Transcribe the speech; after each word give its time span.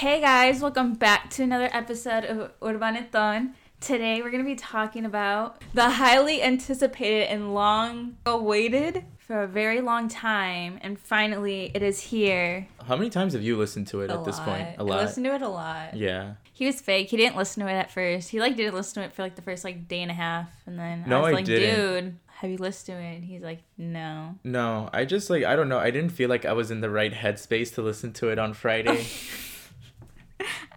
Hey 0.00 0.22
guys, 0.22 0.62
welcome 0.62 0.94
back 0.94 1.28
to 1.32 1.42
another 1.42 1.68
episode 1.74 2.24
of 2.24 2.58
Urbaneton. 2.60 3.52
Today 3.82 4.22
we're 4.22 4.30
going 4.30 4.42
to 4.42 4.48
be 4.48 4.56
talking 4.56 5.04
about 5.04 5.60
the 5.74 5.90
highly 5.90 6.42
anticipated 6.42 7.28
and 7.30 7.52
long 7.52 8.16
awaited 8.24 9.04
for 9.18 9.42
a 9.42 9.46
very 9.46 9.82
long 9.82 10.08
time, 10.08 10.78
and 10.80 10.98
finally 10.98 11.70
it 11.74 11.82
is 11.82 12.00
here. 12.00 12.66
How 12.86 12.96
many 12.96 13.10
times 13.10 13.34
have 13.34 13.42
you 13.42 13.58
listened 13.58 13.88
to 13.88 14.00
it 14.00 14.10
A 14.10 14.14
at 14.14 14.24
this 14.24 14.40
point? 14.40 14.68
A 14.78 14.84
lot. 14.84 14.92
I 14.94 14.96
lot. 14.96 15.04
listened 15.04 15.26
to 15.26 15.34
it 15.34 15.42
a 15.42 15.48
lot. 15.50 15.94
yeah. 15.94 16.32
He 16.50 16.64
was 16.64 16.80
fake. 16.80 17.10
He 17.10 17.18
didn't 17.18 17.36
listen 17.36 17.62
to 17.62 17.68
it 17.68 17.74
at 17.74 17.90
first. 17.90 18.30
He 18.30 18.40
like 18.40 18.56
didn't 18.56 18.74
listen 18.74 19.02
to 19.02 19.06
it 19.06 19.12
for 19.12 19.20
like 19.22 19.34
the 19.36 19.42
first 19.42 19.64
like 19.64 19.86
day 19.86 20.00
and 20.00 20.10
a 20.10 20.14
half, 20.14 20.48
and 20.64 20.78
then 20.78 21.04
No, 21.06 21.18
I 21.18 21.20
was 21.20 21.28
I 21.28 21.32
like, 21.34 21.44
didn't. 21.44 22.04
"Dude, 22.04 22.16
have 22.36 22.50
you 22.50 22.56
listened 22.56 22.96
to 22.96 23.02
it?" 23.04 23.16
And 23.16 23.24
he's 23.24 23.42
like, 23.42 23.60
"No." 23.76 24.36
No, 24.44 24.88
I 24.94 25.04
just 25.04 25.28
like 25.28 25.44
I 25.44 25.56
don't 25.56 25.68
know. 25.68 25.78
I 25.78 25.90
didn't 25.90 26.12
feel 26.12 26.30
like 26.30 26.46
I 26.46 26.54
was 26.54 26.70
in 26.70 26.80
the 26.80 26.88
right 26.88 27.12
headspace 27.12 27.74
to 27.74 27.82
listen 27.82 28.14
to 28.14 28.30
it 28.30 28.38
on 28.38 28.54
Friday. 28.54 29.04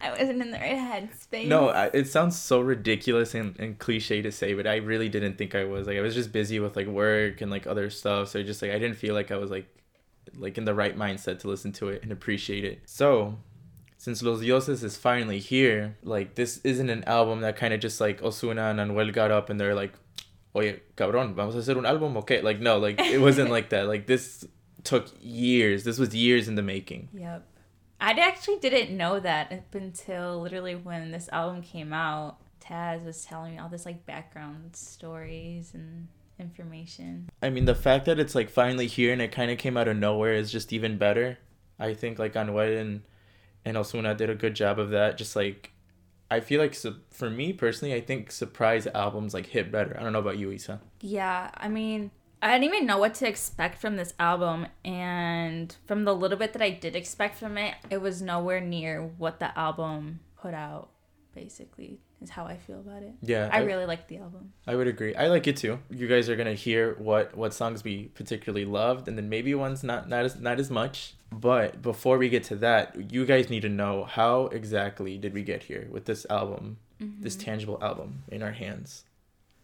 I 0.01 0.11
wasn't 0.11 0.41
in 0.41 0.51
the 0.51 0.57
right 0.57 0.75
headspace. 0.75 1.47
no, 1.47 1.69
I, 1.69 1.87
it 1.93 2.07
sounds 2.07 2.39
so 2.39 2.59
ridiculous 2.59 3.33
and, 3.35 3.57
and 3.59 3.77
cliche 3.79 4.21
to 4.21 4.31
say, 4.31 4.53
but 4.53 4.67
I 4.67 4.77
really 4.77 5.09
didn't 5.09 5.37
think 5.37 5.55
I 5.55 5.63
was. 5.63 5.87
Like 5.87 5.97
I 5.97 6.01
was 6.01 6.15
just 6.15 6.31
busy 6.31 6.59
with 6.59 6.75
like 6.75 6.87
work 6.87 7.41
and 7.41 7.49
like 7.49 7.67
other 7.67 7.89
stuff, 7.89 8.29
so 8.29 8.43
just 8.43 8.61
like 8.61 8.71
I 8.71 8.79
didn't 8.79 8.97
feel 8.97 9.13
like 9.13 9.31
I 9.31 9.37
was 9.37 9.49
like 9.51 9.67
like 10.37 10.57
in 10.57 10.65
the 10.65 10.73
right 10.73 10.97
mindset 10.97 11.39
to 11.39 11.47
listen 11.47 11.71
to 11.73 11.89
it 11.89 12.03
and 12.03 12.11
appreciate 12.11 12.63
it. 12.63 12.81
So, 12.85 13.37
since 13.97 14.21
Los 14.21 14.41
Dioses 14.41 14.83
is 14.83 14.97
finally 14.97 15.39
here, 15.39 15.97
like 16.03 16.35
this 16.35 16.59
isn't 16.63 16.89
an 16.89 17.03
album 17.05 17.41
that 17.41 17.55
kind 17.55 17.73
of 17.73 17.79
just 17.79 18.01
like 18.01 18.21
Ozuna 18.21 18.71
and 18.71 18.79
Anuel 18.79 19.13
got 19.13 19.31
up 19.31 19.49
and 19.49 19.59
they're 19.59 19.75
like, 19.75 19.93
"Oye, 20.55 20.81
cabrón, 20.97 21.33
vamos 21.35 21.55
a 21.55 21.59
hacer 21.59 21.77
un 21.77 21.83
álbum, 21.83 22.17
okay?" 22.17 22.41
Like 22.41 22.59
no, 22.59 22.77
like 22.77 22.99
it 22.99 23.19
wasn't 23.19 23.49
like 23.57 23.69
that. 23.69 23.87
Like 23.87 24.07
this 24.07 24.45
took 24.83 25.07
years. 25.21 25.83
This 25.83 25.97
was 25.97 26.13
years 26.13 26.47
in 26.47 26.55
the 26.55 26.63
making. 26.63 27.09
Yep. 27.13 27.47
I 28.03 28.11
actually 28.11 28.57
didn't 28.57 28.97
know 28.97 29.21
that 29.21 29.49
up 29.53 29.73
until 29.73 30.41
literally 30.41 30.75
when 30.75 31.11
this 31.11 31.29
album 31.31 31.61
came 31.61 31.93
out. 31.93 32.35
Tazz 32.59 33.01
was 33.01 33.23
telling 33.23 33.53
me 33.53 33.59
all 33.59 33.69
this 33.69 33.85
like 33.85 34.05
background 34.05 34.75
stories 34.75 35.73
and 35.73 36.09
information. 36.37 37.29
I 37.41 37.49
mean, 37.49 37.63
the 37.63 37.73
fact 37.73 38.03
that 38.05 38.19
it's 38.19 38.35
like 38.35 38.49
finally 38.49 38.87
here 38.87 39.13
and 39.13 39.21
it 39.21 39.31
kind 39.31 39.51
of 39.51 39.57
came 39.57 39.77
out 39.77 39.87
of 39.87 39.95
nowhere 39.95 40.33
is 40.33 40.51
just 40.51 40.73
even 40.73 40.97
better. 40.97 41.37
I 41.79 41.93
think 41.93 42.19
like 42.19 42.33
Anuel 42.33 42.77
and 42.77 43.03
and 43.63 43.77
Ozuna 43.77 44.17
did 44.17 44.29
a 44.29 44.35
good 44.35 44.53
job 44.53 44.79
of 44.79 44.89
that. 44.89 45.17
Just 45.17 45.37
like 45.37 45.71
I 46.29 46.41
feel 46.41 46.59
like 46.59 46.75
su- 46.75 46.99
for 47.09 47.29
me 47.29 47.53
personally, 47.53 47.93
I 47.95 48.01
think 48.01 48.31
surprise 48.31 48.85
albums 48.87 49.33
like 49.33 49.45
hit 49.45 49.71
better. 49.71 49.95
I 49.97 50.03
don't 50.03 50.11
know 50.11 50.19
about 50.19 50.37
you, 50.37 50.51
Isa. 50.51 50.81
Yeah, 50.99 51.51
I 51.55 51.69
mean, 51.69 52.11
I 52.43 52.59
didn't 52.59 52.75
even 52.75 52.85
know 52.85 52.97
what 52.97 53.13
to 53.15 53.27
expect 53.27 53.79
from 53.79 53.95
this 53.95 54.13
album, 54.19 54.67
and 54.83 55.75
from 55.85 56.03
the 56.03 56.13
little 56.13 56.37
bit 56.37 56.51
that 56.53 56.61
I 56.61 56.71
did 56.71 56.95
expect 56.95 57.37
from 57.37 57.57
it, 57.57 57.75
it 57.89 58.01
was 58.01 58.21
nowhere 58.21 58.59
near 58.59 59.01
what 59.17 59.39
the 59.39 59.57
album 59.57 60.19
put 60.35 60.53
out. 60.53 60.89
Basically, 61.33 61.99
is 62.21 62.29
how 62.29 62.45
I 62.45 62.57
feel 62.57 62.79
about 62.79 63.01
it. 63.01 63.13
Yeah, 63.21 63.49
I 63.51 63.59
really 63.59 63.85
liked 63.85 64.07
the 64.07 64.17
album. 64.17 64.53
I 64.67 64.75
would 64.75 64.87
agree. 64.87 65.15
I 65.15 65.27
like 65.27 65.47
it 65.47 65.57
too. 65.57 65.79
You 65.89 66.07
guys 66.07 66.29
are 66.29 66.35
gonna 66.35 66.53
hear 66.53 66.95
what 66.99 67.35
what 67.35 67.53
songs 67.53 67.83
we 67.83 68.09
particularly 68.13 68.65
loved, 68.65 69.07
and 69.07 69.17
then 69.17 69.29
maybe 69.29 69.55
ones 69.55 69.83
not 69.83 70.09
not 70.09 70.25
as 70.25 70.39
not 70.39 70.59
as 70.59 70.69
much. 70.69 71.15
But 71.31 71.81
before 71.81 72.17
we 72.17 72.29
get 72.29 72.43
to 72.45 72.55
that, 72.57 73.11
you 73.11 73.25
guys 73.25 73.49
need 73.49 73.61
to 73.61 73.69
know 73.69 74.03
how 74.03 74.47
exactly 74.47 75.17
did 75.17 75.33
we 75.33 75.43
get 75.43 75.63
here 75.63 75.87
with 75.89 76.05
this 76.05 76.25
album, 76.29 76.77
this 76.99 77.35
mm-hmm. 77.35 77.45
tangible 77.45 77.79
album 77.81 78.23
in 78.27 78.43
our 78.43 78.51
hands. 78.51 79.05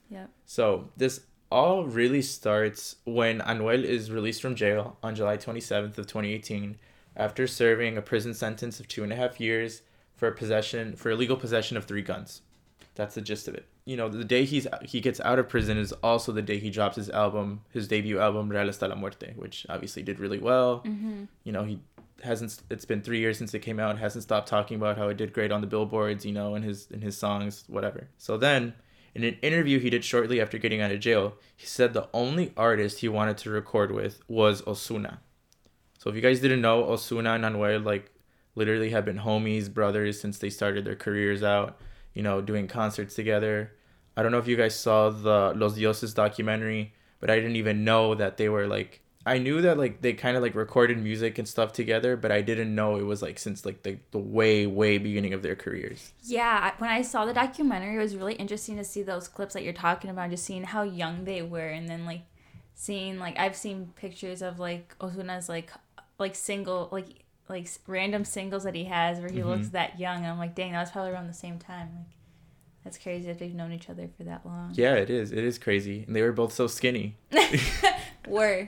Yeah. 0.09 0.25
So 0.45 0.89
this 0.97 1.21
all 1.51 1.85
really 1.85 2.21
starts 2.21 2.97
when 3.05 3.39
Anuel 3.39 3.83
is 3.83 4.11
released 4.11 4.41
from 4.41 4.55
jail 4.55 4.97
on 5.01 5.15
July 5.15 5.37
27th 5.37 5.97
of 5.97 6.07
2018 6.07 6.77
after 7.15 7.47
serving 7.47 7.97
a 7.97 8.01
prison 8.01 8.33
sentence 8.33 8.79
of 8.79 8.87
two 8.87 9.03
and 9.03 9.11
a 9.11 9.15
half 9.15 9.39
years 9.39 9.81
for 10.15 10.31
possession 10.31 10.95
for 10.95 11.11
illegal 11.11 11.37
possession 11.37 11.77
of 11.77 11.85
three 11.85 12.01
guns. 12.01 12.41
That's 12.95 13.15
the 13.15 13.21
gist 13.21 13.47
of 13.47 13.55
it. 13.55 13.65
You 13.85 13.97
know, 13.97 14.09
the 14.09 14.23
day 14.23 14.45
he's 14.45 14.67
he 14.83 14.99
gets 14.99 15.19
out 15.21 15.39
of 15.39 15.49
prison 15.49 15.77
is 15.77 15.93
also 16.03 16.31
the 16.31 16.41
day 16.41 16.59
he 16.59 16.69
drops 16.69 16.97
his 16.97 17.09
album, 17.09 17.61
his 17.71 17.87
debut 17.87 18.19
album 18.19 18.49
Real 18.49 18.65
hasta 18.67 18.87
la 18.87 18.95
muerte, 18.95 19.33
which 19.35 19.65
obviously 19.69 20.03
did 20.03 20.19
really 20.19 20.37
well. 20.37 20.79
Mm-hmm. 20.85 21.23
You 21.43 21.51
know, 21.51 21.63
he 21.63 21.79
hasn't 22.21 22.61
it's 22.69 22.85
been 22.85 23.01
3 23.01 23.17
years 23.17 23.37
since 23.37 23.53
it 23.53 23.59
came 23.59 23.79
out, 23.79 23.97
hasn't 23.97 24.23
stopped 24.23 24.49
talking 24.49 24.75
about 24.75 24.97
how 24.97 25.07
it 25.07 25.17
did 25.17 25.33
great 25.33 25.51
on 25.51 25.61
the 25.61 25.67
billboards, 25.67 26.25
you 26.25 26.33
know, 26.33 26.55
in 26.55 26.61
his 26.61 26.87
in 26.91 27.01
his 27.01 27.17
songs, 27.17 27.63
whatever. 27.67 28.09
So 28.17 28.37
then 28.37 28.73
in 29.23 29.33
an 29.33 29.39
interview 29.41 29.79
he 29.79 29.89
did 29.89 30.05
shortly 30.05 30.39
after 30.39 30.57
getting 30.57 30.81
out 30.81 30.91
of 30.91 30.99
jail, 31.01 31.35
he 31.55 31.65
said 31.65 31.93
the 31.93 32.07
only 32.13 32.53
artist 32.55 32.99
he 32.99 33.09
wanted 33.09 33.37
to 33.39 33.49
record 33.49 33.91
with 33.91 34.21
was 34.29 34.61
Ozuna. 34.61 35.17
So 35.97 36.09
if 36.09 36.15
you 36.15 36.21
guys 36.21 36.39
didn't 36.39 36.61
know, 36.61 36.83
Ozuna 36.83 37.35
and 37.35 37.43
Anuel 37.43 37.83
like 37.83 38.13
literally 38.55 38.91
have 38.91 39.03
been 39.03 39.19
homies, 39.19 39.71
brothers 39.73 40.21
since 40.21 40.37
they 40.37 40.49
started 40.49 40.85
their 40.85 40.95
careers 40.95 41.43
out, 41.43 41.77
you 42.13 42.23
know, 42.23 42.39
doing 42.39 42.67
concerts 42.67 43.13
together. 43.13 43.73
I 44.15 44.23
don't 44.23 44.31
know 44.31 44.37
if 44.37 44.47
you 44.47 44.55
guys 44.55 44.75
saw 44.75 45.09
the 45.09 45.53
Los 45.55 45.75
Dioses 45.75 46.13
documentary, 46.13 46.93
but 47.19 47.29
I 47.29 47.35
didn't 47.35 47.57
even 47.57 47.83
know 47.83 48.15
that 48.15 48.37
they 48.37 48.47
were 48.47 48.67
like 48.67 49.01
I 49.25 49.37
knew 49.37 49.61
that 49.61 49.77
like 49.77 50.01
they 50.01 50.13
kind 50.13 50.37
of 50.37 50.43
like 50.43 50.55
recorded 50.55 50.97
music 50.97 51.37
and 51.37 51.47
stuff 51.47 51.73
together, 51.73 52.15
but 52.15 52.31
I 52.31 52.41
didn't 52.41 52.73
know 52.73 52.95
it 52.95 53.03
was 53.03 53.21
like 53.21 53.37
since 53.37 53.65
like 53.65 53.83
the, 53.83 53.97
the 54.11 54.17
way 54.17 54.65
way 54.65 54.97
beginning 54.97 55.33
of 55.33 55.43
their 55.43 55.55
careers. 55.55 56.13
Yeah, 56.23 56.73
when 56.77 56.89
I 56.89 57.01
saw 57.01 57.25
the 57.25 57.33
documentary, 57.33 57.95
it 57.95 57.99
was 57.99 58.15
really 58.15 58.35
interesting 58.35 58.77
to 58.77 58.83
see 58.83 59.03
those 59.03 59.27
clips 59.27 59.53
that 59.53 59.63
you're 59.63 59.73
talking 59.73 60.09
about, 60.09 60.29
just 60.29 60.45
seeing 60.45 60.63
how 60.63 60.83
young 60.83 61.25
they 61.25 61.41
were, 61.41 61.67
and 61.67 61.89
then 61.89 62.05
like 62.05 62.21
seeing 62.75 63.19
like 63.19 63.37
I've 63.37 63.57
seen 63.57 63.91
pictures 63.95 64.41
of 64.41 64.57
like 64.57 64.97
Ozuna's 64.99 65.49
like 65.49 65.71
like 66.17 66.33
single 66.33 66.87
like 66.91 67.25
like 67.49 67.67
random 67.87 68.23
singles 68.23 68.63
that 68.63 68.75
he 68.75 68.85
has 68.85 69.19
where 69.19 69.29
he 69.29 69.39
mm-hmm. 69.39 69.49
looks 69.49 69.69
that 69.69 69.99
young. 69.99 70.17
And 70.17 70.27
I'm 70.27 70.37
like, 70.37 70.55
dang, 70.55 70.71
that 70.71 70.79
was 70.79 70.91
probably 70.91 71.11
around 71.11 71.27
the 71.27 71.33
same 71.33 71.59
time. 71.59 71.89
Like, 71.93 72.15
that's 72.89 72.97
crazy 73.03 73.27
that 73.27 73.37
they've 73.37 73.53
known 73.53 73.71
each 73.71 73.87
other 73.89 74.09
for 74.17 74.23
that 74.23 74.43
long. 74.45 74.71
Yeah, 74.73 74.95
it 74.95 75.11
is. 75.11 75.31
It 75.31 75.43
is 75.43 75.59
crazy, 75.59 76.03
and 76.07 76.15
they 76.15 76.23
were 76.23 76.31
both 76.31 76.53
so 76.53 76.65
skinny. 76.65 77.15
Were 78.27 78.67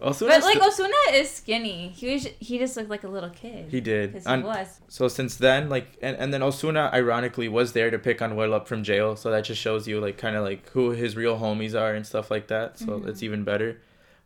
Also, 0.00 0.26
but 0.28 0.42
like 0.42 0.58
Ozuna 0.58 0.90
is 1.12 1.30
skinny. 1.30 1.88
He 1.88 2.12
was 2.12 2.28
he 2.38 2.58
just 2.58 2.76
looked 2.76 2.90
like 2.90 3.04
a 3.04 3.08
little 3.08 3.30
kid. 3.30 3.70
he 3.70 3.80
did. 3.80 4.12
Because 4.12 4.26
he 4.26 4.42
was. 4.42 4.80
So 4.88 5.08
since 5.08 5.36
then, 5.36 5.68
like, 5.68 5.96
and, 6.02 6.16
and 6.16 6.32
then 6.32 6.40
Ozuna 6.42 6.92
ironically 6.92 7.48
was 7.48 7.72
there 7.72 7.90
to 7.90 7.98
pick 7.98 8.18
Anuel 8.20 8.52
up 8.52 8.68
from 8.68 8.82
jail, 8.84 9.16
so 9.16 9.30
that 9.30 9.44
just 9.44 9.60
shows 9.60 9.86
you 9.88 10.00
like 10.00 10.16
kind 10.18 10.36
of 10.36 10.44
like 10.44 10.68
who 10.70 10.90
his 10.90 11.16
real 11.16 11.38
homies 11.38 11.78
are 11.80 11.94
and 11.94 12.06
stuff 12.06 12.30
like 12.30 12.46
that. 12.48 12.78
So 12.78 12.86
Mhm. 13.00 13.08
it's 13.08 13.22
even 13.22 13.44
better. 13.44 13.80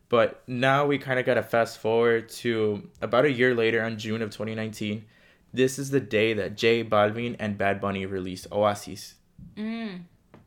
But 0.09 0.41
now 0.47 0.85
we 0.87 0.97
kind 0.97 1.19
of 1.19 1.25
got 1.25 1.35
to 1.35 1.43
fast 1.43 1.77
forward 1.77 2.29
to 2.43 2.87
about 3.01 3.25
a 3.25 3.31
year 3.31 3.53
later 3.55 3.83
on 3.83 3.97
June 3.99 4.21
of 4.23 4.31
2019. 4.31 5.05
This 5.53 5.79
is 5.79 5.89
the 5.89 5.99
day 5.99 6.33
that 6.33 6.55
J 6.55 6.83
Balvin 6.83 7.35
and 7.39 7.57
Bad 7.57 7.81
Bunny 7.81 8.05
released 8.05 8.47
Oasis. 8.51 9.15
Mm, 9.57 10.01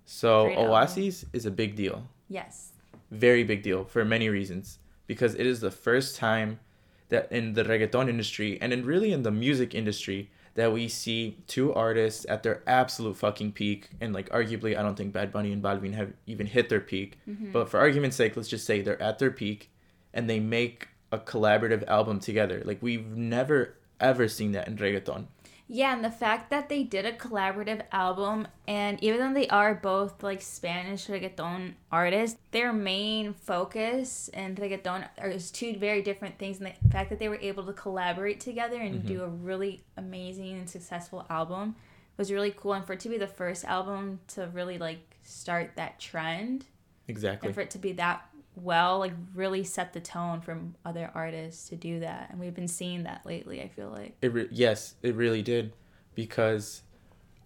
So 0.04 0.44
Great 0.46 0.56
album. 0.58 0.70
Oasis 0.72 1.24
is 1.32 1.46
a 1.46 1.50
big 1.50 1.74
deal, 1.76 2.06
yes. 2.28 2.72
very 3.10 3.44
big 3.44 3.62
deal 3.62 3.84
for 3.84 4.04
many 4.04 4.28
reasons 4.28 4.78
because 5.06 5.34
it 5.34 5.46
is 5.46 5.60
the 5.60 5.70
first 5.70 6.16
time 6.16 6.60
that 7.08 7.30
in 7.30 7.52
the 7.54 7.64
reggaeton 7.64 8.08
industry 8.08 8.58
and 8.62 8.72
in 8.72 8.84
really 8.86 9.12
in 9.12 9.22
the 9.22 9.30
music 9.30 9.74
industry 9.74 10.30
that 10.54 10.72
we 10.72 10.86
see 10.88 11.36
two 11.46 11.72
artists 11.74 12.24
at 12.28 12.42
their 12.42 12.62
absolute 12.66 13.16
fucking 13.16 13.52
peak 13.52 13.90
and 14.00 14.12
like 14.14 14.28
arguably 14.30 14.76
I 14.78 14.82
don't 14.82 14.96
think 14.96 15.12
Bad 15.12 15.32
Bunny 15.32 15.52
and 15.52 15.62
Balvin 15.62 15.94
have 15.94 16.12
even 16.26 16.46
hit 16.46 16.68
their 16.68 16.80
peak 16.80 17.18
Mhm. 17.28 17.52
but 17.52 17.68
for 17.68 17.78
argument's 17.80 18.16
sake 18.16 18.36
let's 18.36 18.48
just 18.48 18.64
say 18.66 18.80
they're 18.82 19.00
at 19.02 19.18
their 19.18 19.30
peak 19.30 19.70
and 20.14 20.28
they 20.28 20.40
make 20.40 20.88
a 21.10 21.18
collaborative 21.18 21.86
album 21.88 22.18
together 22.20 22.62
like 22.64 22.80
we've 22.82 23.06
never 23.16 23.74
ever 24.02 24.28
seen 24.28 24.52
that 24.52 24.68
in 24.68 24.76
reggaeton 24.76 25.26
Yeah, 25.68 25.94
and 25.94 26.04
the 26.04 26.10
fact 26.10 26.50
that 26.50 26.68
they 26.68 26.82
did 26.82 27.06
a 27.06 27.12
collaborative 27.12 27.82
album, 27.92 28.46
and 28.68 29.02
even 29.02 29.20
though 29.20 29.32
they 29.40 29.48
are 29.48 29.74
both 29.74 30.22
like 30.22 30.42
Spanish 30.42 31.06
reggaeton 31.06 31.74
artists, 31.90 32.38
their 32.50 32.72
main 32.74 33.32
focus 33.32 34.28
in 34.34 34.54
reggaeton 34.56 35.08
are 35.18 35.28
is 35.28 35.50
two 35.50 35.74
very 35.78 36.02
different 36.02 36.36
things. 36.38 36.60
And 36.60 36.66
the 36.82 36.88
fact 36.90 37.08
that 37.10 37.18
they 37.18 37.28
were 37.30 37.38
able 37.40 37.64
to 37.64 37.72
collaborate 37.72 38.38
together 38.40 38.78
and 38.80 39.02
Mhm. 39.02 39.06
do 39.06 39.22
a 39.22 39.28
really 39.28 39.82
amazing 39.96 40.58
and 40.58 40.68
successful 40.68 41.24
album 41.30 41.76
was 42.18 42.30
really 42.30 42.50
cool. 42.50 42.74
And 42.74 42.84
for 42.86 42.92
it 42.92 43.00
to 43.00 43.08
be 43.08 43.16
the 43.16 43.26
first 43.26 43.64
album 43.64 44.20
to 44.34 44.48
really 44.48 44.76
like 44.76 45.16
start 45.22 45.70
that 45.76 45.98
trend, 45.98 46.66
exactly 47.08 47.46
and 47.48 47.54
for 47.54 47.62
it 47.62 47.70
to 47.70 47.78
be 47.78 47.92
that 47.92 48.28
well, 48.54 48.98
like 48.98 49.12
really 49.34 49.64
set 49.64 49.92
the 49.92 50.00
tone 50.00 50.40
for 50.40 50.58
other 50.84 51.10
artists 51.14 51.68
to 51.70 51.76
do 51.76 52.00
that. 52.00 52.28
And 52.30 52.40
we've 52.40 52.54
been 52.54 52.68
seeing 52.68 53.04
that 53.04 53.24
lately. 53.24 53.62
I 53.62 53.68
feel 53.68 53.88
like. 53.88 54.16
It 54.20 54.32
re- 54.32 54.48
yes, 54.50 54.94
it 55.02 55.14
really 55.14 55.42
did, 55.42 55.72
because 56.14 56.82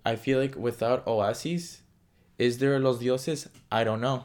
I 0.04 0.16
feel 0.16 0.38
like 0.38 0.56
without 0.56 1.06
Oasis, 1.06 1.82
is 2.38 2.58
there 2.58 2.76
a 2.76 2.78
Los 2.78 2.98
Dioses? 2.98 3.48
I 3.70 3.84
don't 3.84 4.00
know, 4.00 4.24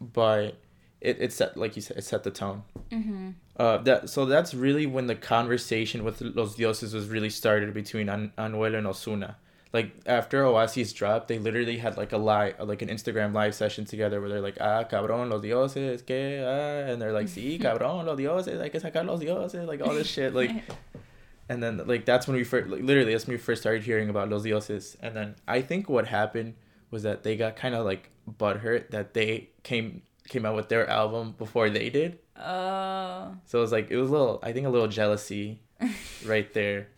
but 0.00 0.56
it, 1.00 1.18
it 1.20 1.32
set 1.32 1.56
like 1.56 1.76
you 1.76 1.82
said, 1.82 1.98
it 1.98 2.04
set 2.04 2.24
the 2.24 2.30
tone. 2.30 2.62
Mm-hmm. 2.90 3.30
Uh, 3.56 3.78
that 3.78 4.10
so 4.10 4.24
that's 4.24 4.54
really 4.54 4.86
when 4.86 5.06
the 5.06 5.14
conversation 5.14 6.02
with 6.04 6.20
Los 6.20 6.56
Dioses 6.56 6.94
was 6.94 7.08
really 7.08 7.30
started 7.30 7.72
between 7.72 8.08
An- 8.08 8.32
Anuel 8.36 8.76
and 8.76 8.86
Ozuna. 8.86 9.36
Like 9.74 9.92
after 10.06 10.44
Oasis 10.44 10.92
dropped, 10.92 11.28
they 11.28 11.38
literally 11.38 11.78
had 11.78 11.96
like 11.96 12.12
a 12.12 12.16
live, 12.16 12.60
like 12.60 12.80
an 12.80 12.88
Instagram 12.88 13.34
live 13.34 13.54
session 13.54 13.84
together 13.84 14.20
where 14.20 14.30
they're 14.30 14.40
like, 14.40 14.56
ah, 14.60 14.84
cabrón, 14.84 15.30
los 15.30 15.42
dioses, 15.42 16.00
que, 16.00 16.40
ah, 16.42 16.90
and 16.90 17.02
they're 17.02 17.12
like, 17.12 17.26
sí, 17.26 17.60
cabrón, 17.64 18.06
los 18.06 18.16
dioses, 18.16 18.60
hay 18.60 18.70
que 18.70 18.80
sacar 18.80 19.04
los 19.04 19.20
dioses, 19.20 19.66
like 19.66 19.82
all 19.82 19.92
this 19.92 20.06
shit, 20.06 20.32
like 20.32 20.50
and 21.48 21.62
then 21.62 21.82
like 21.86 22.04
that's 22.04 22.26
when 22.26 22.36
we 22.36 22.44
first 22.44 22.68
like, 22.70 22.82
literally 22.82 23.12
that's 23.12 23.26
when 23.26 23.34
we 23.34 23.38
first 23.38 23.62
started 23.62 23.82
hearing 23.82 24.08
about 24.08 24.30
Los 24.30 24.44
Dioses. 24.44 24.96
And 25.00 25.14
then 25.14 25.34
I 25.46 25.60
think 25.60 25.88
what 25.88 26.06
happened 26.06 26.54
was 26.90 27.02
that 27.02 27.22
they 27.22 27.36
got 27.36 27.56
kind 27.56 27.74
of 27.74 27.84
like 27.84 28.10
butthurt 28.30 28.90
that 28.90 29.14
they 29.14 29.50
came 29.62 30.02
came 30.28 30.46
out 30.46 30.56
with 30.56 30.68
their 30.68 30.88
album 30.88 31.34
before 31.36 31.68
they 31.68 31.90
did. 31.90 32.18
Oh. 32.36 33.34
So 33.44 33.58
it 33.58 33.60
was 33.60 33.72
like 33.72 33.90
it 33.90 33.96
was 33.96 34.08
a 34.08 34.12
little 34.12 34.40
I 34.42 34.52
think 34.52 34.66
a 34.66 34.70
little 34.70 34.88
jealousy 34.88 35.60
right 36.24 36.52
there 36.54 36.88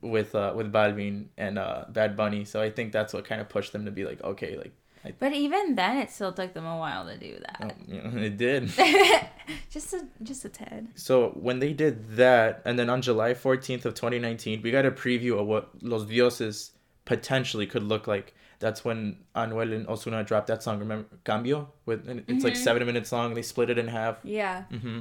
with 0.00 0.34
uh 0.34 0.52
with 0.56 0.72
Balvin 0.72 1.26
and 1.36 1.58
uh 1.58 1.84
Bad 1.88 2.16
Bunny. 2.16 2.44
So 2.44 2.60
I 2.62 2.70
think 2.70 2.92
that's 2.92 3.12
what 3.12 3.24
kind 3.24 3.40
of 3.40 3.48
pushed 3.48 3.72
them 3.72 3.84
to 3.84 3.90
be 3.90 4.04
like, 4.04 4.22
okay, 4.22 4.56
like 4.56 4.72
But 5.18 5.32
even 5.32 5.74
then, 5.74 5.98
it 5.98 6.10
still 6.10 6.32
took 6.32 6.54
them 6.54 6.64
a 6.64 6.78
while 6.78 7.06
to 7.06 7.16
do 7.18 7.36
oh, 7.38 7.42
that. 7.66 7.76
yeah, 7.88 8.08
it 8.28 8.36
did. 8.36 8.68
just 9.70 9.92
a 9.94 10.06
just 10.22 10.44
a 10.44 10.48
tad. 10.48 10.88
So 10.94 11.30
when 11.30 11.58
they 11.58 11.72
did 11.72 12.16
that, 12.16 12.62
and 12.64 12.78
then 12.78 12.88
on 12.88 13.02
July 13.02 13.34
14th 13.34 13.84
of 13.84 13.94
2019, 13.94 14.62
we 14.62 14.70
got 14.70 14.86
a 14.86 14.90
preview 14.92 15.38
of 15.40 15.46
what 15.46 15.70
Los 15.82 16.04
Dioses 16.04 16.72
potentially 17.04 17.66
could 17.66 17.82
look 17.82 18.06
like. 18.06 18.34
That's 18.60 18.84
when 18.84 19.16
Anuel 19.34 19.74
and 19.74 19.86
Ozuna 19.88 20.24
dropped 20.24 20.46
that 20.46 20.62
song. 20.62 20.78
Remember 20.78 21.06
Cambio? 21.24 21.72
With 21.84 22.08
and 22.08 22.22
it's 22.28 22.44
like 22.44 22.54
Mhm. 22.54 22.64
seven 22.68 22.86
minutes 22.86 23.10
long. 23.10 23.34
They 23.34 23.42
split 23.42 23.70
it 23.70 23.78
in 23.78 23.88
half. 23.88 24.18
Yeah. 24.22 24.62
hmm 24.70 25.00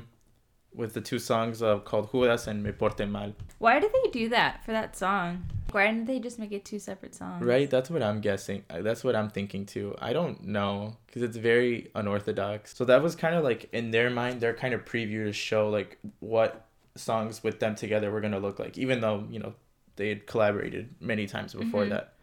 With 0.74 0.94
the 0.94 1.02
two 1.02 1.20
songs 1.20 1.62
uh, 1.62 1.80
called 1.80 2.12
Judas 2.12 2.48
and 2.48 2.64
Me 2.64 2.72
Porte 2.72 3.06
Mal. 3.08 3.34
Why 3.60 3.80
did 3.80 3.92
they 3.92 4.10
do 4.12 4.30
that 4.30 4.64
for 4.64 4.72
that 4.72 4.96
song? 4.96 5.46
Why 5.72 5.88
didn't 5.88 6.06
they 6.06 6.20
just 6.20 6.40
make 6.40 6.52
it 6.54 6.64
two 6.64 6.80
separate 6.80 7.14
songs? 7.14 7.44
Right? 7.46 7.70
That's 7.70 7.90
what 7.90 8.02
I'm 8.02 8.22
guessing. 8.22 8.64
Uh, 8.70 8.82
That's 8.82 9.04
what 9.04 9.16
I'm 9.16 9.30
thinking 9.30 9.66
too. 9.66 9.96
I 10.00 10.14
don't 10.14 10.46
know 10.48 10.96
because 11.08 11.24
it's 11.24 11.36
very 11.38 11.92
unorthodox. 11.94 12.76
So 12.76 12.86
that 12.86 13.02
was 13.04 13.16
kind 13.16 13.36
of 13.36 13.44
like 13.44 13.70
in 13.74 13.92
their 13.92 14.10
mind, 14.10 14.40
their 14.40 14.54
kind 14.54 14.74
of 14.74 14.86
preview 14.86 15.26
to 15.26 15.34
show 15.34 15.70
like 15.70 15.98
what 16.20 16.66
songs 16.96 17.44
with 17.44 17.60
them 17.60 17.76
together 17.76 18.10
were 18.12 18.22
gonna 18.22 18.40
look 18.40 18.58
like. 18.60 18.78
Even 18.78 19.02
though 19.02 19.26
you 19.30 19.40
know 19.40 19.54
they 19.98 20.10
had 20.10 20.26
collaborated 20.26 20.96
many 21.02 21.28
times 21.28 21.54
before 21.54 21.84
Mhm. 21.86 21.90
that. 21.90 22.14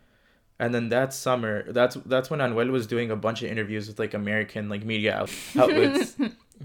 And 0.59 0.75
then 0.75 0.89
that 0.89 1.13
summer, 1.15 1.71
that's 1.71 1.97
that's 2.07 2.31
when 2.31 2.41
Anuel 2.41 2.71
was 2.71 2.87
doing 2.87 3.11
a 3.11 3.17
bunch 3.17 3.43
of 3.43 3.51
interviews 3.51 3.89
with 3.89 3.99
like 3.99 4.15
American 4.15 4.69
like 4.69 4.85
media 4.85 5.27
outlets 5.57 6.17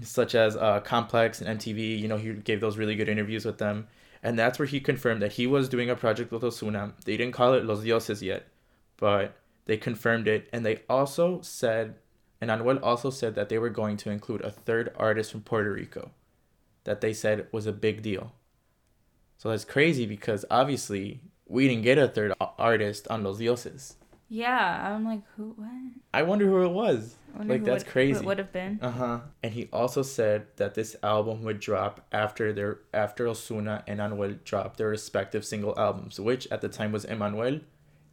such 0.02 0.34
as 0.34 0.56
uh, 0.56 0.80
Complex 0.80 1.40
and 1.40 1.58
MTV. 1.58 1.98
You 1.98 2.08
know, 2.08 2.16
he 2.16 2.32
gave 2.32 2.60
those 2.60 2.76
really 2.76 2.94
good 2.94 3.08
interviews 3.08 3.44
with 3.44 3.58
them. 3.58 3.86
And 4.22 4.38
that's 4.38 4.58
where 4.58 4.66
he 4.66 4.80
confirmed 4.80 5.20
that 5.22 5.32
he 5.32 5.46
was 5.46 5.68
doing 5.68 5.90
a 5.90 5.96
project 5.96 6.32
with 6.32 6.42
Ozuna. 6.42 6.92
They 7.04 7.16
didn't 7.16 7.34
call 7.34 7.52
it 7.54 7.64
Los 7.64 7.84
Dioses 7.84 8.22
yet, 8.22 8.46
but 8.96 9.36
they 9.66 9.76
confirmed 9.76 10.26
it. 10.26 10.48
And 10.52 10.64
they 10.64 10.80
also 10.88 11.40
said, 11.42 11.96
and 12.40 12.50
Anuel 12.50 12.82
also 12.82 13.10
said 13.10 13.34
that 13.34 13.50
they 13.50 13.58
were 13.58 13.70
going 13.70 13.96
to 13.98 14.10
include 14.10 14.40
a 14.40 14.50
third 14.50 14.92
artist 14.96 15.30
from 15.30 15.42
Puerto 15.42 15.70
Rico 15.72 16.10
that 16.84 17.00
they 17.00 17.12
said 17.12 17.46
was 17.52 17.66
a 17.66 17.72
big 17.72 18.02
deal. 18.02 18.32
So 19.36 19.50
that's 19.50 19.64
crazy 19.64 20.06
because 20.06 20.44
obviously 20.50 21.20
we 21.46 21.68
didn't 21.68 21.82
get 21.82 21.98
a 21.98 22.08
third 22.08 22.32
artist 22.58 23.06
on 23.08 23.24
Los 23.24 23.38
Dioses. 23.38 23.96
Yeah, 24.28 24.94
I'm 24.94 25.04
like, 25.04 25.22
who? 25.36 25.54
What? 25.56 25.68
I 26.12 26.22
wonder 26.22 26.46
who 26.46 26.64
it 26.64 26.72
was. 26.72 27.16
I 27.34 27.38
wonder 27.38 27.54
Like, 27.54 27.64
that's 27.64 27.84
would- 27.84 27.90
crazy. 27.92 28.20
It 28.20 28.24
would 28.24 28.38
have 28.38 28.52
been. 28.52 28.78
Uh 28.80 28.90
huh. 28.90 29.20
And 29.42 29.52
he 29.52 29.68
also 29.72 30.02
said 30.02 30.46
that 30.56 30.74
this 30.74 30.94
album 31.02 31.42
would 31.42 31.58
drop 31.60 32.06
after 32.12 32.52
their 32.52 32.78
after 32.92 33.26
Ozuna 33.26 33.82
and 33.86 33.98
Anuel 34.00 34.42
dropped 34.44 34.78
their 34.78 34.88
respective 34.88 35.44
single 35.44 35.74
albums, 35.78 36.20
which 36.20 36.46
at 36.50 36.60
the 36.60 36.68
time 36.68 36.92
was 36.92 37.04
Emmanuel, 37.04 37.60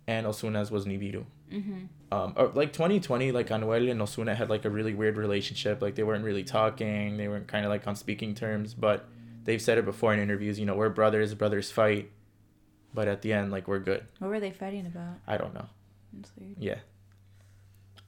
and 0.07 0.25
Ozuna's 0.25 0.71
was 0.71 0.85
Nibiru. 0.85 1.25
Mm-hmm. 1.51 1.85
Um, 2.13 2.33
or 2.35 2.47
like 2.47 2.73
2020, 2.73 3.31
like 3.31 3.50
Anuel 3.50 3.89
and 3.91 4.01
Ozuna 4.01 4.35
had 4.35 4.50
like 4.50 4.65
a 4.65 4.69
really 4.69 4.94
weird 4.94 5.18
relationship. 5.18 5.81
Like 5.81 5.95
they 5.95 6.03
weren't 6.03 6.24
really 6.25 6.44
talking. 6.44 7.17
They 7.17 7.27
weren't 7.27 7.47
kind 7.47 7.63
of 7.65 7.69
like 7.69 7.85
on 7.88 7.95
speaking 7.95 8.33
terms. 8.35 8.74
But 8.74 9.06
they've 9.44 9.62
said 9.62 9.77
it 9.77 9.85
before 9.85 10.13
in 10.13 10.19
interviews. 10.19 10.59
You 10.59 10.65
know, 10.65 10.75
we're 10.75 10.89
brothers. 10.89 11.33
Brothers 11.35 11.69
fight. 11.71 12.09
But 12.94 13.07
at 13.07 13.21
the 13.21 13.31
end, 13.31 13.51
like 13.51 13.67
we're 13.67 13.79
good. 13.79 14.03
What 14.19 14.29
were 14.29 14.39
they 14.41 14.51
fighting 14.51 14.85
about? 14.85 15.15
I 15.27 15.38
don't 15.38 15.53
know. 15.53 15.67
Yeah. 16.57 16.79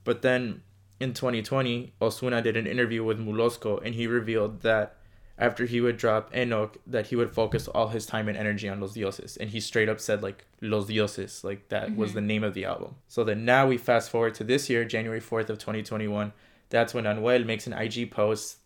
But 0.04 0.21
then 0.21 0.62
in 1.04 1.14
2020, 1.14 1.94
Ozuna 2.02 2.42
did 2.42 2.56
an 2.58 2.66
interview 2.68 3.04
with 3.04 3.20
Molusco 3.20 3.80
and 3.86 3.94
he 3.96 4.08
revealed 4.08 4.62
that 4.62 4.96
after 5.38 5.66
he 5.66 5.82
would 5.82 5.98
drop 5.98 6.32
ENOC, 6.32 6.76
that 6.86 7.08
he 7.08 7.16
would 7.16 7.32
focus 7.32 7.68
all 7.68 7.88
his 7.90 8.06
time 8.06 8.28
and 8.30 8.38
energy 8.38 8.70
on 8.70 8.80
Los 8.80 8.94
Dioses. 8.94 9.36
And 9.38 9.50
he 9.50 9.60
straight 9.60 9.90
up 9.90 10.00
said, 10.00 10.22
like, 10.22 10.46
Los 10.62 10.86
Dioses, 10.88 11.44
like 11.44 11.70
that 11.70 11.96
was 11.96 12.12
Mhm. 12.12 12.14
the 12.14 12.22
name 12.22 12.44
of 12.44 12.54
the 12.54 12.66
album. 12.66 12.96
So 13.08 13.24
then 13.24 13.44
now 13.44 13.68
we 13.68 13.78
fast 13.78 14.10
forward 14.12 14.36
to 14.36 14.44
this 14.44 14.70
year, 14.70 14.86
January 14.86 15.20
4th 15.20 15.50
of 15.50 15.58
2021. 15.58 16.34
That's 16.70 16.94
when 16.94 17.06
Anuel 17.06 17.46
makes 17.46 17.66
an 17.68 17.74
IG 17.74 18.06
post. 18.12 18.60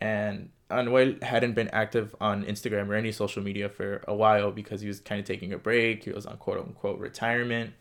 And 0.00 0.50
Anuel 0.70 1.22
hadn't 1.22 1.54
been 1.54 1.68
active 1.68 2.14
on 2.20 2.44
Instagram 2.44 2.88
or 2.88 2.94
any 2.94 3.12
social 3.12 3.42
media 3.42 3.68
for 3.68 4.02
a 4.08 4.14
while 4.14 4.50
because 4.52 4.80
he 4.80 4.88
was 4.88 5.00
kind 5.00 5.20
of 5.20 5.26
taking 5.26 5.52
a 5.52 5.58
break. 5.58 6.04
He 6.04 6.10
was 6.12 6.24
on 6.24 6.36
quote 6.38 6.58
unquote 6.58 6.98
retirement. 6.98 7.74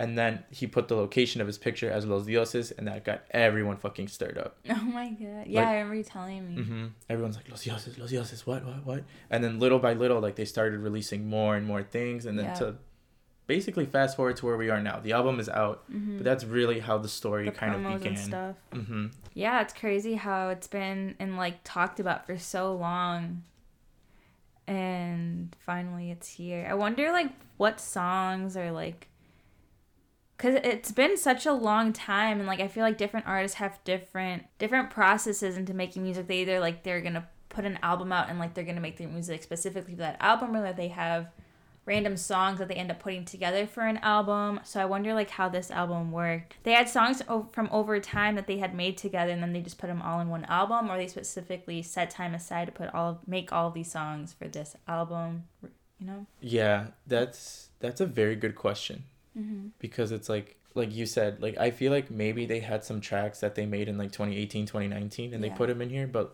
And 0.00 0.16
then 0.16 0.42
he 0.50 0.66
put 0.66 0.88
the 0.88 0.96
location 0.96 1.40
of 1.42 1.46
his 1.46 1.58
picture 1.58 1.90
as 1.90 2.06
Los 2.06 2.24
Dioses, 2.26 2.70
and 2.72 2.88
that 2.88 3.04
got 3.04 3.20
everyone 3.32 3.76
fucking 3.76 4.08
stirred 4.08 4.38
up. 4.38 4.56
Oh 4.70 4.84
my 4.84 5.10
god. 5.10 5.46
Yeah, 5.46 5.60
Like- 5.60 5.68
I 5.68 5.72
remember 5.74 5.94
you 5.96 6.04
telling 6.04 6.42
me. 6.56 6.62
hmm 6.62 6.86
Everyone's 7.08 7.36
like, 7.36 7.48
Los 7.50 7.64
Dioses, 7.64 7.98
Los 7.98 8.10
Dioses, 8.10 8.46
what, 8.46 8.64
what, 8.64 8.86
what? 8.86 9.04
And 9.30 9.44
then 9.44 9.58
little 9.58 9.78
by 9.78 9.92
little, 9.92 10.20
like 10.20 10.36
they 10.36 10.46
started 10.46 10.80
releasing 10.80 11.28
more 11.28 11.54
and 11.54 11.66
more 11.66 11.82
things. 11.82 12.24
And 12.26 12.38
then 12.38 12.46
Yeah. 12.46 12.54
to 12.54 12.74
basically 13.46 13.84
fast 13.84 14.16
forward 14.16 14.36
to 14.38 14.46
where 14.46 14.56
we 14.56 14.70
are 14.70 14.80
now. 14.80 15.00
The 15.00 15.12
album 15.12 15.38
is 15.38 15.48
out, 15.48 15.84
Mm-hmm. 15.92 16.16
but 16.18 16.24
that's 16.24 16.44
really 16.44 16.78
how 16.80 16.96
the 16.98 17.08
story 17.08 17.44
the 17.46 17.50
kind 17.52 17.74
of 17.74 17.82
began. 17.82 18.14
and 18.14 18.18
stuff. 18.18 18.56
hmm 18.72 19.06
Yeah, 19.34 19.60
it's 19.60 19.74
crazy 19.74 20.14
how 20.14 20.48
it's 20.48 20.66
been 20.68 21.14
and 21.18 21.36
like 21.36 21.56
talked 21.62 22.00
about 22.00 22.26
for 22.26 22.38
so 22.38 22.74
long. 22.74 23.42
And 24.66 25.54
finally 25.60 26.10
it's 26.10 26.28
here. 26.28 26.66
I 26.70 26.74
wonder 26.74 27.10
like 27.12 27.30
what 27.56 27.80
songs 27.80 28.56
are 28.56 28.70
like 28.70 29.08
cuz 30.40 30.54
it's 30.64 30.90
been 30.90 31.18
such 31.18 31.44
a 31.44 31.52
long 31.52 31.92
time 31.92 32.38
and 32.38 32.46
like 32.46 32.60
I 32.60 32.68
feel 32.68 32.82
like 32.82 32.96
different 32.96 33.26
artists 33.26 33.58
have 33.58 33.78
different 33.84 34.44
different 34.58 34.88
processes 34.90 35.56
into 35.56 35.74
making 35.74 36.02
music. 36.02 36.26
They 36.26 36.40
either 36.40 36.58
like 36.60 36.82
they're 36.82 37.02
to 37.02 37.24
put 37.50 37.66
an 37.66 37.78
album 37.82 38.10
out 38.10 38.30
and 38.30 38.38
like 38.38 38.54
they're 38.54 38.64
to 38.64 38.80
make 38.80 38.96
their 38.96 39.08
music 39.08 39.42
specifically 39.42 39.94
for 39.94 40.00
that 40.00 40.16
album 40.20 40.56
or 40.56 40.62
that 40.62 40.76
they 40.76 40.88
have 40.88 41.28
random 41.84 42.16
songs 42.16 42.58
that 42.58 42.68
they 42.68 42.74
end 42.74 42.90
up 42.90 43.00
putting 43.00 43.24
together 43.24 43.66
for 43.66 43.82
an 43.82 43.96
album. 43.98 44.60
So 44.62 44.80
I 44.80 44.84
wonder 44.84 45.12
like 45.12 45.30
how 45.30 45.48
this 45.48 45.70
album 45.70 46.12
worked. 46.12 46.56
They 46.62 46.72
had 46.72 46.88
songs 46.88 47.20
from 47.52 47.68
over 47.72 47.98
time 48.00 48.36
that 48.36 48.46
they 48.46 48.58
had 48.58 48.74
made 48.74 48.96
together 48.96 49.32
and 49.32 49.42
then 49.42 49.52
they 49.52 49.60
just 49.60 49.78
put 49.78 49.88
them 49.88 50.00
all 50.00 50.20
in 50.20 50.28
one 50.28 50.44
album 50.44 50.90
or 50.90 50.96
they 50.96 51.08
specifically 51.08 51.82
set 51.82 52.08
time 52.08 52.34
aside 52.34 52.66
to 52.66 52.72
put 52.72 52.94
all 52.94 53.20
make 53.26 53.52
all 53.52 53.70
these 53.70 53.90
songs 53.90 54.32
for 54.32 54.46
this 54.46 54.76
album, 54.86 55.44
you 55.98 56.06
know? 56.06 56.26
Yeah, 56.40 56.88
that's 57.06 57.70
that's 57.80 58.00
a 58.00 58.06
very 58.06 58.36
good 58.36 58.54
question 58.54 59.04
Mm-hmm. 59.38 59.68
because 59.78 60.10
it's 60.12 60.28
like 60.28 60.56
like 60.74 60.94
you 60.94 61.04
said, 61.06 61.40
like 61.42 61.56
I 61.58 61.70
feel 61.70 61.90
like 61.92 62.10
maybe 62.10 62.46
they 62.46 62.60
had 62.60 62.84
some 62.84 63.00
tracks 63.00 63.40
that 63.40 63.54
they 63.56 63.66
made 63.66 63.88
in 63.88 63.98
like 63.98 64.12
2018, 64.12 64.66
2019 64.66 65.34
and 65.34 65.42
they 65.42 65.50
put 65.50 65.68
them 65.68 65.82
in 65.82 65.90
here, 65.90 66.06
but 66.06 66.32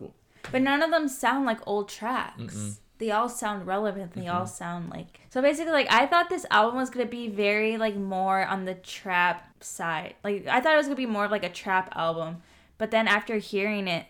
But 0.51 0.61
none 0.61 0.81
of 0.83 0.91
them 0.91 1.07
sound 1.07 1.45
like 1.45 1.59
old 1.67 1.89
tracks. 1.89 2.37
Mm-mm. 2.55 2.77
They 2.99 3.11
all 3.11 3.29
sound 3.29 3.67
relevant. 3.67 4.13
They 4.13 4.27
all 4.27 4.45
Mhm. 4.45 4.49
sound 4.49 4.89
like 4.89 5.19
so 5.29 5.41
basically 5.41 5.71
like 5.73 5.91
I 5.91 6.05
thought 6.07 6.29
this 6.29 6.45
album 6.51 6.77
was 6.77 6.89
gonna 6.89 7.05
be 7.05 7.27
very 7.29 7.77
like 7.77 7.95
more 7.95 8.45
on 8.45 8.65
the 8.65 8.73
trap 8.75 9.63
side. 9.63 10.15
Like 10.23 10.47
I 10.47 10.61
thought 10.61 10.73
it 10.73 10.77
was 10.77 10.87
gonna 10.87 10.95
be 10.95 11.05
more 11.05 11.25
of 11.25 11.31
like 11.31 11.43
a 11.45 11.49
trap 11.49 11.91
album. 11.95 12.41
But 12.79 12.91
then 12.91 13.07
after 13.07 13.37
hearing 13.37 13.87
it 13.87 14.05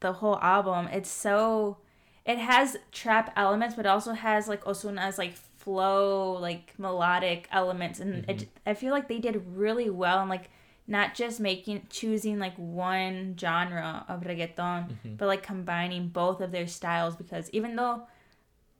the 0.00 0.14
whole 0.14 0.38
album, 0.40 0.88
it's 0.92 1.10
so 1.10 1.78
it 2.24 2.38
has 2.38 2.76
trap 2.90 3.32
elements 3.36 3.74
but 3.74 3.84
it 3.84 3.88
also 3.88 4.12
has 4.12 4.48
like 4.48 4.64
Ozuna's 4.64 5.18
like 5.18 5.34
flow, 5.64 6.32
like 6.40 6.74
melodic 6.78 7.48
elements 7.50 7.98
and 8.00 8.28
it, 8.28 8.48
I 8.66 8.74
feel 8.74 8.92
like 8.92 9.08
they 9.08 9.18
did 9.18 9.42
really 9.56 9.90
well 9.90 10.20
and 10.20 10.28
like 10.30 10.50
not 10.86 11.14
just 11.14 11.40
making 11.40 11.86
choosing 11.88 12.38
like 12.38 12.54
one 12.56 13.34
genre 13.40 14.04
of 14.08 14.20
reggaeton, 14.22 14.90
Mhm. 15.04 15.16
but 15.16 15.26
like 15.26 15.42
combining 15.42 16.08
both 16.08 16.40
of 16.42 16.52
their 16.52 16.66
styles 16.66 17.16
because 17.16 17.48
even 17.50 17.74
though 17.76 18.06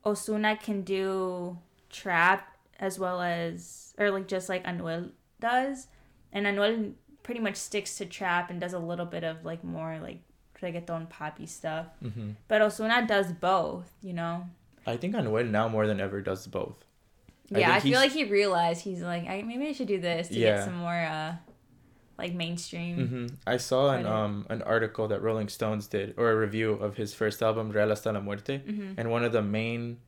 Ozuna 0.05 0.61
can 0.61 0.83
do 0.83 1.59
trap 1.91 2.57
as 2.79 2.99
well 2.99 3.23
as 3.23 3.95
or 3.99 4.11
like 4.11 4.29
just 4.29 4.49
like 4.49 4.65
Anuel 4.65 5.11
does, 5.41 5.87
and 6.33 6.45
Anuel 6.47 6.93
pretty 7.23 7.41
much 7.41 7.57
sticks 7.57 7.97
to 7.97 8.05
trap 8.05 8.51
and 8.51 8.61
does 8.61 8.75
a 8.75 8.79
little 8.79 9.07
bit 9.07 9.25
of 9.25 9.45
like 9.45 9.65
more 9.65 9.99
like 10.03 10.21
reggaeton 10.61 11.09
poppy 11.09 11.47
stuff. 11.47 11.87
hmm 12.03 12.33
But 12.49 12.61
Ozuna 12.63 13.07
does 13.07 13.33
both, 13.33 13.91
you 14.03 14.13
know. 14.13 14.47
I 14.87 14.97
think 14.97 15.15
Anuel 15.15 15.51
now 15.51 15.69
more 15.69 15.87
than 15.87 16.01
ever 16.01 16.21
does 16.21 16.47
both. 16.47 16.85
Yeah, 17.51 17.71
I, 17.71 17.81
think 17.81 17.93
feel 17.95 18.01
like 18.01 18.13
he 18.13 18.25
realized 18.25 18.83
he's 18.83 19.03
like, 19.03 19.27
I, 19.29 19.43
maybe 19.43 19.67
I 19.67 19.73
should 19.73 19.89
do 19.89 20.01
this 20.01 20.29
to 20.29 20.35
Yeah. 20.35 20.57
get 20.57 20.65
some 20.65 20.75
more 20.77 20.95
uh 20.95 21.35
like 22.17 22.33
mainstream. 22.33 23.09
hmm 23.09 23.27
I 23.47 23.57
saw 23.59 23.91
an 23.91 24.07
um 24.07 24.47
an 24.49 24.63
article 24.63 25.09
that 25.09 25.21
Rolling 25.21 25.49
Stones 25.49 25.87
did 25.89 26.15
or 26.17 26.31
a 26.31 26.37
review 26.37 26.73
of 26.73 26.97
his 26.97 27.13
first 27.15 27.43
album 27.43 27.71
Real 27.71 27.89
hasta 27.89 28.13
la 28.13 28.21
muerte, 28.21 28.59
hmm 28.59 28.93
and 28.97 29.11
one 29.11 29.25
of 29.25 29.33
the 29.33 29.43
main 29.43 29.99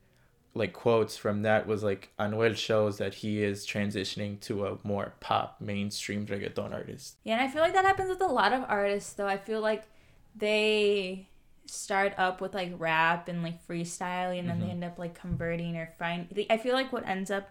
like 0.53 0.73
quotes 0.73 1.15
from 1.17 1.43
that 1.43 1.67
was 1.67 1.83
like 1.83 2.09
Anuel 2.17 2.55
shows 2.55 2.97
that 2.97 3.13
he 3.15 3.43
is 3.43 3.67
transitioning 3.67 4.39
to 4.41 4.65
a 4.65 4.77
more 4.83 5.13
pop 5.19 5.61
mainstream 5.61 6.25
reggaeton 6.25 6.73
artist. 6.73 7.17
Yeah, 7.23 7.33
and 7.35 7.43
I 7.43 7.47
feel 7.51 7.61
like 7.61 7.73
that 7.73 7.85
happens 7.85 8.09
with 8.09 8.21
a 8.21 8.27
lot 8.27 8.53
of 8.53 8.63
artists 8.67 9.13
though. 9.13 9.27
I 9.27 9.37
feel 9.37 9.61
like 9.61 9.83
they 10.35 11.27
start 11.67 12.13
up 12.17 12.39
with 12.41 12.53
like 12.53 12.71
rap 12.77 13.27
and 13.27 13.43
like 13.43 13.65
freestyling 13.67 14.39
and 14.39 14.49
then 14.49 14.59
they 14.59 14.67
Mhm. 14.67 14.71
end 14.71 14.83
up 14.83 14.97
like 14.97 15.13
converting 15.19 15.75
or 15.77 15.93
find 15.99 16.27
they, 16.31 16.47
I 16.49 16.57
feel 16.57 16.73
like 16.73 16.91
what 16.93 17.05
ends 17.05 17.29
up 17.29 17.49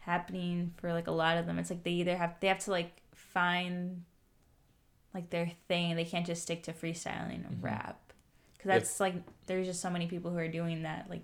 happening 0.00 0.72
for 0.78 0.92
like 0.92 1.06
a 1.06 1.12
lot 1.12 1.36
of 1.36 1.46
them 1.46 1.58
it's 1.58 1.68
like 1.70 1.82
they 1.82 1.90
either 1.90 2.16
have 2.16 2.34
they 2.40 2.48
have 2.48 2.58
to 2.60 2.70
like 2.70 3.02
find 3.14 4.04
like 5.14 5.30
their 5.30 5.50
thing 5.68 5.96
they 5.96 6.04
can't 6.04 6.26
just 6.26 6.42
stick 6.42 6.62
to 6.62 6.72
freestyling 6.72 7.46
and 7.46 7.58
Mhm. 7.60 7.64
rap 7.64 8.12
because 8.54 8.68
that's 8.68 9.00
like 9.00 9.14
there's 9.46 9.66
just 9.66 9.80
so 9.80 9.90
many 9.90 10.06
people 10.06 10.30
who 10.30 10.38
are 10.38 10.48
doing 10.48 10.82
that 10.82 11.10
like 11.10 11.22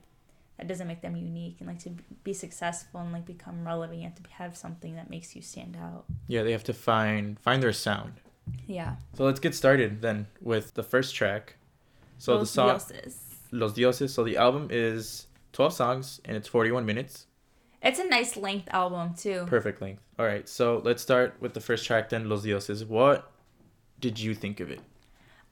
that 0.59 0.66
doesn't 0.66 0.87
make 0.88 1.02
them 1.02 1.16
unique 1.16 1.57
and 1.61 1.69
like 1.69 1.78
to 1.78 1.90
be 2.25 2.33
successful 2.33 3.00
and 3.00 3.12
like 3.12 3.25
become 3.26 3.64
relevant 3.66 3.99
you 4.00 4.05
have 4.05 4.14
to 4.23 4.31
have 4.31 4.57
something 4.57 4.95
that 4.97 5.09
makes 5.11 5.37
you 5.37 5.43
stand 5.43 5.76
out 5.76 6.05
Yeah, 6.28 6.43
they 6.43 6.52
have 6.52 6.64
to 6.64 6.73
find 6.75 7.38
find 7.40 7.62
their 7.62 7.73
sound. 7.73 8.21
yeah 8.66 8.97
So 9.14 9.25
let's 9.25 9.40
get 9.40 9.55
started 9.55 10.02
then 10.02 10.26
with 10.40 10.75
the 10.75 10.83
first 10.83 11.14
track. 11.14 11.57
So 12.18 12.32
the 12.32 12.38
Los 12.38 12.50
song 12.50 12.68
Dioses. 12.68 13.20
Los 13.52 13.73
Dioses. 13.75 14.12
So 14.12 14.25
the 14.25 14.37
album 14.37 14.68
is 14.70 15.26
12 15.52 15.73
songs 15.73 16.20
and 16.25 16.37
it's 16.37 16.49
41 16.49 16.85
minutes. 16.85 17.26
it's 17.82 17.99
a 17.99 18.04
nice 18.08 18.37
length 18.37 18.68
album 18.73 19.14
too 19.14 19.44
Perfect 19.46 19.80
length. 19.80 20.02
All 20.18 20.26
right. 20.26 20.49
So 20.49 20.80
let's 20.85 21.02
start 21.02 21.37
with 21.40 21.54
the 21.54 21.61
first 21.61 21.85
track 21.87 22.08
then, 22.08 22.28
Los 22.28 22.42
Dioses. 22.42 22.85
What 22.85 23.30
did 24.00 24.18
you 24.18 24.35
think 24.35 24.61
of 24.61 24.70
it? 24.70 24.80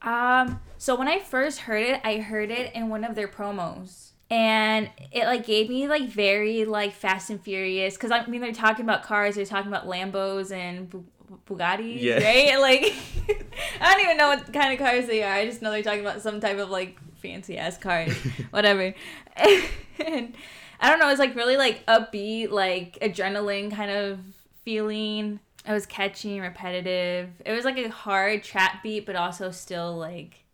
Um, 0.02 0.61
so 0.76 0.94
when 0.97 1.09
I 1.09 1.18
first 1.18 1.61
heard 1.61 1.83
it, 1.83 2.00
I 2.04 2.18
heard 2.18 2.50
it 2.50 2.75
in 2.75 2.88
one 2.90 3.04
of 3.04 3.14
their 3.14 3.28
promos. 3.28 4.11
And 4.30 4.90
it 5.12 5.26
like 5.26 5.47
gave 5.47 5.68
me 5.68 5.87
like 5.87 6.09
very 6.09 6.64
like 6.64 6.92
Fast 6.92 7.30
and 7.30 7.40
Furious 7.40 7.94
because 7.94 8.11
I 8.11 8.26
mean 8.26 8.40
they're 8.40 8.52
talking 8.52 8.85
about 8.85 9.02
cars, 9.02 9.37
they're 9.37 9.44
talking 9.44 9.68
about 9.68 9.87
Lambos 9.87 10.50
and 10.50 11.06
Bugattis, 11.47 12.00
Yeah. 12.00 12.23
right? 12.25 12.59
Like 12.61 12.95
I 13.81 13.93
don't 13.95 14.05
even 14.05 14.17
know 14.17 14.29
what 14.29 14.53
kind 14.53 14.73
of 14.73 14.79
cars 14.79 15.07
they 15.07 15.23
are. 15.23 15.33
I 15.33 15.47
just 15.47 15.62
know 15.62 15.71
they're 15.71 15.83
talking 15.83 16.00
about 16.00 16.23
some 16.23 16.41
type 16.41 16.59
of 16.59 16.71
like 16.71 16.99
fancy 17.17 17.57
ass 17.59 17.79
cars, 17.79 18.12
whatever. 18.50 18.95
and 19.37 20.35
I 20.81 20.91
don't 20.91 20.99
know, 20.99 21.09
it's 21.11 21.19
like 21.19 21.35
really 21.35 21.57
like 21.57 21.85
upbeat, 21.87 22.50
like 22.50 22.99
adrenaline 23.00 23.73
kind 23.75 23.91
of 23.91 24.19
feeling. 24.64 25.41
It 25.67 25.73
was 25.73 25.87
catchy 25.87 26.35
and 26.35 26.43
repetitive. 26.43 27.31
It 27.47 27.53
was 27.53 27.64
like 27.64 27.79
a 27.79 27.88
hard 27.88 28.43
trap 28.45 28.83
beat, 28.83 29.07
but 29.07 29.17
also 29.17 29.50
still 29.50 29.97
like 29.97 30.45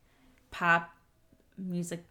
pop 0.52 0.94
music. 1.58 2.04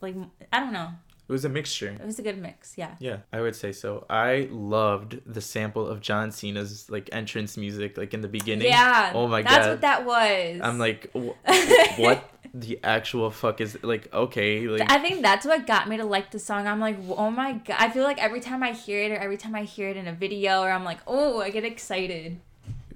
Like 0.00 0.14
I 0.52 0.60
don't 0.60 0.72
know. 0.72 0.90
It 1.28 1.32
was 1.32 1.44
a 1.44 1.48
mixture. 1.48 1.88
It 1.88 2.06
was 2.06 2.20
a 2.20 2.22
good 2.22 2.38
mix. 2.38 2.74
Yeah. 2.76 2.94
Yeah, 3.00 3.18
I 3.32 3.40
would 3.40 3.56
say 3.56 3.72
so. 3.72 4.06
I 4.08 4.48
loved 4.50 5.20
the 5.26 5.40
sample 5.40 5.86
of 5.86 6.00
John 6.00 6.30
Cena's 6.30 6.88
like 6.88 7.08
entrance 7.12 7.56
music, 7.56 7.98
like 7.98 8.14
in 8.14 8.20
the 8.20 8.28
beginning. 8.28 8.68
Yeah. 8.68 9.10
Oh 9.12 9.26
my 9.26 9.42
That's 9.42 9.66
god. 9.66 9.80
That's 9.80 10.04
what 10.04 10.14
that 10.14 10.50
was. 10.52 10.60
I'm 10.62 10.78
like, 10.78 11.10
wh- 11.14 11.98
what 11.98 12.30
the 12.54 12.78
actual 12.84 13.30
fuck 13.30 13.60
is 13.60 13.76
like? 13.82 14.12
Okay, 14.14 14.68
like 14.68 14.88
I 14.90 14.98
think 14.98 15.22
that's 15.22 15.44
what 15.44 15.66
got 15.66 15.88
me 15.88 15.96
to 15.96 16.04
like 16.04 16.30
the 16.30 16.38
song. 16.38 16.68
I'm 16.68 16.78
like, 16.78 16.96
oh 17.08 17.30
my 17.30 17.54
god! 17.54 17.76
I 17.78 17.90
feel 17.90 18.04
like 18.04 18.22
every 18.22 18.40
time 18.40 18.62
I 18.62 18.70
hear 18.72 19.02
it, 19.02 19.10
or 19.10 19.16
every 19.16 19.36
time 19.36 19.56
I 19.56 19.64
hear 19.64 19.88
it 19.88 19.96
in 19.96 20.06
a 20.06 20.12
video, 20.12 20.60
or 20.62 20.70
I'm 20.70 20.84
like, 20.84 20.98
oh, 21.08 21.40
I 21.40 21.50
get 21.50 21.64
excited 21.64 22.38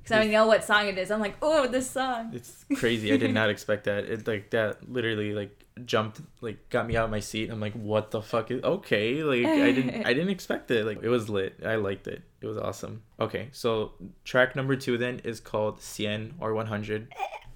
because 0.02 0.16
I 0.16 0.26
know 0.26 0.46
what 0.46 0.64
song 0.64 0.86
it 0.86 0.98
is. 0.98 1.10
I'm 1.10 1.20
like, 1.20 1.36
oh, 1.42 1.66
this 1.66 1.90
song. 1.90 2.30
it's 2.34 2.64
crazy. 2.76 3.12
I 3.12 3.16
did 3.16 3.32
not 3.32 3.50
expect 3.54 3.84
that. 3.84 4.04
It 4.04 4.26
like 4.26 4.50
that 4.50 4.90
literally 4.90 5.32
like 5.32 5.64
jumped 5.84 6.20
like 6.40 6.68
got 6.68 6.86
me 6.86 6.96
out 6.96 7.04
of 7.06 7.10
my 7.10 7.20
seat. 7.20 7.50
I'm 7.50 7.60
like, 7.60 7.74
what 7.74 8.10
the 8.10 8.22
fuck 8.22 8.50
is 8.50 8.62
okay? 8.62 9.22
Like 9.22 9.44
I 9.44 9.72
didn't 9.72 10.06
I 10.06 10.12
didn't 10.12 10.30
expect 10.30 10.70
it. 10.70 10.84
Like 10.84 11.02
it 11.02 11.08
was 11.08 11.28
lit. 11.28 11.60
I 11.64 11.76
liked 11.76 12.06
it. 12.06 12.22
It 12.40 12.46
was 12.46 12.56
awesome. 12.56 13.02
Okay, 13.18 13.48
so 13.52 13.92
track 14.24 14.56
number 14.56 14.76
two 14.76 14.96
then 14.98 15.20
is 15.24 15.40
called 15.40 15.80
Cien 15.80 16.32
or 16.40 16.54
100 16.54 17.08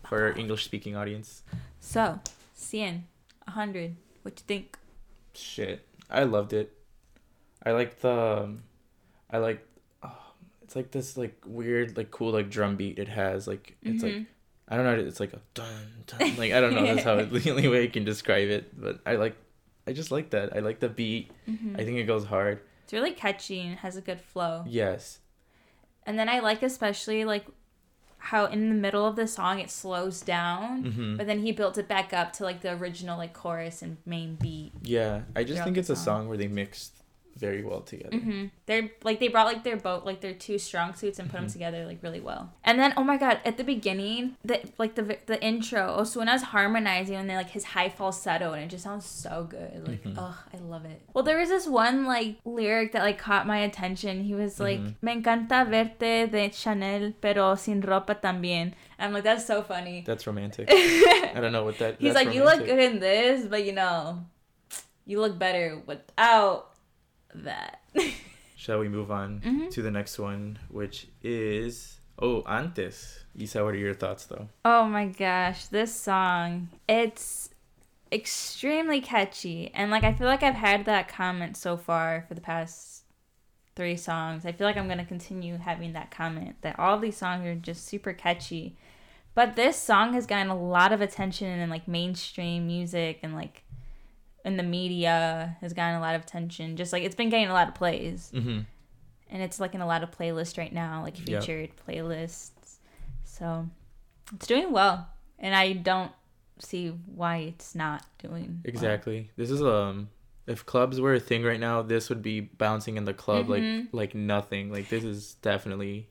for 0.07 0.23
our 0.25 0.39
English 0.39 0.65
speaking 0.65 0.97
audience. 0.97 1.43
So, 1.81 2.21
cien, 2.57 3.03
hundred. 3.49 3.97
What 4.23 4.39
you 4.39 4.45
think? 4.47 4.79
Shit, 5.35 5.87
I 6.11 6.25
loved 6.25 6.53
it. 6.53 6.73
I 7.63 7.73
like 7.73 8.01
the, 8.01 8.43
um, 8.45 8.63
I 9.31 9.39
like, 9.39 9.67
it's 10.65 10.75
like 10.77 10.91
this 10.91 11.17
like 11.17 11.37
weird 11.47 11.97
like 11.97 12.11
cool 12.11 12.33
like 12.33 12.51
drum 12.51 12.77
beat 12.77 12.99
it 12.99 13.09
has 13.09 13.47
like 13.47 13.77
it's 13.83 14.03
like 14.03 14.15
Mhm. 14.15 14.27
I 14.69 14.77
don't 14.77 14.85
know 14.87 15.05
it's 15.07 15.21
like 15.21 15.33
a 15.35 15.41
dun 15.55 15.87
dun 16.07 16.37
like 16.37 16.53
I 16.53 16.61
don't 16.61 16.75
know 16.75 16.85
that's 16.87 17.05
how 17.05 17.17
the 17.25 17.51
only 17.51 17.69
way 17.69 17.85
I 17.85 17.89
can 17.89 18.05
describe 18.05 18.49
it 18.49 18.79
but 18.81 19.01
I 19.07 19.17
like 19.17 19.37
I 19.87 19.93
just 19.93 20.11
like 20.11 20.31
that 20.31 20.57
I 20.57 20.61
like 20.61 20.81
the 20.81 20.89
beat 20.89 21.31
Mhm. 21.49 21.75
I 21.79 21.85
think 21.85 21.99
it 21.99 22.05
goes 22.05 22.25
hard 22.25 22.61
It's 22.85 22.93
really 22.93 23.13
catchy 23.13 23.61
and 23.61 23.77
has 23.79 23.97
a 23.97 24.01
good 24.01 24.21
flow. 24.21 24.65
yes 24.67 25.21
And 26.07 26.19
then 26.19 26.29
I 26.29 26.41
like 26.41 26.63
especially 26.63 27.25
like 27.25 27.47
how 28.19 28.47
in 28.47 28.71
the 28.71 28.75
middle 28.75 29.05
of 29.07 29.17
the 29.17 29.27
song 29.27 29.61
it 29.61 29.71
slows 29.71 30.23
down, 30.23 30.83
hmm 30.85 31.17
but 31.19 31.27
then 31.27 31.41
he 31.41 31.53
built 31.53 31.77
it 31.77 31.87
back 31.89 32.15
up 32.15 32.33
to 32.33 32.43
like 32.43 32.63
the 32.63 32.73
original 32.73 33.19
like 33.19 33.35
chorus 33.35 33.83
and 33.83 33.99
main 34.07 34.37
beat. 34.37 34.73
yeah 34.83 35.23
I 35.37 35.45
just 35.45 35.63
think 35.63 35.77
it's 35.77 35.91
a 35.91 35.95
song. 35.97 36.05
song 36.23 36.29
where 36.29 36.39
they 36.39 36.49
mixed 36.49 37.03
very 37.37 37.63
well 37.65 37.81
together 37.81 38.17
hmm 38.17 38.47
They're 38.67 38.91
like 39.03 39.19
they 39.21 39.29
brought 39.29 39.47
like 39.47 39.65
their 39.65 39.77
boat 39.77 40.05
like 40.07 40.21
their 40.21 40.33
two 40.35 40.59
strong 40.59 40.95
suits 40.95 41.19
and 41.19 41.29
put 41.29 41.37
them 41.39 41.47
Mhm. 41.49 41.53
together 41.53 41.85
like 41.85 41.99
really 42.03 42.21
well. 42.21 42.53
And 42.65 42.79
then 42.79 42.95
oh 42.97 43.05
my 43.05 43.17
god, 43.19 43.41
at 43.45 43.57
the 43.59 43.65
beginning, 43.65 44.37
the 44.45 44.61
like 44.79 44.95
the 44.95 45.19
the 45.27 45.43
intro, 45.43 45.97
Ozuna's 46.01 46.43
harmonizing 46.55 47.17
and 47.17 47.29
then 47.29 47.37
like 47.37 47.51
his 47.51 47.65
high 47.77 47.89
falsetto 47.91 48.53
and 48.55 48.63
it 48.65 48.69
just 48.71 48.85
sounds 48.85 49.05
so 49.05 49.47
good. 49.51 49.87
Like 49.87 50.03
Mhm. 50.05 50.15
oh, 50.17 50.39
I 50.55 50.57
love 50.59 50.85
it. 50.87 51.03
Well, 51.13 51.25
there 51.25 51.39
was 51.39 51.49
this 51.51 51.67
one 51.67 52.07
like 52.07 52.37
lyric 52.45 52.93
that 52.93 53.03
like 53.03 53.19
caught 53.19 53.47
my 53.47 53.59
attention. 53.59 54.25
He 54.25 54.35
was 54.35 54.59
like, 54.61 54.81
Mhm. 54.81 54.95
"Me 55.03 55.13
encanta 55.21 55.69
verte 55.69 56.31
de 56.31 56.51
Chanel, 56.53 57.13
pero 57.21 57.55
sin 57.57 57.83
ropa 57.83 58.15
también." 58.21 58.73
I'm 58.99 59.13
like, 59.13 59.25
that's 59.25 59.45
so 59.45 59.63
funny. 59.63 60.05
that's 60.07 60.27
romantic 60.27 60.69
I 60.71 61.41
don't 61.41 61.53
know 61.53 61.65
what 61.65 61.79
that 61.79 61.97
He's 62.01 62.15
like, 62.15 62.33
you 62.33 62.45
look 62.45 62.61
good 62.65 62.79
in 62.79 63.01
this, 63.01 63.45
but 63.47 63.65
you 63.65 63.73
know, 63.73 64.25
you 65.05 65.21
look 65.21 65.39
better 65.39 65.83
without 65.85 66.71
that. 67.35 67.81
shall 68.57 68.79
we 68.79 68.89
move 68.89 69.11
on 69.11 69.41
Mhm. 69.45 69.71
to 69.71 69.83
the 69.83 69.91
next 69.91 70.19
one 70.19 70.59
which 70.69 71.09
is 71.23 71.99
oh 72.19 72.43
antes 72.49 73.25
Isa 73.37 73.63
what 73.65 73.75
are 73.75 73.79
your 73.79 73.95
thoughts 73.95 74.27
though 74.27 74.49
Oh 74.65 74.85
my 74.87 75.07
gosh, 75.07 75.67
this 75.67 75.93
song. 75.95 76.69
It's 76.89 77.51
extremely 78.13 79.01
catchy. 79.01 79.71
And 79.75 79.91
like 79.91 80.05
I 80.05 80.13
feel 80.15 80.29
like 80.29 80.43
I've 80.43 80.55
had 80.55 80.85
that 80.85 81.09
comment 81.09 81.57
so 81.57 81.77
far 81.77 82.25
for 82.29 82.35
the 82.35 82.41
past 82.41 83.03
three 83.77 83.97
songs. 83.97 84.47
I 84.47 84.53
feel 84.53 84.67
like 84.69 84.77
I'm 84.77 84.87
going 84.87 84.99
to 84.99 85.05
continue 85.05 85.57
having 85.59 85.95
that 85.95 86.13
comment 86.13 86.55
that 86.63 86.79
all 86.79 86.97
these 86.99 87.17
songs 87.17 87.45
are 87.45 87.57
just 87.57 87.85
super 87.87 88.13
catchy. 88.13 88.77
But 89.35 89.57
this 89.57 89.77
song 89.77 90.13
has 90.13 90.27
gotten 90.27 90.49
a 90.49 90.57
lot 90.57 90.93
of 90.93 91.01
attention 91.01 91.49
in 91.59 91.69
like 91.71 91.89
mainstream 91.89 92.69
music 92.69 93.19
and 93.25 93.35
like 93.35 93.64
in 94.45 94.57
the 94.57 94.63
media 94.63 95.57
has 95.61 95.73
gotten 95.73 95.97
a 95.97 96.01
lot 96.01 96.15
of 96.15 96.23
attention. 96.23 96.77
Just 96.77 96.93
like 96.93 97.03
it's 97.03 97.15
been 97.15 97.31
getting 97.31 97.49
a 97.49 97.53
lot 97.53 97.69
of 97.69 97.75
plays 97.75 98.31
mm-hmm. 98.35 98.61
and 99.31 99.43
it's 99.43 99.59
like 99.61 99.75
in 99.75 99.81
a 99.81 99.87
lot 99.87 100.03
of 100.03 100.11
playlists 100.11 100.59
right 100.59 100.73
now, 100.73 101.03
like 101.03 101.17
Yep. 101.27 101.41
featured 101.43 101.71
playlists. 101.89 102.77
So 103.25 103.69
it's 104.35 104.47
doing 104.47 104.71
well, 104.73 105.09
and 105.39 105.55
I 105.55 105.73
don't 105.73 106.13
see 106.59 106.89
why 107.07 107.39
it's 107.39 107.75
not 107.75 108.05
doing 108.19 108.61
well. 108.65 108.73
Exactly. 108.73 109.31
This 109.37 109.51
is 109.51 109.63
um 109.63 110.09
if 110.47 110.67
clubs 110.67 111.01
were 111.01 111.15
a 111.15 111.21
thing 111.21 111.43
right 111.43 111.59
now, 111.59 111.81
this 111.81 112.11
would 112.11 112.21
be 112.23 112.41
bouncing 112.41 112.97
in 112.97 113.05
the 113.05 113.15
club 113.15 113.47
Mhm. 113.47 113.89
like 113.93 113.93
like 113.93 114.15
nothing. 114.15 114.71
Like 114.71 114.89
this 114.89 115.03
is 115.05 115.35
definitely 115.43 116.07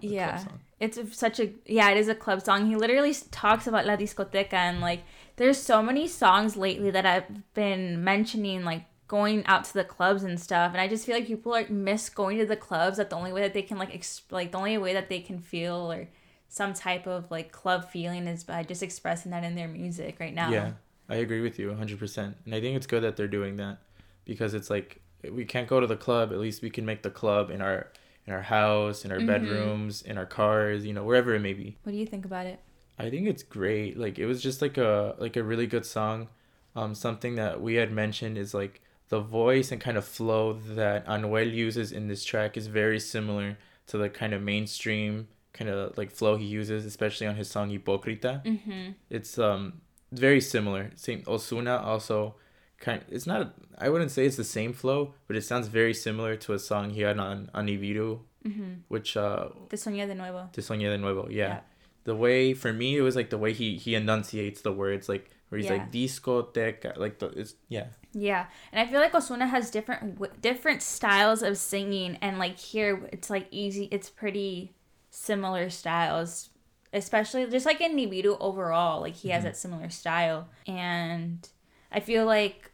Yeah, 0.00 0.44
it's 0.78 0.98
such 1.16 1.40
a 1.40 1.52
yeah. 1.66 1.90
It 1.90 1.96
is 1.96 2.08
a 2.08 2.14
club 2.14 2.42
song. 2.42 2.66
He 2.66 2.76
literally 2.76 3.14
talks 3.30 3.66
about 3.66 3.86
la 3.86 3.96
discoteca 3.96 4.54
and 4.54 4.80
like 4.80 5.02
there's 5.36 5.58
so 5.58 5.82
many 5.82 6.08
songs 6.08 6.56
lately 6.56 6.90
that 6.90 7.06
I've 7.06 7.54
been 7.54 8.02
mentioning 8.04 8.64
like 8.64 8.84
going 9.08 9.44
out 9.46 9.64
to 9.64 9.74
the 9.74 9.84
clubs 9.84 10.22
and 10.22 10.40
stuff, 10.40 10.72
and 10.72 10.80
I 10.80 10.88
just 10.88 11.04
feel 11.04 11.16
like 11.16 11.26
people 11.26 11.52
like 11.52 11.70
miss 11.70 12.08
going 12.08 12.38
to 12.38 12.46
the 12.46 12.56
clubs. 12.56 12.96
That 12.98 13.10
the 13.10 13.16
only 13.16 13.32
way 13.32 13.42
that 13.42 13.54
they 13.54 13.62
can 13.62 13.78
like 13.78 13.92
exp- 13.92 14.30
like 14.30 14.52
the 14.52 14.58
only 14.58 14.78
way 14.78 14.92
that 14.92 15.08
they 15.08 15.20
can 15.20 15.38
feel 15.38 15.92
or 15.92 16.08
some 16.48 16.74
type 16.74 17.06
of 17.06 17.30
like 17.30 17.52
club 17.52 17.88
feeling 17.90 18.26
is 18.26 18.42
by 18.42 18.62
just 18.64 18.82
expressing 18.82 19.30
that 19.30 19.44
in 19.44 19.54
their 19.54 19.68
music 19.68 20.16
right 20.18 20.34
now. 20.34 20.50
Yeah. 20.50 20.72
I 21.10 21.16
agree 21.16 21.40
with 21.40 21.58
you 21.58 21.70
100%. 21.70 22.34
And 22.44 22.54
I 22.54 22.60
think 22.60 22.76
it's 22.76 22.86
good 22.86 23.02
that 23.02 23.16
they're 23.16 23.28
doing 23.28 23.56
that 23.56 23.78
because 24.24 24.54
it's 24.54 24.70
like 24.70 25.00
we 25.28 25.44
can't 25.44 25.68
go 25.68 25.80
to 25.80 25.86
the 25.86 25.96
club, 25.96 26.32
at 26.32 26.38
least 26.38 26.62
we 26.62 26.70
can 26.70 26.86
make 26.86 27.02
the 27.02 27.10
club 27.10 27.50
in 27.50 27.60
our 27.60 27.88
in 28.26 28.32
our 28.32 28.42
house, 28.42 29.04
in 29.04 29.12
our 29.12 29.18
Mhm. 29.18 29.26
bedrooms, 29.26 30.02
in 30.02 30.16
our 30.18 30.26
cars, 30.26 30.84
you 30.86 30.92
know, 30.92 31.04
wherever 31.04 31.34
it 31.34 31.40
may 31.40 31.52
be. 31.54 31.76
What 31.82 31.92
do 31.92 31.98
you 31.98 32.06
think 32.06 32.24
about 32.24 32.46
it? 32.46 32.60
I 32.98 33.08
think 33.10 33.26
it's 33.26 33.42
great. 33.42 33.96
Like 33.96 34.18
it 34.18 34.26
was 34.26 34.42
just 34.42 34.60
like 34.62 34.76
a 34.78 35.14
like 35.18 35.36
a 35.36 35.42
really 35.42 35.66
good 35.66 35.86
song. 35.86 36.28
Um, 36.76 36.94
something 36.94 37.34
that 37.36 37.60
we 37.60 37.74
had 37.74 37.90
mentioned 37.90 38.38
is 38.38 38.54
like 38.54 38.80
the 39.08 39.20
voice 39.20 39.72
and 39.72 39.80
kind 39.80 39.96
of 39.96 40.04
flow 40.04 40.52
that 40.52 41.04
Anuel 41.06 41.52
uses 41.52 41.90
in 41.90 42.06
this 42.08 42.24
track 42.24 42.56
is 42.56 42.68
very 42.68 43.00
similar 43.00 43.58
to 43.88 43.98
the 43.98 44.08
kind 44.08 44.32
of 44.32 44.40
mainstream 44.42 45.26
kind 45.52 45.68
of 45.68 45.98
like 45.98 46.12
flow 46.12 46.36
he 46.36 46.44
uses, 46.46 46.84
especially 46.86 47.26
on 47.26 47.34
his 47.34 47.50
song 47.50 47.70
Hipocrita. 47.70 48.42
Mm-hmm. 48.44 48.90
It's 49.08 49.38
um 49.38 49.80
very 50.12 50.40
similar. 50.40 50.90
Same 50.94 51.22
Ozuna 51.22 51.82
also 51.82 52.36
kind. 52.80 53.02
It's 53.08 53.26
not. 53.26 53.54
I 53.78 53.88
wouldn't 53.88 54.10
say 54.10 54.26
it's 54.26 54.36
the 54.36 54.44
same 54.44 54.72
flow, 54.72 55.14
but 55.26 55.36
it 55.36 55.42
sounds 55.42 55.68
very 55.68 55.94
similar 55.94 56.34
to 56.36 56.52
a 56.54 56.58
song 56.58 56.90
he 56.90 57.02
had 57.02 57.18
on 57.18 57.48
Nibiru, 57.54 58.20
Mm-hmm. 58.44 58.72
which 58.88 59.16
uh 59.18 59.48
Te 59.68 59.76
soñé 59.76 60.06
de 60.06 60.14
nuevo. 60.14 60.48
Te 60.52 60.62
soñé 60.62 60.88
de 60.90 60.96
nuevo. 60.98 61.28
Yeah. 61.30 61.36
Yeah. 61.48 61.60
The 62.04 62.16
way 62.16 62.54
for 62.54 62.72
me 62.72 62.96
it 62.96 63.02
was 63.02 63.14
like 63.14 63.28
the 63.28 63.36
way 63.38 63.52
he 63.52 63.76
he 63.76 63.94
enunciates 63.94 64.62
the 64.62 64.72
words 64.72 65.08
like 65.10 65.30
where 65.50 65.58
he's 65.60 65.66
Yeah. 65.68 65.76
like 65.76 65.92
discoteca, 65.92 66.96
like 66.96 67.18
the 67.18 67.26
it's 67.38 67.54
yeah. 67.68 67.88
Yeah, 68.12 68.46
and 68.72 68.80
I 68.80 68.90
feel 68.90 68.98
like 68.98 69.12
Ozuna 69.12 69.48
has 69.48 69.70
different 69.70 70.14
w- 70.18 70.32
different 70.40 70.80
styles 70.82 71.42
of 71.42 71.56
singing, 71.58 72.16
and 72.22 72.38
like 72.40 72.58
here 72.58 73.06
it's 73.12 73.28
like 73.30 73.46
easy. 73.52 73.88
It's 73.92 74.08
pretty 74.10 74.72
similar 75.10 75.70
styles, 75.70 76.48
especially 76.92 77.46
just 77.50 77.66
like 77.66 77.80
in 77.80 77.94
Nibiru 77.94 78.36
overall. 78.40 79.00
Like 79.02 79.14
he 79.14 79.28
has 79.28 79.44
that 79.44 79.56
similar 79.56 79.90
style, 79.90 80.48
and 80.66 81.46
I 81.92 82.00
feel 82.00 82.24
like 82.26 82.69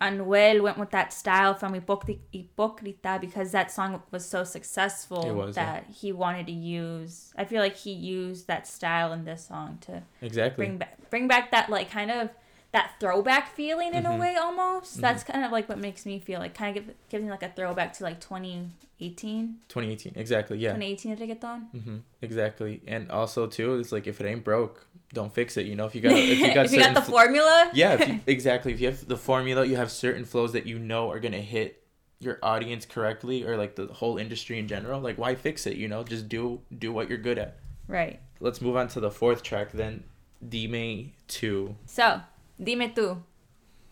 Anuel 0.00 0.60
went 0.62 0.78
with 0.78 0.90
that 0.90 1.12
style 1.12 1.54
from 1.54 1.72
Hipocrita 1.74 3.18
because 3.20 3.52
that 3.52 3.70
song 3.70 4.02
was 4.10 4.24
so 4.24 4.44
successful 4.44 5.34
was, 5.34 5.56
yeah. 5.56 5.64
that 5.64 5.86
he 5.90 6.12
wanted 6.12 6.46
to 6.46 6.52
use. 6.52 7.32
I 7.36 7.44
feel 7.44 7.60
like 7.62 7.76
he 7.76 7.92
used 7.92 8.46
that 8.48 8.66
style 8.66 9.12
in 9.12 9.24
this 9.24 9.46
song 9.46 9.78
to 9.82 10.02
Exactly. 10.20 10.64
bring 10.66 10.78
back 10.78 11.10
bring 11.10 11.28
back 11.28 11.50
that 11.52 11.70
like 11.70 11.90
kind 11.90 12.10
of 12.10 12.30
that 12.74 12.90
throwback 13.00 13.54
feeling 13.54 13.94
in 13.94 14.04
a 14.04 14.10
Mhm. 14.10 14.18
way 14.20 14.34
almost. 14.36 15.00
That's 15.00 15.22
kind 15.24 15.44
of 15.44 15.50
like 15.52 15.68
what 15.68 15.78
makes 15.78 16.04
me 16.04 16.18
feel 16.18 16.40
like 16.40 16.54
kind 16.54 16.76
of 16.76 16.84
give, 16.86 16.94
gives 17.08 17.24
me 17.24 17.30
like 17.30 17.42
a 17.42 17.48
throwback 17.48 17.92
to 17.94 18.04
like 18.04 18.20
2018, 18.20 19.60
2018. 19.68 20.12
Exactly. 20.16 20.58
Yeah. 20.58 20.72
2018 20.74 21.16
reggaeton. 21.16 21.70
hmm 21.70 21.96
Exactly. 22.20 22.82
And 22.86 23.10
also 23.10 23.46
too, 23.46 23.78
it's 23.78 23.92
like 23.92 24.06
if 24.06 24.20
it 24.20 24.26
ain't 24.26 24.44
broke, 24.44 24.86
don't 25.12 25.32
fix 25.32 25.56
it. 25.56 25.66
You 25.66 25.76
know, 25.76 25.86
if 25.86 25.94
you 25.94 26.00
got 26.06 26.12
if 26.12 26.40
you 26.40 26.52
got 26.54 26.66
if 26.66 26.72
you 26.72 26.78
got 26.80 26.94
the 26.94 27.02
fl- 27.02 27.12
formula, 27.12 27.70
yeah, 27.74 27.94
if 27.94 28.08
you, 28.08 28.20
exactly. 28.26 28.72
If 28.72 28.80
you 28.80 28.88
have 28.88 29.06
the 29.06 29.16
formula, 29.16 29.64
you 29.64 29.76
have 29.76 29.90
certain 29.90 30.24
flows 30.24 30.52
that 30.52 30.66
you 30.66 30.78
know 30.78 31.10
are 31.10 31.20
gonna 31.20 31.38
hit 31.40 31.82
your 32.20 32.38
audience 32.42 32.86
correctly, 32.86 33.44
or 33.44 33.56
like 33.56 33.76
the 33.76 33.86
whole 33.86 34.16
industry 34.18 34.58
in 34.58 34.66
general. 34.66 35.00
Like, 35.00 35.18
why 35.18 35.34
fix 35.34 35.66
it? 35.66 35.76
You 35.76 35.88
know, 35.88 36.02
just 36.02 36.28
do 36.28 36.60
do 36.76 36.92
what 36.92 37.08
you're 37.08 37.18
good 37.18 37.38
at. 37.38 37.56
right. 37.88 38.20
Let's 38.40 38.60
move 38.60 38.76
on 38.76 38.88
to 38.88 39.00
the 39.00 39.10
fourth 39.10 39.42
track 39.42 39.72
then. 39.72 40.04
Dime 40.46 41.12
tú. 41.28 41.76
So, 41.86 42.20
dime 42.62 42.92
tú. 42.94 43.18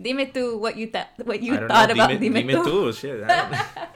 Dime 0.01 0.27
tú 0.33 0.59
what 0.59 0.77
you 0.77 0.89
thought 0.89 1.09
what 1.25 1.43
you 1.43 1.55
thought 1.57 1.89
know. 1.89 1.95
about 1.95 2.09
Dime, 2.11 2.19
dime, 2.19 2.35
Dime 2.47 2.55
tú. 2.63 2.65
tú. 2.65 2.93
Shit. 2.95 3.25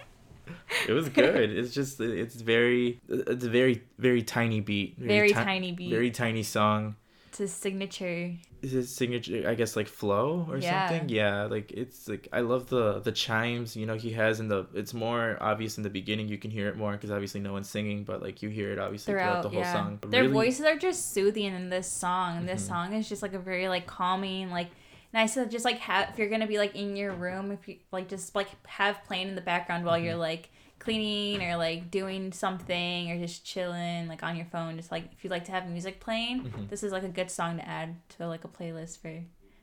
It 0.88 0.92
was 0.92 1.08
good. 1.08 1.50
It's 1.50 1.73
just 1.73 2.00
it's 2.00 2.35
very 2.35 3.00
it's 3.08 3.44
a 3.44 3.49
very 3.49 3.82
very 3.99 4.23
tiny 4.23 4.61
beat. 4.61 4.96
Very 4.99 5.28
ti- 5.28 5.35
tiny 5.35 5.73
beat. 5.73 5.90
Very 5.90 6.11
tiny 6.11 6.42
song. 6.42 6.96
It's 7.38 7.52
his 7.52 7.52
signature. 7.52 8.33
is 8.62 8.73
his 8.73 8.88
signature 8.95 9.45
i 9.47 9.55
guess 9.55 9.76
like 9.76 9.87
flow 9.87 10.47
or 10.49 10.57
Yeah. 10.57 10.88
something 10.88 11.09
yeah 11.11 11.45
like 11.45 11.71
it's 11.73 12.09
like 12.09 12.26
i 12.33 12.40
love 12.40 12.62
the 12.69 13.00
the 13.00 13.12
chimes 13.12 13.76
you 13.76 13.85
know 13.85 13.95
he 13.97 14.11
has 14.12 14.40
in 14.40 14.49
the 14.49 14.66
it's 14.75 14.95
more 14.95 15.37
obvious 15.40 15.76
in 15.76 15.83
the 15.85 15.90
beginning 15.90 16.26
you 16.28 16.38
can 16.38 16.50
hear 16.50 16.66
it 16.69 16.76
more 16.76 16.93
because 16.93 17.11
obviously 17.11 17.40
no 17.40 17.52
one's 17.52 17.69
singing 17.69 18.05
but 18.05 18.23
like 18.23 18.43
you 18.43 18.49
hear 18.49 18.73
it 18.73 18.78
obviously 18.78 19.12
throughout, 19.12 19.43
throughout 19.43 19.43
the 19.43 19.49
whole 19.50 19.61
yeah 19.61 19.73
song 19.75 19.99
their 20.09 20.23
Really- 20.23 20.33
voices 20.33 20.64
are 20.64 20.78
just 20.78 21.12
soothing 21.12 21.52
in 21.61 21.69
this 21.69 21.90
song 21.93 22.38
and 22.38 22.49
this 22.49 22.64
Mhm. 22.64 22.69
song 22.69 22.93
is 22.95 23.09
just 23.09 23.23
like 23.23 23.35
a 23.35 23.38
very 23.38 23.69
like 23.69 23.87
calming 23.87 24.50
like 24.50 24.71
nice 25.12 25.35
to 25.35 25.47
just 25.47 25.64
like 25.66 25.78
have 25.78 26.09
if 26.11 26.19
you're 26.19 26.31
gonna 26.31 26.47
be 26.55 26.59
like 26.64 26.75
in 26.75 26.97
your 26.97 27.12
room 27.12 27.52
if 27.52 27.69
you 27.69 27.76
like 27.93 28.09
just 28.09 28.35
like 28.35 28.49
have 28.66 29.05
playing 29.05 29.28
in 29.28 29.35
the 29.35 29.47
background 29.52 29.85
while 29.85 29.99
you're 29.99 30.12
Mm-hmm. 30.14 30.21
like 30.33 30.50
cleaning 30.87 31.43
or 31.43 31.57
like 31.57 31.90
doing 31.90 32.33
something 32.33 33.11
or 33.11 33.19
just 33.19 33.45
chilling 33.45 34.07
like 34.09 34.23
on 34.23 34.37
your 34.37 34.47
phone 34.47 34.76
just 34.76 34.90
like 34.90 35.05
if 35.12 35.23
you 35.25 35.31
like 35.31 35.45
to 35.45 35.52
have 35.52 35.69
music 35.69 36.00
playing 36.00 36.45
Mhm. 36.45 36.69
this 36.71 36.83
is 36.83 36.93
like 36.93 37.02
a 37.02 37.09
good 37.09 37.31
song 37.31 37.59
to 37.59 37.69
add 37.69 37.97
to 38.16 38.26
like 38.28 38.45
a 38.45 38.49
playlist 38.49 39.00
for 39.02 39.12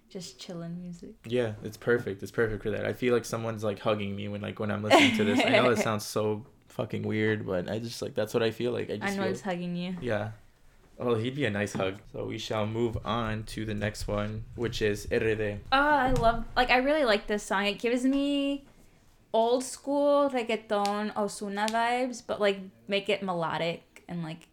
just 0.10 0.38
chilling 0.40 0.80
music. 0.80 1.10
Yeah 1.26 1.54
it's 1.64 1.76
perfect. 1.78 2.22
It's 2.22 2.32
perfect 2.32 2.62
for 2.62 2.70
that. 2.70 2.86
I 2.86 2.94
feel 2.94 3.16
like 3.16 3.26
someone's 3.26 3.64
like 3.64 3.80
hugging 3.80 4.16
me 4.16 4.28
when 4.28 4.42
like 4.42 4.60
when 4.60 4.70
i'm 4.70 4.84
listening 4.84 5.16
to 5.18 5.24
this. 5.24 5.40
I 5.44 5.50
know 5.50 5.70
it 5.72 5.78
sounds 5.90 6.06
so 6.06 6.46
fucking 6.68 7.04
weird 7.04 7.46
but 7.46 7.70
i 7.70 7.78
just 7.80 8.02
like 8.02 8.14
that's 8.16 8.34
what 8.34 8.42
i 8.44 8.52
feel 8.52 8.72
like. 8.72 8.90
I 8.90 8.94
i 8.94 8.98
just 8.98 9.18
know 9.18 9.24
feel 9.24 9.32
it's 9.32 9.42
hugging 9.42 9.76
you. 9.76 9.96
Yeah. 10.02 10.32
Oh 11.00 11.16
he'd 11.16 11.36
be 11.36 11.46
a 11.46 11.50
nice 11.50 11.74
hug. 11.74 11.96
So 12.12 12.26
we 12.26 12.38
shall 12.38 12.68
move 12.68 12.96
on 13.04 13.44
to 13.54 13.66
the 13.66 13.74
next 13.74 14.08
one 14.08 14.44
which 14.56 14.82
is 14.84 15.08
rd 15.12 15.60
Oh, 15.72 15.78
I 16.08 16.12
love 16.12 16.46
like 16.56 16.70
I 16.70 16.78
really 16.78 17.06
like 17.06 17.26
this 17.26 17.42
song. 17.44 17.66
It 17.66 17.80
gives 17.80 18.04
me 18.06 18.66
old 19.34 19.64
school 19.64 20.30
reggaeton 20.30 21.14
Ozuna 21.16 21.68
vibes, 21.70 22.22
but 22.26 22.40
like 22.40 22.60
make 22.88 23.10
it 23.10 23.24
melodic 23.24 24.04
and 24.08 24.24
like 24.24 24.48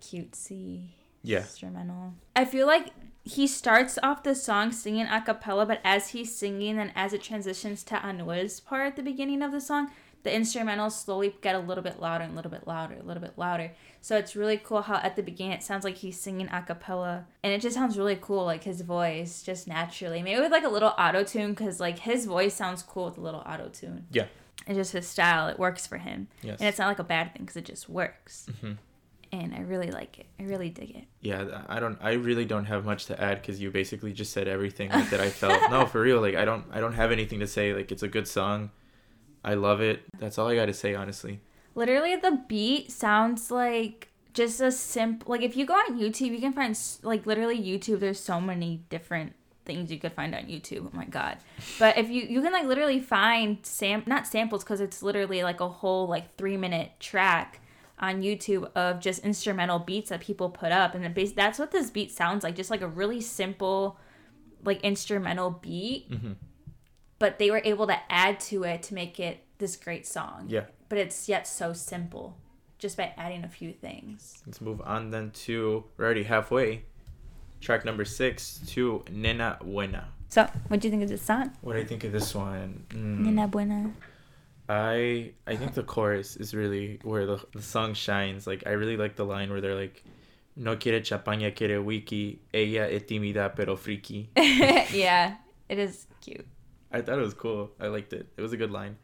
cutesy 0.00 0.88
Yeah. 1.22 1.40
instrumental. 1.40 2.14
I 2.34 2.44
feel 2.44 2.66
like 2.66 2.88
he 3.24 3.46
starts 3.46 3.98
off 4.02 4.22
the 4.24 4.34
song 4.34 4.72
singing 4.72 5.06
a 5.06 5.20
cappella, 5.20 5.64
but 5.66 5.80
as 5.84 6.08
he's 6.08 6.34
singing 6.34 6.78
and 6.78 6.90
as 6.96 7.12
it 7.12 7.22
transitions 7.22 7.84
to 7.84 7.94
Anuel's 7.96 8.58
part 8.58 8.86
at 8.88 8.96
the 8.96 9.02
beginning 9.02 9.42
of 9.42 9.52
the 9.52 9.60
song, 9.60 9.90
the 10.22 10.30
instrumentals 10.30 10.92
slowly 10.92 11.34
get 11.40 11.54
a 11.54 11.58
little 11.58 11.82
bit 11.82 12.00
louder 12.00 12.24
and 12.24 12.32
a 12.32 12.36
little 12.36 12.50
bit 12.50 12.66
louder, 12.66 12.94
a 13.00 13.02
little 13.02 13.22
bit 13.22 13.32
louder. 13.36 13.72
So 14.00 14.16
it's 14.16 14.34
really 14.36 14.56
cool 14.56 14.82
how 14.82 14.96
at 14.96 15.16
the 15.16 15.22
beginning 15.22 15.52
it 15.52 15.62
sounds 15.62 15.84
like 15.84 15.96
he's 15.96 16.18
singing 16.18 16.48
a 16.48 16.62
cappella, 16.62 17.26
and 17.42 17.52
it 17.52 17.60
just 17.60 17.74
sounds 17.74 17.96
really 17.98 18.18
cool, 18.20 18.44
like 18.44 18.64
his 18.64 18.80
voice 18.82 19.42
just 19.42 19.66
naturally. 19.66 20.22
Maybe 20.22 20.40
with 20.40 20.52
like 20.52 20.64
a 20.64 20.68
little 20.68 20.92
auto 20.98 21.22
tune, 21.24 21.50
because 21.50 21.80
like 21.80 22.00
his 22.00 22.26
voice 22.26 22.54
sounds 22.54 22.82
cool 22.82 23.06
with 23.06 23.18
a 23.18 23.20
little 23.20 23.40
auto 23.46 23.68
tune. 23.68 24.06
Yeah. 24.10 24.26
It's 24.66 24.76
just 24.76 24.92
his 24.92 25.08
style. 25.08 25.48
It 25.48 25.58
works 25.58 25.86
for 25.86 25.98
him, 25.98 26.28
yes 26.42 26.60
and 26.60 26.68
it's 26.68 26.78
not 26.78 26.86
like 26.86 27.00
a 27.00 27.04
bad 27.04 27.32
thing 27.32 27.42
because 27.42 27.56
it 27.56 27.64
just 27.64 27.88
works. 27.88 28.46
Mhm. 28.62 28.78
And 29.32 29.54
I 29.54 29.60
really 29.60 29.90
like 29.90 30.18
it. 30.18 30.26
I 30.38 30.42
really 30.42 30.68
dig 30.68 30.90
it. 30.90 31.04
Yeah, 31.22 31.62
I 31.66 31.80
don't. 31.80 31.98
I 32.02 32.12
really 32.12 32.44
don't 32.44 32.66
have 32.66 32.84
much 32.84 33.06
to 33.06 33.18
add 33.20 33.40
because 33.40 33.62
you 33.62 33.70
basically 33.70 34.12
just 34.12 34.30
said 34.32 34.46
everything 34.46 34.90
like, 34.90 35.08
that 35.08 35.20
I 35.20 35.30
felt. 35.30 35.70
no, 35.70 35.86
for 35.92 36.02
real. 36.02 36.20
Like 36.20 36.34
I 36.34 36.44
don't. 36.44 36.66
I 36.70 36.80
don't 36.80 36.92
have 36.92 37.10
anything 37.10 37.40
to 37.40 37.46
say. 37.46 37.72
Like 37.72 37.90
it's 37.90 38.02
a 38.02 38.08
good 38.08 38.28
song. 38.28 38.70
I 39.44 39.54
love 39.54 39.80
it. 39.80 40.02
That's 40.18 40.38
all 40.38 40.48
I 40.48 40.54
got 40.54 40.66
to 40.66 40.74
say, 40.74 40.94
honestly. 40.94 41.40
Literally, 41.74 42.16
the 42.16 42.42
beat 42.48 42.90
sounds 42.92 43.50
like 43.50 44.08
just 44.34 44.60
a 44.60 44.70
simple. 44.70 45.30
Like 45.30 45.42
if 45.42 45.56
you 45.56 45.66
go 45.66 45.74
on 45.74 45.98
YouTube, 45.98 46.32
you 46.32 46.38
can 46.38 46.52
find 46.52 46.78
like 47.02 47.26
literally 47.26 47.60
YouTube. 47.60 48.00
There's 48.00 48.20
so 48.20 48.40
many 48.40 48.82
different 48.88 49.34
things 49.64 49.90
you 49.90 49.98
could 49.98 50.12
find 50.12 50.34
on 50.34 50.42
YouTube. 50.42 50.86
Oh 50.92 50.96
my 50.96 51.06
god! 51.06 51.38
But 51.78 51.96
if 51.98 52.08
you 52.10 52.22
you 52.22 52.42
can 52.42 52.52
like 52.52 52.66
literally 52.66 53.00
find 53.00 53.58
sam 53.62 54.02
not 54.06 54.26
samples 54.26 54.64
because 54.64 54.80
it's 54.80 55.02
literally 55.02 55.42
like 55.42 55.60
a 55.60 55.68
whole 55.68 56.06
like 56.06 56.36
three 56.36 56.56
minute 56.56 56.92
track 57.00 57.60
on 57.98 58.22
YouTube 58.22 58.70
of 58.74 59.00
just 59.00 59.24
instrumental 59.24 59.78
beats 59.78 60.10
that 60.10 60.20
people 60.20 60.50
put 60.50 60.72
up, 60.72 60.94
and 60.94 61.14
base 61.14 61.32
that's 61.32 61.58
what 61.58 61.70
this 61.70 61.90
beat 61.90 62.10
sounds 62.12 62.44
like. 62.44 62.54
Just 62.54 62.70
like 62.70 62.82
a 62.82 62.88
really 62.88 63.20
simple, 63.20 63.98
like 64.64 64.80
instrumental 64.82 65.50
beat, 65.50 66.06
hmm 66.08 66.32
but 67.22 67.38
they 67.38 67.52
were 67.52 67.62
able 67.64 67.86
to 67.86 67.96
add 68.10 68.40
to 68.40 68.64
it 68.64 68.82
to 68.82 68.94
make 68.94 69.20
it 69.20 69.44
this 69.58 69.76
great 69.76 70.04
song 70.04 70.46
Yeah. 70.48 70.64
but 70.88 70.98
it's 70.98 71.28
yet 71.28 71.46
so 71.46 71.72
simple 71.72 72.36
just 72.78 72.96
by 72.96 73.12
adding 73.16 73.44
a 73.44 73.48
few 73.48 73.72
things. 73.72 74.42
Let's 74.44 74.60
move 74.60 74.80
on 74.84 75.10
then 75.10 75.30
to 75.46 75.84
we're 75.96 76.04
already 76.04 76.24
halfway. 76.24 76.82
Track 77.60 77.84
number 77.84 78.04
six 78.04 78.58
to 78.74 79.04
Nena 79.08 79.58
Buena. 79.62 80.08
So, 80.30 80.48
what 80.66 80.80
do 80.80 80.88
you 80.88 80.90
think 80.90 81.04
of 81.04 81.08
this 81.08 81.22
song? 81.22 81.52
What 81.60 81.74
do 81.74 81.78
I 81.78 81.84
think 81.84 82.02
of 82.02 82.10
this 82.10 82.34
one? 82.34 82.84
Mm, 82.88 83.18
Nena 83.20 83.46
Buena. 83.46 83.92
I 84.68 85.30
I 85.46 85.54
think 85.54 85.74
the 85.74 85.84
chorus 85.84 86.36
is 86.36 86.54
really 86.54 86.98
where 87.04 87.24
the, 87.24 87.38
the 87.54 87.62
song 87.62 87.94
shines. 87.94 88.48
Like 88.48 88.64
I 88.66 88.70
really 88.70 88.96
like 88.96 89.14
the 89.14 89.24
line 89.24 89.50
where 89.52 89.60
they're 89.60 89.76
like, 89.78 90.02
"No 90.56 90.74
quiere 90.76 91.00
champaña, 91.02 91.54
quiere 91.54 91.78
wiki. 91.80 92.40
Ella 92.52 92.90
es 92.90 93.02
tímida 93.02 93.54
pero 93.54 93.76
friki." 93.76 94.26
yeah, 94.92 95.36
it 95.68 95.78
is 95.78 96.06
cute. 96.20 96.46
I 96.92 97.00
thought 97.00 97.18
it 97.18 97.22
was 97.22 97.34
cool. 97.34 97.70
I 97.80 97.88
liked 97.88 98.12
it. 98.12 98.28
It 98.36 98.42
was 98.42 98.52
a 98.52 98.56
good 98.56 98.70
line. 98.70 98.96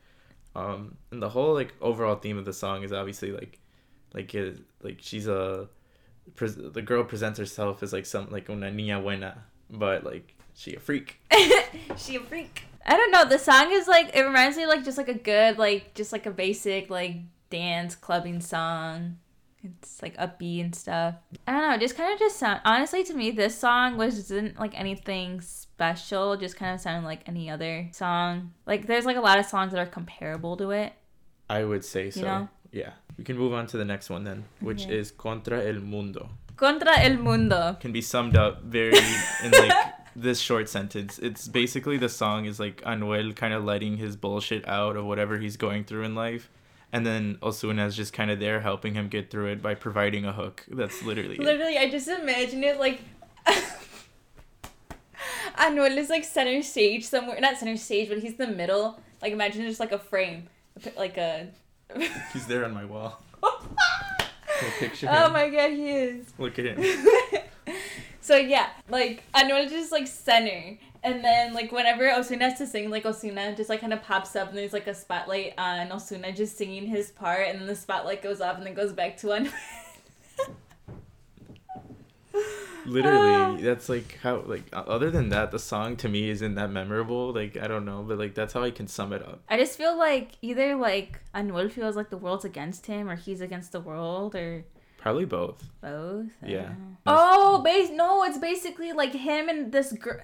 Um, 0.55 0.97
and 1.11 1.23
the 1.23 1.29
whole 1.29 1.55
like 1.55 1.75
overall 1.81 2.17
theme 2.17 2.39
of 2.39 2.45
the 2.45 2.53
song 2.53 2.83
is 2.83 2.93
obviously 2.93 3.33
like, 3.33 3.59
like 4.15 4.35
it, 4.35 4.61
like 4.83 4.99
she's 5.01 5.27
a, 5.29 5.69
the 6.37 6.83
girl 6.83 7.05
presents 7.05 7.39
herself 7.39 7.83
as 7.83 7.93
like 7.93 8.07
some 8.07 8.31
like 8.31 8.49
una 8.49 8.71
niña 8.71 9.03
buena, 9.03 9.45
but 9.71 10.05
like 10.05 10.35
she 10.55 10.75
a 10.75 10.81
freak. 10.81 11.21
she 11.97 12.17
a 12.17 12.21
freak. 12.21 12.65
I 12.85 12.97
don't 12.97 13.11
know. 13.11 13.25
The 13.25 13.39
song 13.39 13.71
is 13.71 13.87
like 13.87 14.15
it 14.15 14.23
reminds 14.23 14.57
me 14.57 14.67
like 14.67 14.85
just 14.85 14.99
like 14.99 15.09
a 15.09 15.15
good 15.15 15.59
like 15.59 15.95
just 15.95 16.13
like 16.13 16.27
a 16.27 16.31
basic 16.31 16.91
like 16.91 17.17
dance 17.51 17.95
clubbing 17.95 18.41
song. 18.41 19.19
It's 19.63 20.01
like 20.03 20.17
upbeat 20.17 20.65
and 20.65 20.75
stuff. 20.75 21.17
I 21.47 21.53
don't 21.53 21.71
know. 21.71 21.79
Just 21.79 21.97
kind 21.97 22.13
of 22.13 22.19
just 22.19 22.39
sound. 22.39 22.61
Honestly, 22.65 23.05
to 23.05 23.15
me, 23.15 23.31
this 23.31 23.59
song 23.59 23.97
wasn't 23.97 24.59
like 24.59 24.79
anything 24.79 25.41
special. 25.41 25.68
It 25.81 26.41
Just 26.41 26.57
kind 26.57 26.75
of 26.75 26.81
sounded 26.81 27.07
like 27.07 27.29
any 27.29 27.49
other 27.51 27.89
song. 27.93 28.53
Like 28.67 28.87
there's 28.87 29.05
like 29.05 29.17
a 29.17 29.21
lot 29.21 29.39
of 29.39 29.47
songs 29.47 29.73
that 29.73 29.81
are 29.81 29.87
comparable 29.91 30.57
to 30.57 30.71
it. 30.71 30.93
I 31.49 31.65
would 31.65 31.85
say 31.85 32.11
so. 32.11 32.23
know? 32.23 32.49
Yeah. 32.73 32.93
We 33.17 33.25
can 33.25 33.37
move 33.39 33.53
on 33.53 33.67
to 33.69 33.77
the 33.77 33.85
next 33.85 34.11
one 34.11 34.25
then, 34.25 34.45
which 34.61 34.85
Okay. 34.85 34.97
is 34.99 35.11
Contra 35.11 35.65
el 35.65 35.81
Mundo. 35.81 36.31
Contra 36.57 36.99
el 36.99 37.17
mundo. 37.19 37.77
Can 37.81 37.93
be 37.93 38.03
summed 38.03 38.37
up 38.37 38.63
very 38.65 38.97
in 39.45 39.51
like 39.53 39.73
this 40.17 40.41
short 40.41 40.69
sentence. 40.69 41.19
It's 41.21 41.47
basically 41.47 41.97
the 41.97 42.09
song 42.09 42.45
is 42.47 42.59
like 42.59 42.83
Anuel 42.83 43.35
kind 43.37 43.55
of 43.55 43.65
letting 43.65 43.97
his 43.97 44.17
bullshit 44.17 44.67
out 44.69 44.97
of 44.97 45.05
whatever 45.05 45.39
he's 45.39 45.57
going 45.57 45.85
through 45.85 46.03
in 46.03 46.15
life. 46.17 46.51
And 46.93 47.07
then 47.07 47.37
Ozuna's 47.43 47.95
just 47.95 48.13
kind 48.13 48.31
of 48.31 48.41
there 48.41 48.61
helping 48.61 48.95
him 48.95 49.09
get 49.09 49.31
through 49.31 49.49
it 49.53 49.63
by 49.63 49.75
providing 49.75 50.25
a 50.25 50.33
hook. 50.33 50.65
That's 50.69 51.03
literally 51.03 51.37
it. 51.37 51.41
Literally, 51.41 51.79
I 51.79 51.89
just 51.91 52.09
imagine 52.09 52.65
it 52.65 52.79
like. 52.79 53.01
Anuel 55.59 55.97
is 55.97 56.09
like 56.09 56.25
center 56.25 56.63
stage 56.63 57.05
somewhere. 57.05 57.41
Not 57.41 57.59
center 57.59 57.77
stage, 57.77 58.09
but 58.09 58.19
he's 58.19 58.37
the 58.37 58.47
middle. 58.47 59.01
Like 59.21 59.33
imagine 59.33 59.63
just 59.63 59.81
like 59.81 59.93
a 59.93 59.99
frame, 59.99 60.49
like 60.97 61.17
a. 61.17 61.49
He's 62.33 62.47
there 62.47 62.65
on 62.65 62.75
my 62.75 62.85
wall. 62.85 63.21
Picture. 64.79 65.09
oh 65.11 65.27
him. 65.27 65.33
my 65.33 65.49
god, 65.49 65.71
he 65.71 65.91
is. 65.91 66.27
Look 66.39 66.59
at 66.59 66.67
him. 66.67 66.85
So 68.29 68.37
yeah, 68.37 68.69
like 68.91 69.23
Anuel 69.35 69.71
just 69.71 69.91
like 69.91 70.07
center. 70.07 70.77
And 71.03 71.25
then 71.25 71.55
like 71.55 71.73
whenever 71.73 72.05
Ozuna 72.05 72.43
has 72.43 72.59
to 72.59 72.67
sing, 72.67 72.91
like 72.91 73.05
Ozuna 73.05 73.57
just 73.57 73.71
like 73.71 73.81
kind 73.81 73.95
of 73.95 74.03
pops 74.03 74.37
up 74.37 74.51
and 74.51 74.59
there's 74.59 74.75
like 74.75 74.87
a 74.87 74.95
spotlight 74.95 75.55
on 75.57 75.89
Ozuna 75.89 76.37
just 76.37 76.59
singing 76.59 76.85
his 76.85 77.11
part 77.11 77.49
and 77.49 77.59
then 77.59 77.67
the 77.67 77.75
spotlight 77.75 78.23
goes 78.23 78.43
off 78.43 78.59
and 78.59 78.67
then 78.67 78.75
goes 78.75 78.93
back 78.93 79.17
to 79.19 79.29
Anuel. 79.29 79.51
Literally, 82.89 83.35
ah. 83.35 83.57
that's 83.61 83.89
like 83.89 84.19
how 84.23 84.43
like 84.47 84.65
other 84.73 85.11
than 85.11 85.29
that, 85.31 85.51
the 85.51 85.59
song 85.59 85.97
to 85.99 86.09
me 86.09 86.31
isn't 86.31 86.55
that 86.57 86.71
memorable. 86.71 87.33
Like 87.33 87.57
I 87.57 87.67
don't 87.69 87.85
know, 87.85 88.03
but 88.07 88.19
like 88.19 88.35
that's 88.35 88.53
how 88.55 88.63
I 88.63 88.71
can 88.71 88.87
sum 88.89 89.13
it 89.13 89.23
up. 89.23 89.41
I 89.49 89.57
just 89.59 89.77
feel 89.77 89.97
like 89.97 90.33
either 90.43 90.75
like 90.77 91.21
Anuel 91.35 91.71
feels 91.71 91.97
like 91.97 92.11
the 92.11 92.17
world's 92.19 92.45
against 92.45 92.87
him 92.87 93.09
or 93.09 93.17
he's 93.17 93.41
against 93.41 93.73
the 93.73 93.81
world 93.81 94.35
or 94.35 94.65
Probably 94.99 95.25
both. 95.27 95.63
both. 95.81 96.27
Yeah. 96.45 96.71
Ah. 97.07 97.35
Oh, 97.37 97.63
base 97.63 97.91
no, 97.91 98.25
it's 98.25 98.39
basically 98.39 98.93
like 98.93 99.13
him 99.13 99.49
and 99.49 99.71
this 99.73 99.93
girl. 99.93 100.21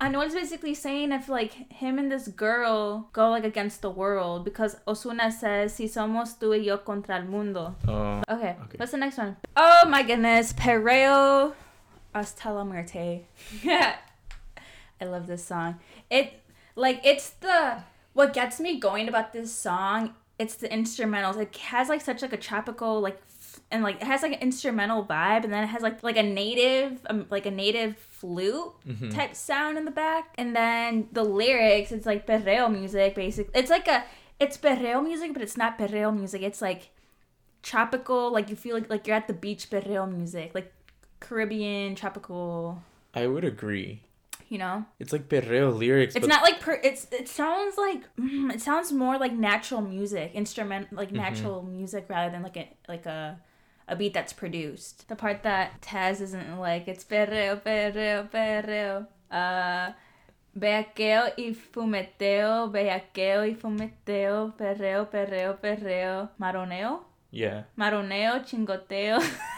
Anuel's 0.00 0.34
basically 0.34 0.74
saying 0.74 1.12
if 1.12 1.28
like 1.28 1.52
him 1.72 1.98
and 2.00 2.10
this 2.10 2.26
girl 2.26 3.08
go 3.12 3.30
like 3.30 3.44
against 3.44 3.80
the 3.80 3.90
world 3.90 4.44
because 4.44 4.74
Ozuna 4.88 5.30
says 5.30 5.74
si 5.74 5.86
somos 5.86 6.36
tú 6.36 6.50
y 6.50 6.64
yo 6.64 6.78
contra 6.78 7.16
el 7.16 7.24
mundo. 7.26 7.76
Oh, 7.86 8.20
Okay, 8.28 8.56
Okay. 8.64 8.76
what's 8.76 8.90
the 8.90 8.98
next 8.98 9.18
one? 9.18 9.36
Oh 9.56 9.86
my 9.86 10.02
goodness, 10.02 10.52
Perreo 10.52 11.52
hasta 12.14 12.52
la 12.52 12.64
muerte. 12.64 13.26
I 15.00 15.04
love 15.04 15.26
this 15.26 15.44
song. 15.44 15.80
It 16.10 16.32
like 16.76 17.00
it's 17.04 17.30
the 17.30 17.82
what 18.12 18.32
gets 18.32 18.60
me 18.60 18.78
going 18.78 19.08
about 19.08 19.32
this 19.32 19.52
song. 19.54 20.14
It's 20.38 20.54
the 20.56 20.68
instrumentals. 20.68 21.36
It 21.36 21.56
has 21.56 21.88
like 21.88 22.00
such 22.00 22.22
like 22.22 22.32
a 22.32 22.36
tropical 22.36 23.00
like 23.00 23.20
f- 23.28 23.60
and 23.70 23.82
like 23.82 23.96
it 23.96 24.04
has 24.06 24.22
like 24.22 24.32
an 24.32 24.40
instrumental 24.40 25.04
vibe, 25.04 25.44
and 25.44 25.52
then 25.52 25.64
it 25.64 25.68
has 25.68 25.82
like 25.82 26.02
like 26.02 26.16
a 26.16 26.22
native 26.22 27.00
um, 27.10 27.26
like 27.30 27.46
a 27.46 27.50
native 27.50 27.96
flute 27.96 28.72
Mhm. 28.86 29.14
type 29.14 29.34
sound 29.34 29.78
in 29.78 29.84
the 29.84 29.90
back, 29.90 30.32
and 30.38 30.54
then 30.56 31.08
the 31.12 31.22
lyrics. 31.24 31.92
It's 31.92 32.06
like 32.06 32.26
perreo 32.26 32.70
music, 32.70 33.14
basically. 33.14 33.58
It's 33.60 33.70
like 33.70 33.88
a 33.88 34.04
it's 34.40 34.56
perreo 34.56 35.02
music, 35.02 35.32
but 35.32 35.42
it's 35.42 35.56
not 35.56 35.78
perreo 35.78 36.14
music. 36.16 36.42
It's 36.42 36.60
like 36.62 36.90
tropical, 37.62 38.30
like 38.32 38.50
you 38.50 38.56
feel 38.56 38.74
like 38.74 38.90
like 38.90 39.06
you're 39.06 39.16
at 39.16 39.26
the 39.28 39.32
beach 39.34 39.70
perreo 39.70 40.10
music, 40.10 40.52
like 40.54 40.72
Caribbean 41.24 41.94
tropical. 41.94 42.82
I 43.14 43.26
would 43.26 43.44
agree. 43.44 44.02
You 44.50 44.58
know, 44.58 44.84
It's 45.00 45.12
like 45.12 45.28
perreo 45.28 45.76
lyrics, 45.76 46.14
it's 46.14 46.26
not 46.26 46.42
like 46.42 46.60
per. 46.60 46.78
It's 46.84 47.08
it 47.10 47.28
sounds 47.28 47.76
like 47.78 48.02
mm, 48.16 48.52
it 48.52 48.60
sounds 48.60 48.92
more 48.92 49.18
like 49.18 49.32
natural 49.32 49.80
music, 49.80 50.32
instrument 50.34 50.92
like 50.92 51.10
natural 51.10 51.62
music 51.62 52.06
rather 52.08 52.30
than 52.30 52.42
like 52.42 52.56
a 52.56 52.68
like 52.86 53.06
a 53.06 53.40
a 53.88 53.96
beat 53.96 54.12
that's 54.12 54.32
produced. 54.34 55.08
The 55.08 55.16
part 55.16 55.42
that 55.42 55.80
Tazz 55.80 56.20
isn't 56.20 56.58
like 56.60 56.86
it's 56.88 57.04
perreo 57.04 57.60
perreo 57.60 58.30
perreo. 58.30 59.06
Uh. 59.30 59.92
Bellaqueo 60.56 61.32
y 61.36 61.52
fumeteo, 61.52 62.70
bellaqueo 62.70 63.42
y 63.42 63.56
fumeteo, 63.56 64.54
perreo, 64.56 65.10
perreo, 65.10 65.58
perreo, 65.60 66.30
maroneo, 66.38 67.04
yeah. 67.32 67.64
maroneo, 67.74 68.38
chingoteo. 68.44 69.18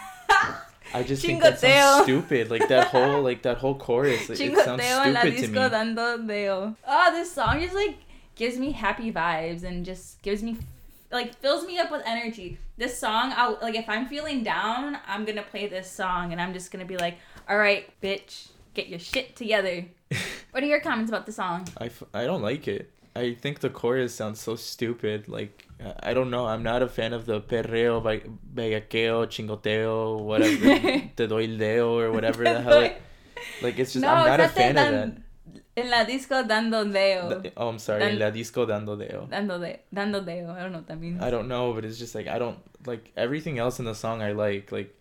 I 0.94 1.03
just 1.03 1.25
think 1.25 1.42
that 1.42 1.61
sounds 1.61 2.05
stupid. 2.05 2.51
Like 2.51 2.68
that 2.68 2.88
whole 2.88 3.22
like 3.31 3.42
that 3.42 3.59
whole 3.59 3.75
chorus. 3.75 4.29
Like, 4.29 4.40
it 4.40 4.57
sounds 4.59 4.83
stupid 4.83 5.37
to 5.38 5.49
me. 5.49 5.55
dando 5.55 6.18
deo. 6.18 6.77
Oh, 6.87 7.12
this 7.12 7.33
song 7.33 7.61
just 7.61 7.75
like 7.75 7.96
gives 8.35 8.59
me 8.59 8.72
happy 8.72 9.12
vibes 9.12 9.64
and 9.64 9.85
just 9.85 10.22
gives 10.22 10.42
me 10.42 10.57
like 11.11 11.35
fills 11.37 11.66
me 11.66 11.79
up 11.79 11.90
with 11.90 12.03
energy. 12.07 12.59
This 12.77 12.99
song, 12.99 13.33
I'll 13.37 13.59
like 13.62 13.75
if 13.75 13.88
I'm 13.88 14.07
feeling 14.07 14.42
down, 14.42 14.99
I'm 15.07 15.25
gonna 15.25 15.42
play 15.42 15.66
this 15.66 15.90
song 15.90 16.33
and 16.33 16.40
I'm 16.40 16.53
just 16.53 16.70
gonna 16.70 16.85
be 16.85 16.96
like, 16.96 17.18
all 17.49 17.59
right, 17.59 17.88
bitch, 18.03 18.49
get 18.75 18.88
your 18.88 18.99
shit 18.99 19.37
together. 19.37 19.87
what 20.51 20.62
are 20.62 20.66
your 20.66 20.81
comments 20.81 21.11
about 21.11 21.27
the 21.27 21.33
song? 21.33 21.66
I, 21.79 21.87
f- 21.87 22.05
I 22.14 22.25
don't 22.25 22.42
like 22.42 22.68
it. 22.68 22.90
I 23.14 23.35
think 23.35 23.61
the 23.61 23.70
chorus 23.70 24.14
sounds 24.14 24.40
so 24.40 24.57
stupid. 24.57 25.29
Like 25.29 25.66
I- 26.03 26.15
don't 26.15 26.31
know. 26.31 26.47
I'm 26.47 26.62
not 26.62 26.83
a 26.83 26.89
fan 26.89 27.12
of 27.12 27.27
the 27.27 27.41
perreo, 27.41 28.01
be- 28.03 28.29
bellaqueo, 28.55 29.27
chingoteo, 29.27 30.21
whatever, 30.21 31.11
te 31.17 31.27
doy 31.27 31.45
el 31.45 31.59
deo 31.59 31.99
or 31.99 32.11
whatever 32.12 32.45
the 32.45 32.61
hell. 32.62 32.81
It, 32.83 32.97
like 33.62 33.79
it's 33.79 33.93
just 33.93 34.03
No, 34.03 34.09
I'm 34.09 34.27
not 34.27 34.41
a 34.41 34.49
fan 34.49 34.75
not 34.75 34.87
of 34.87 34.93
dan- 34.93 35.23
En 35.77 35.91
la 35.91 36.05
disco 36.05 36.43
dando 36.43 36.85
deo. 36.85 37.29
that. 37.29 37.47
Eh, 37.47 37.51
oh, 37.57 37.69
I'm 37.69 37.79
sorry. 37.79 38.01
Dan- 38.01 38.19
La 38.19 38.31
disco 38.31 38.65
dando 38.65 38.97
deo. 38.97 39.27
Dando 39.31 39.59
de, 39.59 39.81
dando 39.93 40.21
deo. 40.23 40.51
I 40.51 40.61
don't 40.62 40.73
know 40.73 40.79
what 40.79 40.87
that 40.89 40.99
means. 40.99 41.23
I 41.23 41.31
don't 41.31 41.49
know, 41.49 41.75
but 41.75 41.85
it's 41.85 41.99
just 41.99 42.15
like 42.15 42.27
I 42.29 42.39
don't 42.39 42.59
like 42.87 43.12
everything 43.17 43.59
else 43.59 43.79
in 43.79 43.85
the 43.85 43.95
song. 43.95 44.23
I 44.23 44.33
like 44.33 44.73
like 44.73 44.95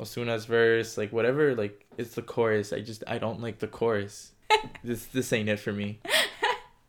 Ozuna's 0.00 0.46
verse, 0.46 0.96
like 0.96 1.12
whatever. 1.12 1.54
Like 1.54 1.84
it's 1.98 2.14
the 2.14 2.22
chorus. 2.22 2.72
I 2.72 2.80
just 2.80 3.04
I 3.06 3.18
don't 3.18 3.42
like 3.42 3.58
the 3.58 3.68
chorus. 3.68 4.32
this 4.82 5.04
this 5.12 5.30
ain't 5.34 5.48
it 5.50 5.60
for 5.60 5.72
me. 5.72 6.00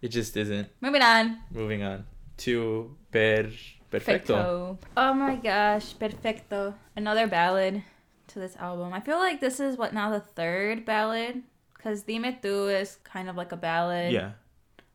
It 0.01 0.09
just 0.11 0.35
isn't. 0.35 0.67
Moving 0.81 1.01
on. 1.01 1.37
Moving 1.49 1.81
on 1.81 2.03
to 2.37 2.95
per 3.11 3.49
perfecto. 3.91 4.77
Oh 4.97 5.13
my 5.13 5.35
gosh, 5.35 5.93
perfecto. 5.97 6.73
Another 6.95 7.27
ballad 7.27 7.83
to 8.27 8.39
this 8.39 8.55
album. 8.57 8.93
I 8.93 8.99
feel 8.99 9.17
like 9.17 9.39
this 9.39 9.59
is 9.59 9.77
what 9.77 9.93
now 9.93 10.09
the 10.09 10.19
third 10.19 10.85
ballad 10.85 11.43
because 11.75 12.03
Dime 12.03 12.35
Tu 12.41 12.67
is 12.69 12.97
kind 13.03 13.29
of 13.29 13.35
like 13.35 13.51
a 13.51 13.57
ballad. 13.57 14.11
Yeah, 14.13 14.31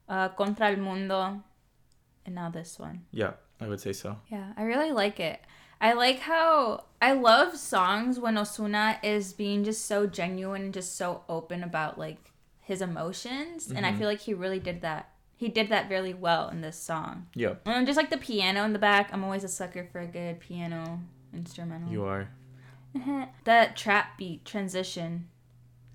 Uh, 0.09 0.29
Contra 0.31 0.71
el 0.71 0.77
Mundo, 0.79 1.43
and 2.25 2.35
now 2.35 2.49
this 2.51 2.79
one. 2.79 3.05
yeah, 3.13 3.33
I 3.61 3.67
would 3.69 3.81
say 3.81 3.93
so. 3.93 4.17
Yeah, 4.29 4.53
I 4.57 4.63
really 4.63 4.91
like 4.93 5.21
it. 5.21 5.41
I 5.81 5.93
like 5.93 6.21
how 6.21 6.85
I 7.01 7.13
love 7.13 7.57
songs 7.57 8.19
when 8.19 8.35
Ozuna 8.37 8.99
is 9.05 9.33
being 9.33 9.63
just 9.65 9.85
so 9.87 10.07
genuine 10.07 10.63
and 10.63 10.75
just 10.75 10.97
so 10.97 11.23
open 11.29 11.63
about 11.63 11.99
like 11.99 12.33
his 12.63 12.81
emotions, 12.83 13.71
and 13.71 13.87
I 13.87 13.93
Mhm. 13.93 13.99
feel 13.99 14.09
like 14.09 14.21
he 14.21 14.35
really 14.35 14.59
did 14.61 14.81
that. 14.83 15.13
He 15.39 15.49
did 15.49 15.69
that 15.71 15.89
really 15.89 16.13
well 16.15 16.49
in 16.51 16.61
this 16.61 16.77
song. 16.77 17.29
Yeah, 17.35 17.55
And 17.65 17.87
just 17.87 17.97
like 17.97 18.11
the 18.11 18.19
piano 18.19 18.65
in 18.65 18.73
the 18.75 18.79
back, 18.79 19.09
I'm 19.13 19.23
always 19.25 19.45
a 19.45 19.49
sucker 19.49 19.89
for 19.91 20.01
a 20.01 20.07
good 20.07 20.41
piano 20.41 21.01
instrumental. 21.33 21.91
you 21.91 22.05
are. 22.05 22.29
the 23.45 23.69
trap 23.75 24.19
beat 24.19 24.45
transition, 24.45 25.29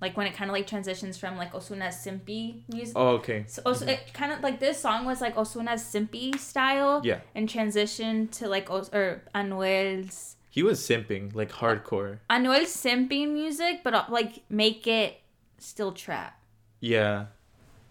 like 0.01 0.15
when 0.15 0.27
it 0.27 0.33
kind 0.33 0.49
of 0.49 0.53
like 0.53 0.65
transitions 0.67 1.17
from 1.17 1.37
like 1.37 1.51
Ozuna's 1.53 1.95
simpy 1.95 2.61
music. 2.73 2.93
Oh, 2.95 3.09
okay. 3.19 3.43
So 3.47 3.61
Os- 3.65 3.81
it 3.81 4.13
kind 4.13 4.31
of 4.31 4.41
like 4.41 4.59
this 4.59 4.79
song 4.79 5.05
was 5.05 5.19
like 5.21 5.35
Ozuna's 5.35 5.81
simpy 5.83 6.37
style, 6.39 7.01
Yeah, 7.03 7.19
and 7.35 7.49
transition 7.49 8.27
to 8.29 8.47
like 8.47 8.69
Os- 8.69 8.93
or 8.93 9.23
Anuel's 9.35 10.37
he 10.49 10.61
was 10.63 10.79
simping 10.79 11.33
like 11.35 11.51
hardcore. 11.51 12.19
Anuel's 12.29 12.73
simping 12.75 13.33
music, 13.33 13.81
but 13.83 13.93
uh, 13.93 14.05
like 14.09 14.43
make 14.49 14.85
it 14.87 15.19
still 15.57 15.91
trap. 15.91 16.39
Yeah, 16.79 17.25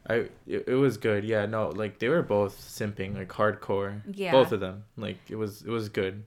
I 0.09 0.15
it, 0.47 0.65
it 0.67 0.75
was 0.75 0.97
good. 0.97 1.25
Yeah, 1.25 1.47
no, 1.47 1.69
like 1.69 1.99
they 1.99 2.09
were 2.09 2.23
both 2.23 2.59
simping 2.59 3.15
like 3.17 3.29
hardcore. 3.29 4.01
Yeah. 4.13 4.33
both 4.33 4.53
of 4.53 4.61
them. 4.61 4.85
Like 4.97 5.19
it 5.29 5.37
was 5.37 5.63
it 5.63 5.71
was 5.71 5.89
good. 5.89 6.25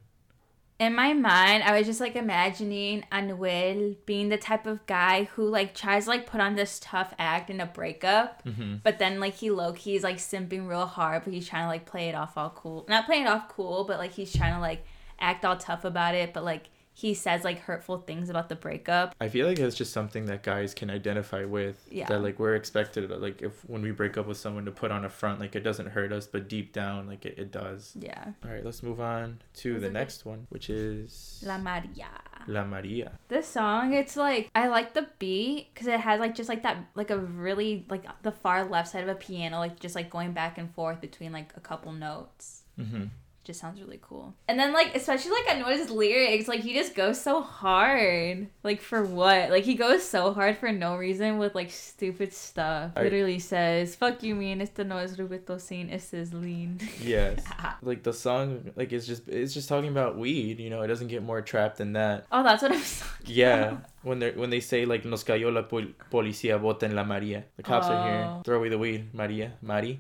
in 0.78 0.94
my 0.94 1.14
mind, 1.14 1.64
I 1.64 1.78
was 1.78 1.88
just 1.88 2.02
like 2.02 2.16
imagining 2.18 3.06
Anuel 3.12 3.96
being 4.06 4.28
the 4.30 4.38
type 4.38 4.66
of 4.68 4.86
guy 4.88 5.24
who 5.36 5.48
like 5.48 5.74
tries 5.74 6.04
to 6.04 6.10
like 6.10 6.26
put 6.26 6.42
on 6.42 6.56
this 6.56 6.80
tough 6.82 7.14
act 7.18 7.50
in 7.50 7.62
a 7.62 7.66
breakup, 7.66 8.42
hmm 8.44 8.76
but 8.84 9.00
then 9.00 9.20
like 9.20 9.36
he 9.36 9.50
low 9.52 9.72
key 9.74 9.96
is 9.96 10.04
like 10.04 10.18
simping 10.18 10.68
real 10.68 10.86
hard, 10.86 11.24
but 11.24 11.34
he's 11.34 11.48
trying 11.48 11.64
to 11.64 11.68
like 11.70 11.86
play 11.86 12.10
it 12.10 12.16
off 12.16 12.38
all 12.38 12.50
cool. 12.50 12.86
Not 12.90 13.06
playing 13.06 13.24
it 13.24 13.30
off 13.30 13.48
cool, 13.50 13.84
but 13.86 14.00
like 14.00 14.12
he's 14.14 14.34
trying 14.34 14.54
to 14.54 14.60
like 14.60 14.84
act 15.20 15.46
all 15.46 15.56
tough 15.58 15.86
about 15.86 16.14
it, 16.16 16.34
but 16.34 16.44
like 16.44 16.64
he 16.97 17.13
says 17.13 17.43
like 17.43 17.60
hurtful 17.60 17.99
things 17.99 18.29
about 18.29 18.47
the 18.47 18.55
breakup. 18.55 19.13
I 19.19 19.27
feel 19.27 19.45
like 19.45 19.60
it's 19.60 19.75
just 19.75 19.91
something 19.91 20.27
that 20.27 20.43
guys 20.43 20.73
can 20.73 20.89
identify 20.89 21.43
with. 21.43 21.86
Yeah. 21.91 22.08
That 22.08 22.23
like 22.23 22.39
we're 22.39 22.55
expected 22.55 23.10
like 23.10 23.41
if 23.41 23.51
when 23.67 23.81
we 23.81 23.91
break 23.91 24.17
up 24.17 24.27
with 24.27 24.38
someone 24.38 24.63
to 24.63 24.71
put 24.71 24.91
on 24.91 25.03
a 25.03 25.10
front 25.10 25.41
like 25.41 25.58
it 25.58 25.60
doesn't 25.60 25.88
hurt 25.88 26.13
us, 26.13 26.25
but 26.25 26.47
deep 26.47 26.71
down 26.71 27.05
like 27.05 27.25
it, 27.25 27.38
it 27.38 27.51
does. 27.51 27.97
Yeah. 27.99 28.31
All 28.45 28.49
right, 28.49 28.63
let's 28.63 28.81
move 28.81 29.01
on 29.01 29.41
to 29.55 29.77
the 29.77 29.89
next 29.89 30.25
one, 30.25 30.47
which 30.49 30.69
is 30.69 31.43
La 31.45 31.58
Maria. 31.58 32.08
La 32.47 32.63
Maria. 32.63 33.12
This 33.27 33.45
song, 33.45 33.93
it's 33.93 34.15
like 34.15 34.49
I 34.55 34.67
like 34.67 34.93
the 34.93 35.08
beat 35.19 35.73
because 35.73 35.88
it 35.88 35.99
has 35.99 36.21
like 36.21 36.34
just 36.34 36.47
like 36.47 36.63
that 36.63 36.77
like 36.95 37.12
a 37.12 37.17
really 37.17 37.86
like 37.89 38.05
the 38.23 38.31
far 38.31 38.63
left 38.63 38.91
side 38.91 39.03
of 39.03 39.10
a 39.10 39.15
piano, 39.15 39.60
like 39.60 39.81
just 39.81 39.95
like 39.95 40.10
going 40.10 40.31
back 40.31 40.58
and 40.58 40.73
forth 40.73 41.01
between 41.01 41.34
like 41.34 41.51
a 41.58 41.60
couple 41.60 41.91
notes. 41.91 42.62
Mm-hmm. 42.79 43.05
Just 43.45 43.62
sounds 43.62 43.79
really 43.79 43.99
cool. 44.01 44.34
And 44.47 44.60
then 44.60 44.73
like 44.73 44.95
especially 44.95 45.31
like 45.31 45.55
I 45.55 45.60
noticed 45.60 45.91
lyrics, 45.91 46.47
like 46.47 46.62
he 46.62 46.73
just 46.73 46.95
goes 46.95 47.21
so 47.21 47.41
hard. 47.41 48.47
Like 48.63 48.81
for 48.81 49.03
what? 49.05 49.51
Like 49.51 49.63
he 49.63 49.75
goes 49.75 50.03
so 50.03 50.34
hard 50.34 50.58
for 50.58 50.71
no 50.71 50.97
reason 50.97 51.38
with 51.38 51.53
like 51.55 51.69
stupid 51.71 52.34
stuff. 52.34 52.91
I- 52.95 53.03
Literally 53.03 53.38
says, 53.38 53.95
"Fuck 53.95 54.23
you, 54.23 54.34
mean 54.36 54.62
este 54.62 54.79
no 54.79 54.97
es 54.97 55.15
Robitussin, 55.17 55.93
este 55.93 56.15
es 56.15 56.34
lean." 56.34 56.79
Yes. 56.99 57.43
like 57.84 58.01
the 58.01 58.13
song 58.13 58.71
like 58.75 58.91
it's 58.91 59.05
just 59.05 59.27
it's 59.29 59.53
just 59.53 59.69
talking 59.69 59.89
about 59.91 60.17
weed, 60.17 60.60
you 60.60 60.71
know, 60.71 60.81
it 60.81 60.88
doesn't 60.88 61.08
get 61.10 61.21
more 61.21 61.41
trapped 61.41 61.77
than 61.77 61.93
that. 61.93 62.25
oh, 62.31 62.41
that's 62.43 62.63
what 62.63 62.71
I'm 62.71 62.81
talking 62.81 63.25
Yeah, 63.27 63.60
about. 63.69 63.86
when 64.01 64.19
they 64.19 64.31
when 64.31 64.49
they 64.49 64.60
say 64.60 64.86
like 64.86 65.05
nos 65.05 65.23
cayó 65.23 65.53
la 65.53 65.62
pol- 65.63 65.93
policía, 66.10 66.60
bota 66.60 66.88
en 66.88 66.95
la 66.95 67.03
María. 67.03 67.43
The 67.58 67.63
cops 67.63 67.86
are 67.88 68.10
here. 68.10 68.25
Oh. 68.27 68.41
Throw 68.43 68.58
away 68.58 68.69
the 68.69 68.79
weed, 68.79 69.13
Maria, 69.13 69.53
Mari. 69.62 69.99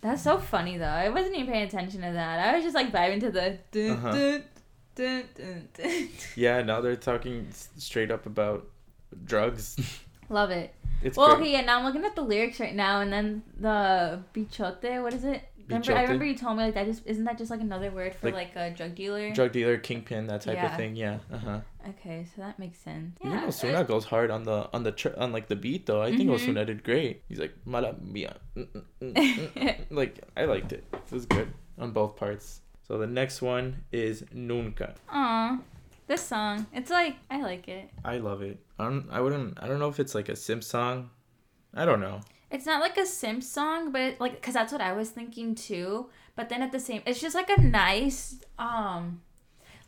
That's 0.00 0.22
so 0.22 0.38
funny 0.38 0.78
though. 0.78 0.86
I 0.86 1.08
wasn't 1.10 1.36
even 1.36 1.52
paying 1.52 1.64
attention 1.66 2.00
to 2.02 2.12
that. 2.12 2.48
I 2.48 2.54
was 2.54 2.64
just 2.64 2.74
like 2.74 2.90
vibing 2.92 3.20
to 3.20 3.30
the. 3.30 3.58
Dun, 3.70 3.90
Uh-huh. 3.90 4.38
dun, 4.94 5.24
dun. 5.76 6.08
Yeah, 6.36 6.62
now 6.62 6.80
they're 6.80 6.96
talking 6.96 7.48
straight 7.76 8.10
up 8.10 8.26
about 8.26 8.66
drugs. 9.24 9.76
Love 10.28 10.50
it. 10.50 10.74
It's 11.02 11.16
well, 11.16 11.28
great. 11.36 11.40
okay, 11.40 11.52
yeah. 11.52 11.60
Now 11.62 11.78
I'm 11.78 11.84
looking 11.84 12.04
at 12.04 12.14
the 12.14 12.22
lyrics 12.22 12.60
right 12.60 12.74
now, 12.74 13.00
and 13.00 13.12
then 13.12 13.42
the 13.58 14.22
bichote. 14.34 15.02
What 15.02 15.12
is 15.14 15.24
it? 15.24 15.42
Remember, 15.70 15.92
I 15.94 16.02
remember 16.02 16.24
you 16.24 16.36
told 16.36 16.56
me 16.58 16.64
like 16.64 16.74
that. 16.74 16.86
Just 16.86 17.06
isn't 17.06 17.24
that 17.24 17.38
just 17.38 17.50
like 17.50 17.60
another 17.60 17.90
word 17.90 18.14
for 18.14 18.26
Like- 18.30 18.54
like, 18.54 18.56
a 18.56 18.76
drug 18.76 18.94
dealer? 18.94 19.30
Drug 19.32 19.52
dealer, 19.52 19.78
kingpin, 19.78 20.26
that 20.26 20.42
type 20.42 20.56
Yeah. 20.56 20.70
of 20.70 20.76
thing. 20.76 20.96
Yeah. 20.96 21.18
Uh 21.32 21.38
huh. 21.38 21.60
okay, 21.90 22.26
so 22.34 22.42
that 22.42 22.58
makes 22.58 22.78
sense. 22.78 23.16
Even 23.20 23.32
Yeah. 23.38 23.46
Ozuna 23.46 23.86
goes 23.86 24.04
hard 24.04 24.30
on 24.30 24.42
the 24.44 24.68
on 24.72 24.82
the 24.82 24.92
tr- 24.92 25.16
on 25.16 25.32
like 25.32 25.48
the 25.48 25.56
beat 25.56 25.86
though. 25.86 26.02
I 26.02 26.14
think 26.16 26.28
Mhm. 26.30 26.34
Ozuna 26.38 26.66
did 26.66 26.82
great. 26.84 27.22
He's 27.28 27.38
like 27.38 27.54
mala 27.64 27.94
mia. 28.00 28.36
Mm, 28.56 28.68
mm, 29.00 29.14
mm. 29.14 29.76
like 29.90 30.20
I 30.36 30.44
liked 30.44 30.72
it. 30.72 30.84
It 30.92 31.12
was 31.12 31.26
good 31.26 31.48
on 31.78 31.92
both 31.92 32.16
parts. 32.16 32.60
So 32.86 32.98
the 32.98 33.06
next 33.06 33.40
one 33.40 33.84
is 33.92 34.24
Nunca. 34.32 34.94
Aw, 35.08 35.58
this 36.08 36.22
song. 36.22 36.66
It's 36.74 36.90
like 36.90 37.16
I 37.30 37.40
like 37.40 37.68
it. 37.68 37.88
I 38.04 38.18
love 38.18 38.42
it. 38.42 38.58
I 38.78 38.84
don't. 38.84 39.08
I 39.10 39.20
wouldn't. 39.20 39.62
I 39.62 39.68
don't 39.68 39.78
know 39.78 39.88
if 39.88 40.00
it's 40.00 40.14
like 40.14 40.28
a 40.28 40.34
simp 40.36 40.64
song. 40.64 41.10
I 41.72 41.84
don't 41.84 42.00
know. 42.00 42.20
It's 42.50 42.66
not 42.66 42.80
like 42.80 42.96
a 42.96 43.06
simp 43.06 43.42
song, 43.42 43.92
but 43.92 44.00
it, 44.00 44.20
like 44.20 44.32
because 44.32 44.54
that's 44.54 44.72
what 44.72 44.80
I 44.80 44.92
was 44.92 45.10
thinking 45.10 45.54
too. 45.54 46.08
But 46.36 46.48
then 46.48 46.62
at 46.62 46.72
the 46.72 46.80
same, 46.80 47.02
it's 47.06 47.20
just 47.20 47.34
like 47.34 47.50
a 47.50 47.60
nice, 47.60 48.40
um, 48.58 49.20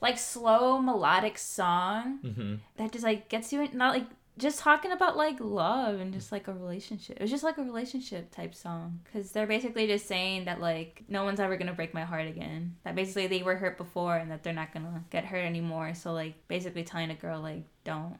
like 0.00 0.18
slow 0.18 0.80
melodic 0.80 1.38
song 1.38 2.18
hmm 2.18 2.54
that 2.76 2.92
just 2.92 3.04
like 3.04 3.28
gets 3.28 3.52
you 3.52 3.62
in, 3.62 3.76
not 3.76 3.94
like 3.94 4.06
just 4.38 4.58
talking 4.60 4.92
about 4.92 5.16
like 5.16 5.36
love 5.40 6.00
and 6.00 6.12
just 6.12 6.32
like 6.32 6.48
a 6.48 6.52
relationship. 6.52 7.16
It 7.16 7.22
was 7.22 7.30
just 7.30 7.44
like 7.44 7.58
a 7.58 7.62
relationship 7.62 8.30
type 8.30 8.54
song 8.54 9.00
because 9.04 9.30
they're 9.32 9.46
basically 9.46 9.86
just 9.86 10.06
saying 10.06 10.46
that 10.46 10.60
like 10.60 11.04
no 11.08 11.24
one's 11.24 11.40
ever 11.40 11.56
gonna 11.56 11.74
break 11.74 11.92
my 11.92 12.04
heart 12.04 12.26
again. 12.26 12.76
That 12.84 12.94
basically 12.94 13.26
they 13.26 13.42
were 13.42 13.56
hurt 13.56 13.76
before 13.76 14.16
and 14.16 14.30
that 14.30 14.42
they're 14.42 14.52
not 14.54 14.72
gonna 14.72 15.04
get 15.10 15.24
hurt 15.24 15.44
anymore. 15.44 15.94
So 15.94 16.12
like 16.12 16.34
basically 16.48 16.84
telling 16.84 17.10
a 17.10 17.14
girl 17.14 17.40
like 17.40 17.64
don't 17.84 18.18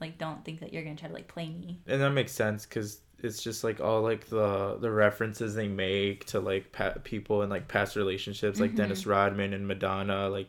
like 0.00 0.18
don't 0.18 0.44
think 0.44 0.60
that 0.60 0.72
you're 0.72 0.82
gonna 0.84 0.96
try 0.96 1.08
to 1.08 1.14
like 1.14 1.28
play 1.28 1.48
me. 1.48 1.80
And 1.86 2.00
that 2.00 2.10
makes 2.10 2.32
sense 2.32 2.64
because 2.66 3.00
it's 3.18 3.42
just 3.42 3.64
like 3.64 3.80
all 3.80 4.02
like 4.02 4.28
the 4.28 4.76
the 4.80 4.90
references 4.90 5.54
they 5.54 5.68
make 5.68 6.26
to 6.26 6.40
like 6.40 6.70
pa- 6.72 6.94
people 7.04 7.42
and 7.42 7.50
like 7.50 7.66
past 7.68 7.96
relationships, 7.96 8.60
like 8.60 8.72
Mhm. 8.72 8.76
Dennis 8.76 9.06
Rodman 9.06 9.52
and 9.52 9.66
Madonna, 9.66 10.28
like. 10.28 10.48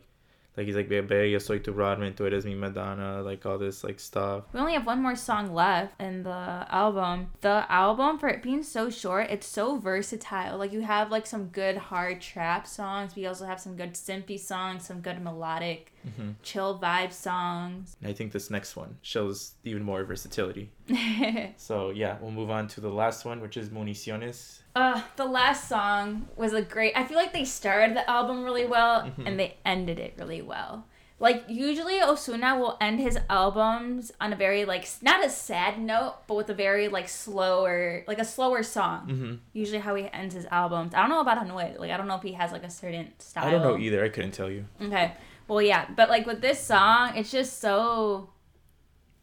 Like 0.58 0.66
he's 0.66 0.74
like, 0.74 0.88
Bebe, 0.88 1.30
yo 1.30 1.38
soy 1.38 1.60
tu 1.60 1.70
Rodman, 1.70 2.14
tú 2.14 2.26
eres 2.26 2.44
mi 2.44 2.56
Madonna, 2.56 3.22
like 3.22 3.46
all 3.46 3.58
this 3.58 3.84
like 3.84 4.00
stuff. 4.00 4.42
We 4.52 4.58
only 4.58 4.72
have 4.72 4.84
one 4.84 5.00
more 5.00 5.14
song 5.14 5.54
left 5.54 6.00
in 6.00 6.24
the 6.24 6.66
album. 6.68 7.28
The 7.42 7.64
album, 7.70 8.18
for 8.18 8.28
it 8.28 8.42
being 8.42 8.64
so 8.64 8.90
short, 8.90 9.30
it's 9.30 9.46
so 9.46 9.76
versatile. 9.76 10.58
Like 10.58 10.72
you 10.72 10.80
have 10.80 11.12
like 11.12 11.26
some 11.28 11.46
good 11.46 11.76
hard 11.76 12.20
trap 12.20 12.66
songs. 12.66 13.14
We 13.14 13.24
also 13.26 13.46
have 13.46 13.60
some 13.60 13.76
good 13.76 13.92
simpy 13.94 14.36
songs, 14.36 14.84
some 14.84 15.00
good 15.00 15.22
melodic, 15.22 15.92
hmm 16.16 16.30
chill 16.42 16.76
vibe 16.80 17.12
songs. 17.12 17.96
And 18.00 18.10
I 18.10 18.12
think 18.12 18.32
this 18.32 18.50
next 18.50 18.74
one 18.74 18.96
shows 19.02 19.52
even 19.62 19.84
more 19.84 20.02
versatility. 20.04 20.72
So 21.56 21.90
yeah, 21.90 22.16
we'll 22.20 22.32
move 22.32 22.50
on 22.50 22.66
to 22.68 22.80
the 22.80 22.88
last 22.88 23.24
one, 23.24 23.40
which 23.40 23.56
is 23.56 23.68
Municiones. 23.68 24.62
Uh, 24.74 25.02
the 25.16 25.24
last 25.24 25.68
song 25.68 26.28
was 26.36 26.52
a 26.52 26.62
great. 26.62 26.92
I 26.96 27.04
feel 27.04 27.16
like 27.16 27.32
they 27.32 27.44
started 27.44 27.96
the 27.96 28.08
album 28.08 28.44
really 28.44 28.66
well 28.66 29.02
Mhm. 29.02 29.26
and 29.26 29.40
they 29.40 29.56
ended 29.64 29.98
it 29.98 30.14
really 30.18 30.40
well. 30.42 30.86
Like 31.20 31.46
usually 31.48 31.94
Ozuna 31.98 32.56
will 32.60 32.76
end 32.80 33.00
his 33.00 33.18
albums 33.28 34.12
on 34.20 34.32
a 34.32 34.36
very 34.36 34.64
like 34.64 34.86
not 35.02 35.24
a 35.24 35.28
sad 35.28 35.80
note, 35.80 36.14
but 36.28 36.36
with 36.36 36.48
a 36.48 36.54
very 36.54 36.86
like 36.86 37.08
slower, 37.08 38.04
like 38.06 38.20
a 38.20 38.24
slower 38.24 38.62
song. 38.62 39.00
hmm 39.08 39.34
usually 39.52 39.80
how 39.80 39.96
he 39.96 40.08
ends 40.12 40.32
his 40.36 40.46
albums. 40.52 40.94
I 40.94 41.00
don't 41.00 41.10
know 41.10 41.20
about 41.20 41.38
Anuel. 41.44 41.76
Like 41.80 41.90
I 41.90 41.96
don't 41.96 42.06
know 42.06 42.14
if 42.14 42.22
he 42.22 42.34
has 42.34 42.52
like 42.52 42.62
a 42.62 42.70
certain 42.70 43.12
style. 43.18 43.46
I 43.48 43.50
don't 43.50 43.62
know 43.62 43.76
either. 43.78 44.04
I 44.04 44.10
couldn't 44.10 44.30
tell 44.32 44.48
you. 44.50 44.64
Okay. 44.80 45.12
Well, 45.48 45.60
yeah, 45.62 45.86
but 45.96 46.08
like 46.08 46.24
with 46.24 46.40
this 46.40 46.60
song, 46.60 47.16
it's 47.16 47.32
just 47.32 47.58
so 47.58 48.30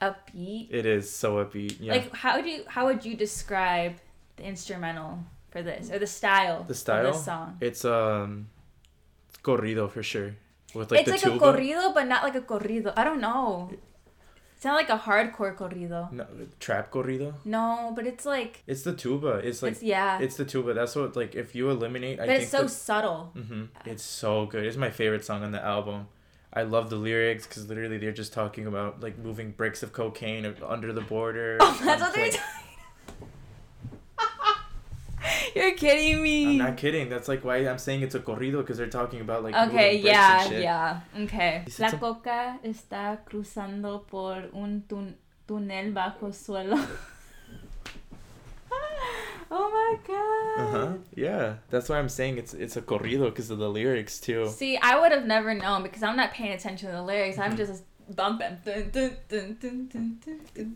upbeat. 0.01 0.67
It 0.71 0.85
is 0.85 1.09
so 1.09 1.35
upbeat. 1.43 1.77
Yeah. 1.79 1.93
Like 1.93 2.13
how 2.13 2.41
do 2.41 2.49
you 2.49 2.63
how 2.67 2.85
would 2.87 3.05
you 3.05 3.15
describe 3.15 3.93
the 4.35 4.43
instrumental 4.43 5.19
for 5.55 5.63
this 5.63 5.89
or 5.91 5.99
the 5.99 6.07
style? 6.19 6.63
the 6.67 6.75
style. 6.75 7.07
of 7.07 7.13
this 7.13 7.23
song. 7.25 7.57
It's 7.61 7.85
um, 7.85 8.47
corrido 9.43 9.89
for 9.89 10.03
sure. 10.03 10.31
With 10.73 10.91
like 10.91 11.07
it's 11.07 11.21
the 11.23 11.29
like 11.29 11.39
tuba. 11.39 11.45
a 11.45 11.53
corrido, 11.53 11.93
but 11.93 12.05
not 12.07 12.23
like 12.27 12.35
a 12.35 12.41
corrido. 12.41 12.91
I 12.97 13.03
don't 13.05 13.21
know. 13.21 13.71
It's 14.55 14.65
not 14.65 14.75
like 14.75 14.89
a 14.89 14.97
hardcore 14.97 15.55
corrido. 15.55 16.11
No, 16.11 16.25
trap 16.59 16.91
corrido. 16.91 17.33
No, 17.45 17.93
but 17.95 18.05
it's 18.07 18.25
like 18.25 18.63
It's 18.67 18.83
the 18.83 18.93
tuba. 18.93 19.33
It's 19.47 19.61
like 19.63 19.73
it's 19.73 19.83
yeah, 19.83 20.19
it's 20.19 20.35
the 20.35 20.45
tuba. 20.45 20.73
That's 20.73 20.95
what 20.95 21.15
like 21.15 21.35
if 21.35 21.55
you 21.55 21.69
eliminate. 21.69 22.19
I 22.19 22.25
but 22.25 22.27
think 22.29 22.41
it's 22.43 22.51
so 22.51 22.63
the- 22.63 22.69
subtle. 22.69 23.31
hmm 23.33 23.65
It's 23.85 24.03
so 24.03 24.45
good. 24.45 24.65
It's 24.65 24.77
my 24.77 24.89
favorite 24.89 25.23
song 25.23 25.43
on 25.43 25.51
the 25.51 25.63
album. 25.63 26.07
I 26.57 26.63
love 26.63 26.89
the 26.89 26.95
lyrics 26.95 27.45
because 27.47 27.67
literally 27.67 27.97
they're 27.97 28.13
just 28.23 28.31
talking 28.33 28.65
about 28.65 29.01
like 29.01 29.17
moving 29.17 29.51
bricks 29.51 29.83
of 29.83 29.91
cocaine 29.93 30.45
under 30.65 30.91
the 30.93 31.01
border. 31.01 31.57
Oh, 31.61 31.81
that's 31.85 32.01
what 32.01 32.13
they're 32.13 32.31
talking. 32.31 32.63
You're 35.55 35.73
kidding 35.73 36.21
me. 36.21 36.45
I'm 36.51 36.57
not 36.57 36.77
kidding. 36.77 37.09
That's 37.09 37.27
like 37.27 37.43
why 37.43 37.57
I'm 37.57 37.77
saying 37.77 38.01
it's 38.01 38.15
a 38.15 38.19
corrido 38.19 38.57
because 38.57 38.77
they're 38.77 38.87
talking 38.87 39.21
about 39.21 39.43
like 39.43 39.55
Okay, 39.55 39.97
yeah, 39.97 40.49
yeah, 40.49 40.99
okay. 41.19 41.65
La 41.79 41.91
coca 41.91 42.59
está 42.63 43.19
cruzando 43.25 44.05
por 44.07 44.49
un 44.53 44.83
tun- 44.87 45.15
túnel 45.47 45.93
bajo 45.93 46.31
suelo. 46.33 46.77
oh 49.51 49.69
my 49.71 49.97
god. 50.07 50.59
Uh 50.59 50.71
huh. 50.71 50.93
Yeah, 51.15 51.55
that's 51.69 51.89
why 51.89 51.97
I'm 51.99 52.09
saying 52.09 52.37
it's 52.37 52.53
it's 52.53 52.77
a 52.77 52.81
corrido 52.81 53.25
because 53.25 53.49
of 53.49 53.59
the 53.59 53.69
lyrics 53.69 54.19
too. 54.19 54.47
See, 54.49 54.77
I 54.77 54.99
would 54.99 55.11
have 55.11 55.25
never 55.25 55.53
known 55.53 55.83
because 55.83 56.03
I'm 56.03 56.17
not 56.17 56.31
paying 56.31 56.53
attention 56.53 56.89
to 56.89 56.95
the 56.95 57.03
lyrics. 57.03 57.37
Mm-hmm. 57.37 57.51
I'm 57.51 57.57
just 57.57 57.83
bumping. 58.09 58.57
Dun, 58.63 58.89
dun, 58.91 59.17
dun, 59.29 60.75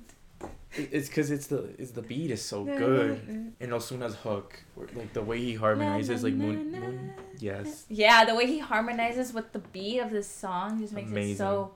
It's 0.75 1.07
because 1.07 1.31
it's 1.31 1.47
the 1.47 1.69
it's 1.79 1.91
the 1.91 2.01
beat 2.03 2.29
is 2.29 2.43
so 2.43 2.63
good 2.63 3.19
and 3.59 3.71
Ozuna's 3.71 4.15
hook, 4.15 4.61
like 4.93 5.13
the 5.13 5.21
way 5.21 5.39
he 5.39 5.55
harmonizes, 5.55 6.23
like 6.23 6.33
moon, 6.35 6.71
moon. 6.71 7.13
Yes. 7.39 7.85
Yeah, 7.89 8.23
the 8.25 8.35
way 8.35 8.45
he 8.45 8.59
harmonizes 8.59 9.33
with 9.33 9.51
the 9.51 9.59
beat 9.59 9.99
of 9.99 10.11
this 10.11 10.29
song 10.29 10.79
just 10.79 10.93
makes 10.93 11.11
it 11.11 11.37
so, 11.37 11.71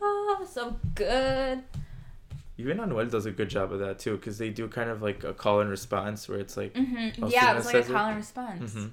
oh, 0.00 0.48
so 0.50 0.76
good. 0.94 1.62
Even 2.58 2.78
Anuel 2.78 3.10
does 3.10 3.26
a 3.26 3.30
good 3.30 3.50
job 3.50 3.70
of 3.70 3.80
that 3.80 3.98
too, 3.98 4.16
because 4.16 4.38
they 4.38 4.48
do 4.48 4.66
kind 4.66 4.88
of 4.88 5.02
like 5.02 5.22
a 5.22 5.34
call 5.34 5.60
and 5.60 5.68
response 5.68 6.26
where 6.26 6.38
it's 6.38 6.56
like, 6.56 6.72
Mm-hmm. 6.72 7.26
Yeah, 7.26 7.52
it 7.52 7.56
was 7.56 7.66
like 7.66 7.74
a 7.74 7.82
says 7.82 7.90
it. 7.90 7.92
call 7.92 8.06
and 8.06 8.16
response. 8.16 8.72
Mhm. 8.74 8.90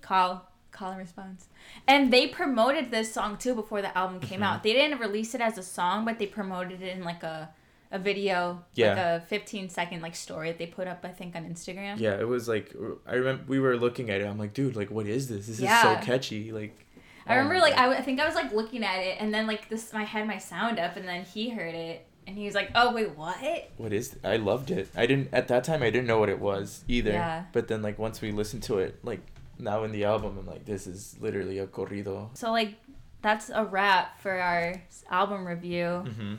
Call, 0.00 0.48
call 0.70 0.90
and 0.92 0.98
response. 0.98 1.48
And 1.86 2.10
they 2.10 2.26
promoted 2.26 2.90
this 2.90 3.12
song 3.12 3.36
too 3.36 3.54
before 3.54 3.82
the 3.82 3.96
album 3.96 4.18
came 4.20 4.40
Mhm. 4.40 4.44
out. 4.44 4.62
They 4.62 4.72
didn't 4.72 4.98
release 4.98 5.34
it 5.34 5.42
as 5.42 5.58
a 5.58 5.62
song, 5.62 6.06
but 6.06 6.18
they 6.18 6.26
promoted 6.26 6.80
it 6.80 6.96
in 6.96 7.04
like 7.04 7.22
a 7.22 7.50
a 7.92 7.98
video, 7.98 8.64
Yeah. 8.74 8.88
like 8.88 8.98
a 8.98 9.26
15 9.26 9.68
second 9.68 10.00
like 10.02 10.14
story 10.14 10.48
that 10.50 10.58
they 10.58 10.66
put 10.66 10.86
up, 10.86 11.00
I 11.04 11.08
think, 11.08 11.34
on 11.36 11.44
Instagram. 11.44 11.98
yeah, 11.98 12.18
it 12.20 12.28
was 12.28 12.48
like 12.48 12.74
I 13.06 13.14
remember 13.14 13.42
we 13.48 13.58
were 13.60 13.76
looking 13.76 14.10
at 14.10 14.20
it. 14.20 14.26
I'm 14.26 14.38
like, 14.38 14.54
dude, 14.54 14.76
like 14.76 14.90
what 14.90 15.06
is 15.06 15.28
this? 15.28 15.46
This 15.46 15.60
Yeah. 15.60 15.76
is 15.76 15.82
so 16.00 16.04
catchy. 16.06 16.52
Like, 16.52 16.86
I 17.26 17.34
remember 17.36 17.54
my 17.56 17.60
like. 17.60 17.74
I, 17.74 17.82
w- 17.82 17.98
I 17.98 18.02
think 18.02 18.18
I 18.20 18.26
was 18.26 18.34
like 18.34 18.52
looking 18.52 18.82
at 18.84 18.98
it, 19.00 19.16
and 19.20 19.32
then 19.32 19.46
like 19.46 19.68
this, 19.68 19.92
I 19.94 20.02
had 20.04 20.26
my 20.26 20.38
sound 20.38 20.78
up, 20.78 20.96
and 20.96 21.06
then 21.06 21.24
he 21.24 21.50
heard 21.50 21.74
it, 21.74 22.06
and 22.26 22.36
he 22.36 22.44
was 22.44 22.54
like, 22.54 22.70
"Oh 22.74 22.92
wait, 22.92 23.16
what?" 23.16 23.70
what 23.76 23.92
is? 23.92 24.16
I 24.24 24.36
loved 24.36 24.70
it. 24.70 24.88
I 24.96 25.06
didn't 25.06 25.28
at 25.32 25.46
that 25.48 25.62
time. 25.64 25.82
I 25.82 25.90
didn't 25.90 26.06
know 26.06 26.18
what 26.18 26.28
it 26.28 26.40
was 26.40 26.82
either. 26.88 27.10
Yeah. 27.12 27.44
But 27.52 27.68
then 27.68 27.82
like 27.82 27.98
once 27.98 28.20
we 28.20 28.32
listened 28.32 28.62
to 28.64 28.78
it, 28.78 28.98
like 29.04 29.20
now 29.58 29.84
in 29.84 29.92
the 29.92 30.04
album, 30.04 30.38
I'm 30.38 30.46
like, 30.46 30.64
this 30.64 30.86
is 30.86 31.16
literally 31.20 31.58
a 31.58 31.66
corrido. 31.66 32.36
So 32.36 32.50
like, 32.50 32.74
that's 33.22 33.50
a 33.50 33.64
wrap 33.64 34.18
for 34.20 34.32
our 34.40 34.82
album 35.10 35.46
review. 35.46 35.84
Mm-hmm. 36.06 36.34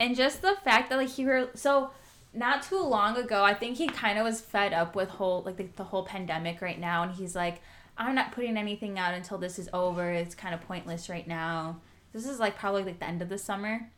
And 0.00 0.16
just 0.16 0.42
the 0.42 0.56
fact 0.64 0.90
that 0.90 0.96
like 0.96 1.08
he 1.10 1.24
were 1.24 1.48
so 1.54 1.90
not 2.34 2.62
too 2.62 2.80
long 2.82 3.16
ago 3.16 3.42
i 3.42 3.54
think 3.54 3.76
he 3.76 3.86
kind 3.86 4.18
of 4.18 4.24
was 4.24 4.40
fed 4.40 4.72
up 4.72 4.94
with 4.94 5.08
whole 5.08 5.42
like 5.44 5.56
the, 5.56 5.66
the 5.76 5.84
whole 5.84 6.04
pandemic 6.04 6.60
right 6.60 6.78
now 6.78 7.02
and 7.02 7.12
he's 7.12 7.34
like 7.34 7.60
i'm 7.96 8.14
not 8.14 8.32
putting 8.32 8.56
anything 8.56 8.98
out 8.98 9.14
until 9.14 9.38
this 9.38 9.58
is 9.58 9.70
over. 9.72 10.10
It's 10.10 10.34
kind 10.34 10.54
of 10.54 10.60
pointless 10.60 11.08
right 11.08 11.26
now. 11.26 11.80
This 12.12 12.26
is 12.26 12.38
like 12.38 12.58
probably 12.58 12.84
like 12.84 12.98
the 12.98 13.06
end 13.06 13.22
of 13.22 13.30
the 13.30 13.38
summer. 13.38 13.90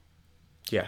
Yeah. 0.70 0.86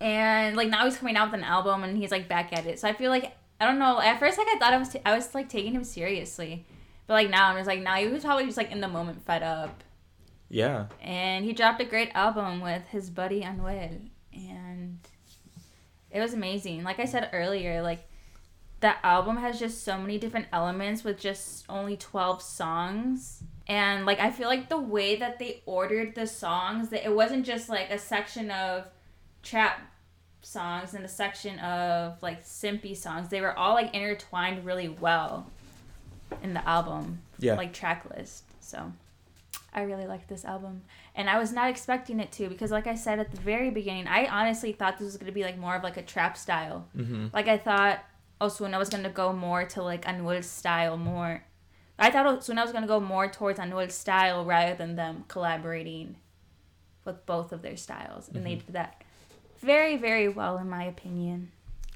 and 0.00 0.56
like 0.56 0.68
now 0.68 0.84
he's 0.84 0.96
coming 0.96 1.16
out 1.16 1.30
with 1.30 1.40
an 1.40 1.44
album 1.44 1.84
and 1.84 1.96
he's 1.96 2.10
like 2.10 2.28
back 2.28 2.52
at 2.52 2.66
it. 2.66 2.78
So 2.80 2.88
i 2.88 2.92
feel 2.94 3.10
like 3.10 3.36
i 3.60 3.66
don't 3.66 3.78
know 3.78 4.00
at 4.00 4.18
first 4.18 4.38
like 4.38 4.48
i 4.48 4.58
thought 4.58 4.72
i 4.72 4.78
was 4.78 4.88
t- 4.88 5.00
i 5.04 5.14
was 5.14 5.34
like 5.34 5.48
taking 5.48 5.72
him 5.72 5.84
seriously. 5.84 6.64
But 7.06 7.14
like 7.14 7.30
now 7.30 7.48
i'm 7.48 7.56
just 7.56 7.66
like 7.68 7.82
now 7.82 7.96
he 7.96 8.08
was 8.08 8.24
probably 8.24 8.46
just 8.46 8.56
like 8.56 8.70
in 8.72 8.80
the 8.80 8.88
moment 8.88 9.26
fed 9.26 9.42
up. 9.42 9.84
Yeah. 10.48 10.86
and 11.02 11.44
he 11.44 11.52
dropped 11.52 11.80
a 11.80 11.84
great 11.84 12.10
album 12.14 12.60
with 12.60 12.86
his 12.88 13.08
buddy 13.10 13.42
Anuel, 13.42 14.08
it 16.12 16.20
was 16.20 16.34
amazing. 16.34 16.84
Like 16.84 16.98
I 17.00 17.04
said 17.06 17.30
earlier, 17.32 17.82
like 17.82 18.08
the 18.80 18.94
album 19.06 19.36
has 19.36 19.58
just 19.58 19.84
so 19.84 19.98
many 19.98 20.18
different 20.18 20.46
elements 20.52 21.04
with 21.04 21.18
just 21.18 21.64
only 21.68 21.96
12 21.96 22.42
songs. 22.42 23.42
And 23.66 24.04
like 24.06 24.18
I 24.20 24.30
feel 24.30 24.48
like 24.48 24.68
the 24.68 24.80
way 24.80 25.16
that 25.16 25.38
they 25.38 25.62
ordered 25.66 26.14
the 26.14 26.26
songs, 26.26 26.88
that 26.90 27.04
it 27.04 27.14
wasn't 27.14 27.46
just 27.46 27.68
like 27.68 27.90
a 27.90 27.98
section 27.98 28.50
of 28.50 28.86
trap 29.42 29.80
songs 30.42 30.94
and 30.94 31.04
a 31.04 31.08
section 31.08 31.58
of 31.60 32.20
like 32.22 32.44
simpy 32.44 32.96
songs. 32.96 33.28
They 33.28 33.40
were 33.40 33.56
all 33.56 33.74
like 33.74 33.94
intertwined 33.94 34.64
really 34.66 34.88
well 34.88 35.46
in 36.42 36.54
the 36.54 36.68
album 36.68 37.20
Yeah. 37.38 37.54
like 37.54 37.72
track 37.72 38.04
list. 38.16 38.44
So 38.60 38.92
I 39.72 39.82
really 39.82 40.06
liked 40.06 40.28
this 40.28 40.44
album. 40.44 40.82
And 41.14 41.28
I 41.28 41.38
was 41.38 41.52
not 41.52 41.68
expecting 41.68 42.20
it 42.20 42.32
to 42.32 42.48
because 42.48 42.70
like 42.70 42.86
I 42.86 42.94
said 42.94 43.18
at 43.18 43.30
the 43.30 43.40
very 43.40 43.70
beginning, 43.70 44.06
I 44.08 44.26
honestly 44.26 44.72
thought 44.72 44.98
this 44.98 45.04
was 45.06 45.16
gonna 45.18 45.32
be 45.32 45.42
like 45.44 45.58
more 45.58 45.76
of 45.76 45.82
like 45.82 45.96
a 45.98 46.02
trap 46.02 46.36
style. 46.38 46.88
Mm-hmm. 46.96 47.26
Like 47.32 47.48
I 47.48 47.58
thought 47.58 48.02
Ozuna 48.40 48.78
was 48.78 48.88
gonna 48.88 49.10
go 49.10 49.32
more 49.32 49.64
to 49.66 49.82
like 49.82 50.04
Anuel's 50.06 50.46
style 50.46 50.96
more. 50.96 51.44
I 51.98 52.10
thought 52.10 52.26
Ozuna 52.26 52.62
was 52.62 52.72
gonna 52.72 52.86
go 52.86 52.98
more 52.98 53.28
towards 53.28 53.58
Anuel's 53.58 53.94
style 53.94 54.44
rather 54.44 54.74
than 54.74 54.96
them 54.96 55.24
collaborating 55.28 56.16
with 57.04 57.24
both 57.26 57.52
of 57.52 57.62
their 57.62 57.76
styles, 57.76 58.28
and 58.32 58.46
they 58.46 58.54
Mhm. 58.56 58.66
did 58.66 58.74
that 58.74 59.02
very 59.60 59.96
very 59.96 60.28
well 60.28 60.56
in 60.58 60.68
my 60.70 60.84
opinion. 60.84 61.52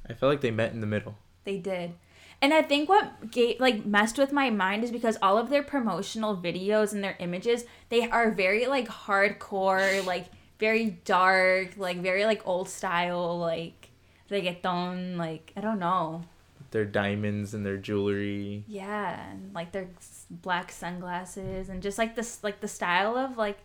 I 0.08 0.12
felt 0.12 0.30
like 0.30 0.40
they 0.42 0.50
met 0.50 0.72
in 0.72 0.80
the 0.80 0.86
middle. 0.86 1.16
They 1.44 1.58
did. 1.58 1.94
And 2.42 2.52
I 2.52 2.62
think 2.62 2.88
what 2.88 3.30
gave, 3.30 3.60
like 3.60 3.86
messed 3.86 4.18
with 4.18 4.32
my 4.32 4.50
mind 4.50 4.84
is 4.84 4.90
because 4.90 5.16
all 5.22 5.38
of 5.38 5.48
their 5.48 5.62
promotional 5.62 6.36
videos 6.36 6.92
and 6.92 7.02
their 7.02 7.16
images, 7.18 7.64
they 7.88 8.08
are 8.08 8.30
very 8.30 8.66
like 8.66 8.88
hardcore, 8.88 10.04
like 10.04 10.26
very 10.58 10.90
dark, 11.04 11.70
like 11.76 11.98
very 11.98 12.24
like 12.24 12.46
old 12.46 12.68
style, 12.68 13.38
like 13.38 13.90
reggaeton, 14.30 15.16
like 15.16 15.52
I 15.56 15.60
don't 15.60 15.78
know. 15.78 16.24
Their 16.72 16.84
diamonds 16.84 17.54
and 17.54 17.64
their 17.64 17.78
jewelry. 17.78 18.64
Yeah, 18.68 19.30
and 19.30 19.54
like 19.54 19.72
their 19.72 19.88
black 20.30 20.70
sunglasses 20.72 21.68
and 21.68 21.82
just 21.82 21.96
like 21.96 22.16
this 22.16 22.42
like 22.44 22.60
the 22.60 22.68
style 22.68 23.16
of 23.16 23.38
like 23.38 23.58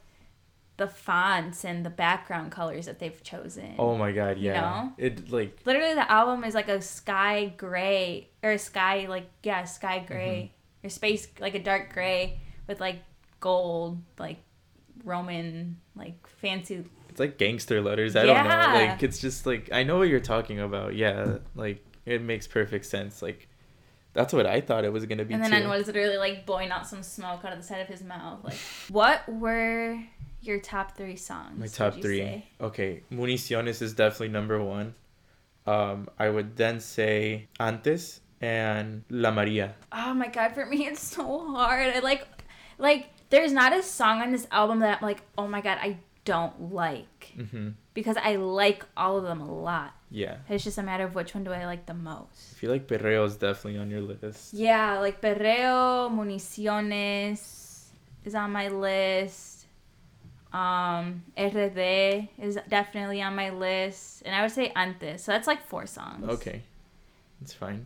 the 0.81 0.87
fonts 0.87 1.63
and 1.63 1.85
the 1.85 1.91
background 1.91 2.51
colors 2.51 2.87
that 2.87 2.97
they've 2.97 3.21
chosen. 3.21 3.75
Oh 3.77 3.95
my 3.95 4.11
god, 4.11 4.39
You 4.39 4.51
yeah. 4.51 4.61
know? 4.61 4.93
It 4.97 5.31
like 5.31 5.59
literally 5.63 5.93
the 5.93 6.11
album 6.11 6.43
is 6.43 6.55
like 6.55 6.69
a 6.69 6.81
sky 6.81 7.53
gray 7.55 8.29
or 8.41 8.51
a 8.51 8.57
sky 8.57 9.05
like 9.07 9.29
yeah 9.43 9.63
sky 9.65 9.99
mm-hmm. 9.99 10.07
gray 10.07 10.51
or 10.83 10.89
space 10.89 11.27
like 11.39 11.53
a 11.53 11.61
dark 11.61 11.93
gray 11.93 12.39
with 12.67 12.79
like 12.79 13.03
gold 13.39 14.01
like 14.17 14.37
roman 15.03 15.77
like 15.95 16.25
fancy 16.25 16.83
it's 17.09 17.19
like 17.19 17.37
gangster 17.37 17.81
letters. 17.81 18.15
I 18.15 18.25
don't 18.25 18.43
know. 18.47 18.49
Like 18.49 19.03
it's 19.03 19.19
just 19.19 19.45
like 19.45 19.69
I 19.71 19.83
know 19.83 19.99
what 19.99 20.07
you're 20.07 20.19
talking 20.19 20.59
about. 20.59 20.95
Yeah, 20.95 21.37
like 21.55 21.85
it 22.05 22.23
makes 22.23 22.47
perfect 22.47 22.85
sense. 22.85 23.21
Like 23.21 23.49
that's 24.13 24.33
what 24.33 24.47
I 24.47 24.61
thought 24.61 24.83
it 24.85 24.91
was 24.91 25.05
gonna 25.05 25.25
be 25.25 25.35
and 25.35 25.43
then 25.43 25.51
too. 25.51 25.57
Anuel's 25.57 25.87
literally 25.87 26.17
like 26.17 26.45
blowing 26.45 26.71
out 26.71 26.87
some 26.87 27.03
smoke 27.03 27.45
out 27.45 27.53
of 27.53 27.59
the 27.59 27.65
side 27.65 27.81
of 27.81 27.87
his 27.87 28.03
mouth 28.03 28.43
like 28.43 28.57
what 28.89 29.27
were 29.27 29.99
your 30.41 30.59
top 30.59 30.97
three 30.97 31.15
songs 31.15 31.59
My 31.59 31.67
top 31.67 32.01
three. 32.01 32.19
say? 32.19 32.45
Okay, 32.59 33.03
Municiones 33.11 33.81
is 33.81 33.93
definitely 33.93 34.29
number 34.29 34.61
one. 34.63 34.95
Um, 35.67 36.09
I 36.17 36.29
would 36.29 36.57
then 36.57 36.79
say 36.79 37.47
Antes 37.59 38.21
and 38.41 39.03
La 39.09 39.29
Maria. 39.31 39.75
oh 39.91 40.13
my 40.15 40.27
god 40.27 40.53
for 40.55 40.65
me 40.65 40.87
it's 40.89 41.03
so 41.03 41.53
hard 41.53 41.93
i 41.95 41.99
like 41.99 42.25
like 42.79 43.09
there's 43.29 43.51
not 43.53 43.71
a 43.71 43.83
song 43.83 44.19
on 44.23 44.31
this 44.31 44.47
album 44.51 44.79
that 44.79 44.97
i'm 44.99 45.05
like 45.07 45.21
oh 45.37 45.47
my 45.47 45.61
god 45.61 45.77
i 45.79 45.95
don't 46.25 46.73
like 46.73 47.33
hmm 47.51 47.69
because 47.93 48.15
I 48.15 48.37
like 48.37 48.85
all 48.95 49.17
of 49.17 49.23
them 49.25 49.41
a 49.41 49.53
lot. 49.53 49.91
Yeah, 50.09 50.37
It's 50.47 50.63
just 50.63 50.77
a 50.77 50.81
matter 50.83 51.03
of 51.03 51.13
which 51.13 51.33
one 51.35 51.43
do 51.43 51.51
I 51.51 51.65
like 51.65 51.87
the 51.87 51.93
most. 51.93 52.53
I 52.53 52.55
feel 52.55 52.71
like 52.71 52.87
Perreo 52.87 53.25
is 53.25 53.35
definitely 53.35 53.81
on 53.81 53.89
your 53.89 53.99
list. 53.99 54.53
Yeah, 54.53 54.99
like 54.99 55.19
Perreo, 55.21 56.09
Municiones 56.09 57.87
is 58.23 58.35
on 58.35 58.51
my 58.51 58.69
list. 58.69 59.60
Um, 60.53 61.23
RD 61.37 62.27
is 62.39 62.57
definitely 62.67 63.21
on 63.21 63.35
my 63.35 63.49
list. 63.51 64.23
And 64.25 64.35
I 64.35 64.41
would 64.41 64.51
say 64.51 64.71
Antes. 64.75 65.23
So 65.23 65.31
that's 65.31 65.47
like 65.47 65.65
four 65.65 65.85
songs. 65.85 66.27
Okay, 66.27 66.61
it's 67.41 67.53
fine. 67.53 67.85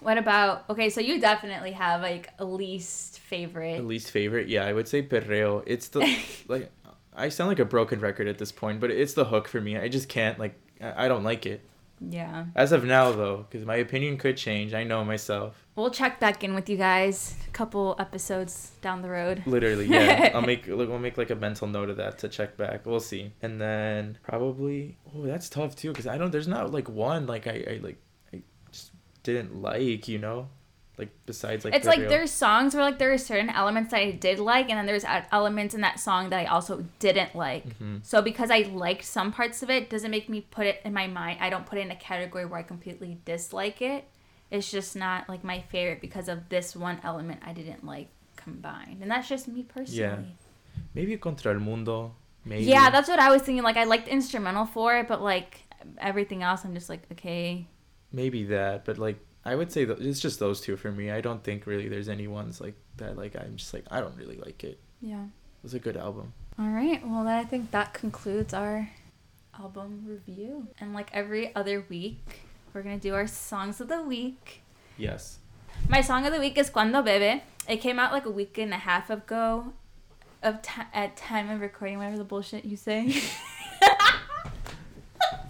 What 0.00 0.16
about, 0.16 0.64
okay, 0.70 0.88
so 0.88 1.00
you 1.00 1.20
definitely 1.20 1.72
have 1.72 2.00
like 2.00 2.30
a 2.38 2.44
least 2.44 3.18
favorite. 3.18 3.84
Least 3.84 4.10
favorite, 4.10 4.48
yeah, 4.48 4.64
I 4.64 4.72
would 4.72 4.88
say 4.88 5.02
Perreo. 5.02 5.62
It's 5.66 5.88
the 5.88 6.00
like 6.48 6.70
I 7.14 7.28
sound 7.28 7.48
like 7.48 7.58
a 7.58 7.64
broken 7.64 8.00
record 8.00 8.26
at 8.26 8.38
this 8.38 8.50
point, 8.50 8.80
but 8.80 8.90
it's 8.90 9.12
the 9.12 9.26
hook 9.26 9.46
for 9.46 9.60
me. 9.60 9.76
I 9.76 9.88
just 9.88 10.08
can't 10.08 10.38
like 10.38 10.54
I 10.80 11.06
I 11.06 11.08
don't 11.08 11.24
like 11.24 11.46
it 11.46 11.60
Yeah. 12.00 12.46
as 12.54 12.72
of 12.72 12.84
now 12.84 13.12
though, 13.12 13.46
because 13.48 13.66
my 13.66 13.76
opinion 13.76 14.16
could 14.16 14.36
change. 14.36 14.72
I 14.72 14.84
know 14.84 15.04
myself. 15.04 15.66
We'll 15.76 15.90
check 15.90 16.18
back 16.20 16.42
in 16.42 16.54
with 16.54 16.68
you 16.68 16.76
guys 16.76 17.36
a 17.46 17.50
couple 17.50 17.96
episodes 17.98 18.72
down 18.80 19.02
the 19.02 19.10
road. 19.10 19.42
Literally, 19.46 19.86
yeah. 19.86 20.30
I'll 20.34 20.42
make 20.42 20.66
like 20.66 20.88
we'll 20.88 20.98
make 20.98 21.18
like 21.18 21.30
a 21.30 21.34
mental 21.34 21.66
note 21.66 21.90
of 21.90 21.96
that 21.98 22.18
to 22.20 22.28
check 22.28 22.56
back. 22.56 22.86
We'll 22.86 23.00
see. 23.00 23.32
And 23.42 23.60
then 23.60 24.18
probably 24.22 24.96
oh 25.14 25.26
that's 25.26 25.48
tough 25.48 25.76
too 25.76 25.90
because 25.90 26.06
I 26.06 26.16
don't. 26.18 26.30
There's 26.30 26.48
not 26.48 26.72
like 26.72 26.88
one 26.88 27.26
like 27.26 27.46
I, 27.46 27.64
I 27.70 27.80
like 27.82 27.98
I 28.32 28.42
just 28.72 28.92
didn't 29.22 29.60
like 29.60 30.08
you 30.08 30.18
know, 30.18 30.48
like 31.00 31.08
besides 31.26 31.64
like 31.64 31.74
it's 31.74 31.86
like 31.86 32.00
Perreo. 32.00 32.08
there's 32.08 32.30
songs 32.30 32.74
where 32.74 32.84
like 32.84 32.98
there 32.98 33.12
are 33.12 33.18
certain 33.18 33.50
elements 33.50 33.90
that 33.90 34.00
I 34.00 34.10
did 34.12 34.38
like, 34.38 34.68
and 34.68 34.78
then 34.78 34.86
there's 34.86 35.04
elements 35.32 35.74
in 35.74 35.80
that 35.80 35.98
song 35.98 36.30
that 36.30 36.38
I 36.38 36.44
also 36.44 36.84
didn't 36.98 37.34
like. 37.34 37.66
Mhm. 37.78 38.04
So 38.04 38.20
because 38.22 38.50
I 38.50 38.60
liked 38.72 39.04
some 39.04 39.32
parts 39.32 39.62
of 39.62 39.70
it, 39.70 39.90
doesn't 39.90 40.10
make 40.10 40.28
me 40.28 40.42
put 40.42 40.66
it 40.66 40.80
in 40.84 40.92
my 40.92 41.06
mind. 41.06 41.38
I 41.40 41.48
don't 41.50 41.66
put 41.66 41.78
it 41.78 41.82
in 41.82 41.90
a 41.90 41.96
category 41.96 42.44
where 42.44 42.60
I 42.60 42.62
completely 42.62 43.18
dislike 43.24 43.80
it. 43.82 44.04
It's 44.50 44.70
just 44.70 44.94
not 44.94 45.28
like 45.28 45.42
my 45.42 45.60
favorite 45.72 46.00
because 46.00 46.28
of 46.28 46.48
this 46.50 46.76
one 46.76 47.00
element 47.02 47.40
I 47.44 47.52
didn't 47.52 47.84
like 47.84 48.08
combined, 48.36 48.98
and 49.02 49.10
that's 49.10 49.28
just 49.28 49.48
me 49.48 49.62
personally. 49.62 50.00
Yeah. 50.00 50.16
maybe 50.94 51.16
Contra 51.16 51.54
el 51.54 51.60
Mundo. 51.60 52.14
Maybe. 52.44 52.64
Yeah, 52.64 52.90
that's 52.90 53.08
what 53.08 53.18
I 53.18 53.30
was 53.30 53.42
thinking. 53.42 53.64
Like 53.64 53.76
I 53.76 53.84
liked 53.84 54.08
instrumental 54.08 54.66
for 54.66 54.96
it, 54.98 55.08
but 55.08 55.22
like 55.22 55.62
everything 55.98 56.42
else, 56.42 56.64
I'm 56.64 56.74
just 56.74 56.88
like 56.88 57.02
okay. 57.12 57.66
maybe 58.12 58.44
that, 58.44 58.84
but 58.84 58.98
like 58.98 59.18
I 59.44 59.54
would 59.54 59.72
say 59.72 59.84
that 59.84 60.00
it's 60.00 60.20
just 60.20 60.38
those 60.38 60.60
two 60.60 60.76
for 60.76 60.92
me. 60.92 61.10
I 61.10 61.20
don't 61.20 61.42
think 61.42 61.66
really 61.66 61.88
there's 61.88 62.08
any 62.08 62.26
ones 62.26 62.60
like 62.60 62.74
that. 62.96 63.16
Like 63.16 63.36
I'm 63.36 63.56
just 63.56 63.72
like 63.72 63.84
I 63.90 64.00
don't 64.00 64.16
really 64.16 64.36
like 64.36 64.64
it. 64.64 64.78
Yeah. 65.00 65.24
It 65.24 65.62
was 65.62 65.74
a 65.74 65.78
good 65.78 65.96
album. 65.96 66.32
All 66.58 66.68
right. 66.68 67.06
Well, 67.06 67.24
then 67.24 67.38
I 67.38 67.44
think 67.44 67.70
that 67.70 67.94
concludes 67.94 68.52
our 68.52 68.90
album 69.58 70.04
review. 70.06 70.68
And 70.78 70.92
like 70.92 71.10
every 71.12 71.54
other 71.54 71.84
week, 71.88 72.42
we're 72.72 72.82
going 72.82 72.98
to 72.98 73.02
do 73.02 73.14
our 73.14 73.26
songs 73.26 73.80
of 73.80 73.88
the 73.88 74.02
week. 74.02 74.62
Yes. 74.96 75.38
My 75.88 76.00
song 76.02 76.26
of 76.26 76.32
the 76.32 76.40
week 76.40 76.58
is 76.58 76.68
Cuando 76.68 77.02
Bebe. 77.02 77.42
It 77.68 77.78
came 77.78 77.98
out 77.98 78.12
like 78.12 78.26
a 78.26 78.30
week 78.30 78.58
and 78.58 78.72
a 78.72 78.78
half 78.78 79.10
ago 79.10 79.72
of 80.42 80.60
ti 80.62 80.82
at 80.92 81.16
time 81.16 81.50
of 81.50 81.60
recording, 81.60 81.98
whatever 81.98 82.18
the 82.18 82.24
bullshit 82.24 82.64
you 82.64 82.76
say. 82.76 83.22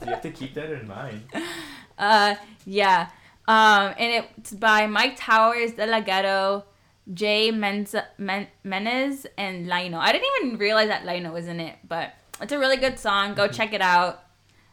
You 0.02 0.06
have 0.12 0.22
to 0.22 0.30
keep 0.30 0.54
that 0.54 0.70
in 0.70 0.88
mind. 0.88 1.22
uh, 1.98 2.34
yeah. 2.64 3.10
Um, 3.50 3.94
and 3.98 4.24
it's 4.38 4.52
by 4.52 4.86
Myke 4.86 5.14
Towers, 5.16 5.72
De 5.72 5.84
La 5.84 5.98
Ghetto, 5.98 6.64
Jay 7.12 7.50
Menza, 7.50 8.04
Men- 8.16 8.46
Menez, 8.64 9.26
and 9.36 9.66
Lino. 9.66 9.98
I 9.98 10.12
didn't 10.12 10.28
even 10.40 10.56
realize 10.56 10.86
that 10.86 11.04
Lino 11.04 11.32
was 11.32 11.48
in 11.48 11.58
it, 11.58 11.76
but 11.88 12.14
it's 12.40 12.52
a 12.52 12.58
really 12.60 12.76
good 12.76 12.96
song. 12.96 13.34
Go 13.34 13.48
check 13.48 13.72
it 13.72 13.80
out. 13.80 14.22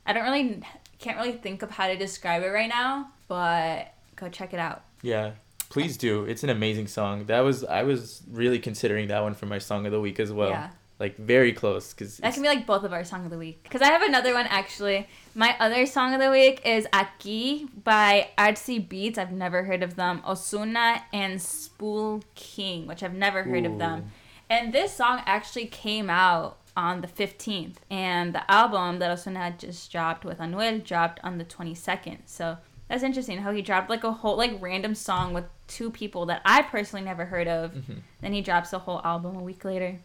I 0.06 0.14
don't 0.14 0.26
really, 0.26 0.62
can't 1.00 1.18
really 1.18 1.32
think 1.32 1.64
of 1.64 1.72
how 1.72 1.88
to 1.88 1.98
describe 1.98 2.44
it 2.44 2.50
right 2.50 2.70
now, 2.70 3.10
but 3.28 3.94
go 4.16 4.30
check 4.30 4.54
it 4.54 4.60
out. 4.60 4.84
Yeah, 5.02 5.32
please 5.70 5.98
do. 5.98 6.26
It's 6.26 6.44
an 6.44 6.52
amazing 6.52 6.86
song. 6.86 7.26
That 7.26 7.40
was 7.40 7.64
I 7.64 7.82
was 7.82 8.22
really 8.30 8.60
considering 8.60 9.08
that 9.08 9.24
one 9.24 9.34
for 9.34 9.48
my 9.48 9.58
song 9.58 9.88
of 9.88 9.92
the 9.92 10.00
week 10.00 10.20
as 10.20 10.32
well. 10.32 10.50
Yeah. 10.50 10.70
Like 11.00 11.16
very 11.18 11.54
close 11.54 11.94
because 11.94 12.18
That 12.18 12.34
can 12.34 12.42
be 12.42 12.48
like 12.50 12.66
both 12.66 12.84
of 12.84 12.92
our 12.92 13.04
song 13.04 13.24
of 13.26 13.30
the 13.32 13.38
week. 13.38 13.62
Because 13.64 13.82
I 13.84 13.88
have 13.90 14.02
another 14.02 14.34
one 14.34 14.48
actually. 14.48 15.08
My 15.36 15.56
other 15.60 15.86
song 15.86 16.16
of 16.16 16.20
the 16.20 16.32
week 16.32 16.62
is 16.66 16.88
Aquí 16.92 17.68
by 17.84 18.30
Artsy 18.38 18.88
Beats. 18.88 19.20
I've 19.20 19.32
never 19.32 19.64
heard 19.66 19.84
of 19.84 19.96
them. 19.96 20.24
Ozuna 20.26 21.02
and 21.14 21.40
Spool 21.40 22.24
King, 22.34 22.88
which 22.88 23.04
I've 23.04 23.14
never 23.14 23.44
heard 23.44 23.66
of 23.66 23.78
them. 23.78 24.12
And 24.50 24.74
this 24.74 24.94
song 24.94 25.22
actually 25.28 25.68
came 25.68 26.10
out 26.10 26.58
on 26.76 27.02
the 27.02 27.08
15th. 27.08 27.76
And 27.92 28.34
the 28.34 28.50
album 28.50 28.98
that 29.00 29.16
Ozuna 29.16 29.38
had 29.38 29.60
just 29.60 29.92
dropped 29.92 30.26
with 30.26 30.40
Anuel 30.40 30.84
dropped 30.84 31.20
on 31.24 31.38
the 31.38 31.46
22nd. 31.46 32.20
So 32.26 32.58
that's 32.88 33.04
interesting 33.04 33.40
how 33.40 33.52
he 33.52 33.62
dropped 33.62 33.90
like 33.92 34.04
a 34.04 34.12
whole 34.12 34.38
like 34.38 34.54
random 34.60 34.96
song 34.96 35.34
with 35.34 35.46
two 35.68 35.92
people 35.92 36.26
that 36.28 36.42
I 36.46 36.64
personally 36.64 37.06
never 37.06 37.26
heard 37.26 37.48
of. 37.48 37.72
Mhm. 37.74 37.98
Then 38.22 38.34
he 38.34 38.42
drops 38.42 38.72
the 38.72 38.80
whole 38.80 39.02
album 39.04 39.36
a 39.36 39.44
week 39.44 39.64
later. 39.66 40.00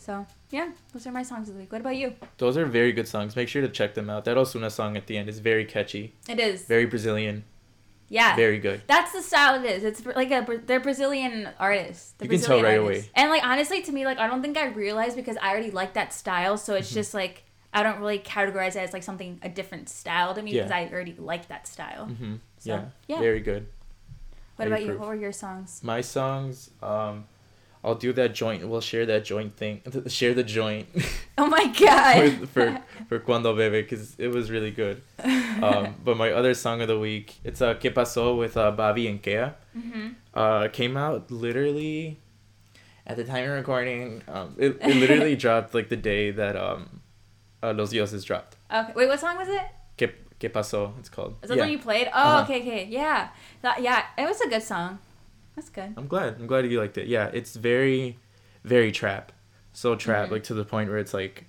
So 0.00 0.26
yeah, 0.50 0.70
those 0.94 1.06
are 1.06 1.12
my 1.12 1.22
songs 1.22 1.48
of 1.50 1.54
the 1.54 1.60
week. 1.60 1.70
What 1.72 1.82
about 1.82 1.96
you? 1.96 2.14
those 2.38 2.56
are 2.56 2.64
very 2.64 2.92
good 2.92 3.06
songs. 3.06 3.36
Make 3.36 3.48
sure 3.48 3.60
to 3.62 3.68
check 3.68 3.94
them 3.94 4.08
out. 4.08 4.24
That 4.24 4.36
Ozuna 4.38 4.70
song 4.70 4.96
at 4.96 5.06
the 5.06 5.16
end 5.18 5.28
is 5.28 5.38
very 5.40 5.64
catchy, 5.66 6.14
It 6.28 6.40
is. 6.40 6.64
very 6.64 6.86
Brazilian, 6.86 7.44
Yeah. 8.08 8.34
very 8.34 8.58
good. 8.58 8.80
That's 8.86 9.12
the 9.12 9.20
style 9.22 9.62
it 9.62 9.66
is. 9.70 9.84
It's 9.84 10.04
like 10.06 10.30
a 10.30 10.40
they're 10.66 10.80
Brazilian 10.80 11.50
artists. 11.58 12.12
They're 12.16 12.26
You 12.32 12.38
can 12.38 12.46
tell 12.46 12.62
right 12.62 12.78
artists. 12.78 13.10
And 13.14 13.28
like 13.30 13.44
honestly, 13.44 13.82
to 13.82 13.92
me, 13.92 14.04
like 14.06 14.18
I 14.18 14.26
don't 14.26 14.40
think 14.42 14.56
I 14.56 14.66
realized 14.68 15.16
because 15.16 15.36
I 15.42 15.50
already 15.50 15.70
like 15.70 15.92
that 15.94 16.12
style. 16.14 16.56
So 16.56 16.72
Mm-hmm. 16.72 16.80
it's 16.80 16.92
just 16.94 17.12
like 17.14 17.44
I 17.74 17.82
don't 17.84 18.00
really 18.00 18.18
categorize 18.18 18.74
it 18.74 18.78
as 18.78 18.92
like 18.92 19.02
something 19.04 19.38
a 19.42 19.48
different 19.50 19.88
style 19.90 20.34
to 20.34 20.40
me 20.42 20.50
Yeah. 20.52 20.62
because 20.62 20.72
I 20.72 20.88
already 20.92 21.14
like 21.18 21.46
that 21.48 21.68
style. 21.68 22.06
Mm-hmm. 22.06 22.34
So, 22.58 22.70
yeah, 22.70 22.84
yeah. 23.06 23.20
very 23.20 23.40
good. 23.40 23.66
What 24.56 24.66
about 24.66 24.82
you? 24.84 24.98
What 24.98 25.08
were 25.08 25.14
your 25.14 25.32
songs? 25.32 25.80
My 25.84 26.00
songs, 26.00 26.70
um, 26.82 27.26
I'll 27.82 27.94
do 27.94 28.12
that 28.12 28.34
joint. 28.34 28.66
We'll 28.68 28.82
share 28.82 29.06
that 29.06 29.24
joint 29.24 29.56
thing. 29.56 29.80
Share 30.08 30.34
the 30.34 30.42
joint 30.44 30.86
Oh 31.38 31.46
my 31.46 31.66
god. 31.78 32.32
for 32.40 32.46
for 32.46 32.82
for 33.08 33.18
Cuando 33.20 33.56
Bebe 33.56 33.80
because 33.80 34.14
it 34.18 34.28
was 34.28 34.50
really 34.50 34.70
good. 34.70 35.02
Um, 35.62 35.94
but 36.04 36.16
my 36.16 36.30
other 36.32 36.54
song 36.54 36.80
of 36.80 36.88
the 36.88 36.98
week, 36.98 37.36
it's 37.44 37.60
uh, 37.60 37.74
"Que 37.74 37.90
Pasó" 37.90 38.38
with 38.38 38.56
uh, 38.56 38.70
Bobby 38.70 39.06
and 39.08 39.20
Kea. 39.22 39.50
hmm 39.74 40.08
Uh, 40.32 40.68
came 40.72 40.96
out 40.96 41.30
literally 41.30 42.18
At 43.06 43.16
the 43.16 43.24
time 43.24 43.44
of 43.44 43.50
recording, 43.56 44.22
um, 44.28 44.54
it, 44.56 44.78
it 44.80 44.96
literally 44.96 45.34
dropped 45.36 45.74
like 45.74 45.88
the 45.88 45.96
day 45.96 46.30
that 46.30 46.56
um, 46.56 47.00
uh, 47.62 47.74
Los 47.76 47.90
Dioses 47.90 48.24
dropped. 48.24 48.56
Okay. 48.72 48.92
Wait, 48.94 49.08
what 49.08 49.18
song 49.20 49.36
was 49.36 49.48
it? 49.48 49.66
Que, 49.98 50.08
que 50.38 50.48
pasó? 50.48 50.92
It's 50.98 51.08
called. 51.10 51.34
Is 51.42 51.48
that 51.48 51.56
yeah. 51.56 51.64
the 51.64 51.68
one 51.68 51.72
you 51.72 51.78
played? 51.78 52.06
Oh, 52.08 52.20
Uh-huh. 52.20 52.42
okay, 52.44 52.60
okay. 52.62 52.84
Yeah. 52.88 53.28
That, 53.62 53.82
yeah, 53.82 54.04
it 54.16 54.26
was 54.28 54.40
a 54.40 54.48
good 54.48 54.62
song. 54.62 54.98
That's 55.60 55.68
good. 55.68 55.92
I'm 55.98 56.06
glad. 56.08 56.36
I'm 56.40 56.46
glad 56.46 56.64
you 56.70 56.80
liked 56.80 56.96
it. 56.96 57.06
Yeah, 57.06 57.26
it's 57.34 57.54
very, 57.54 58.16
very 58.64 58.90
trap. 58.90 59.30
So 59.74 59.94
trap, 59.94 60.28
Mhm. 60.28 60.32
like 60.32 60.44
to 60.44 60.54
the 60.54 60.64
point 60.64 60.88
where 60.88 60.96
it's 60.98 61.12
like, 61.12 61.44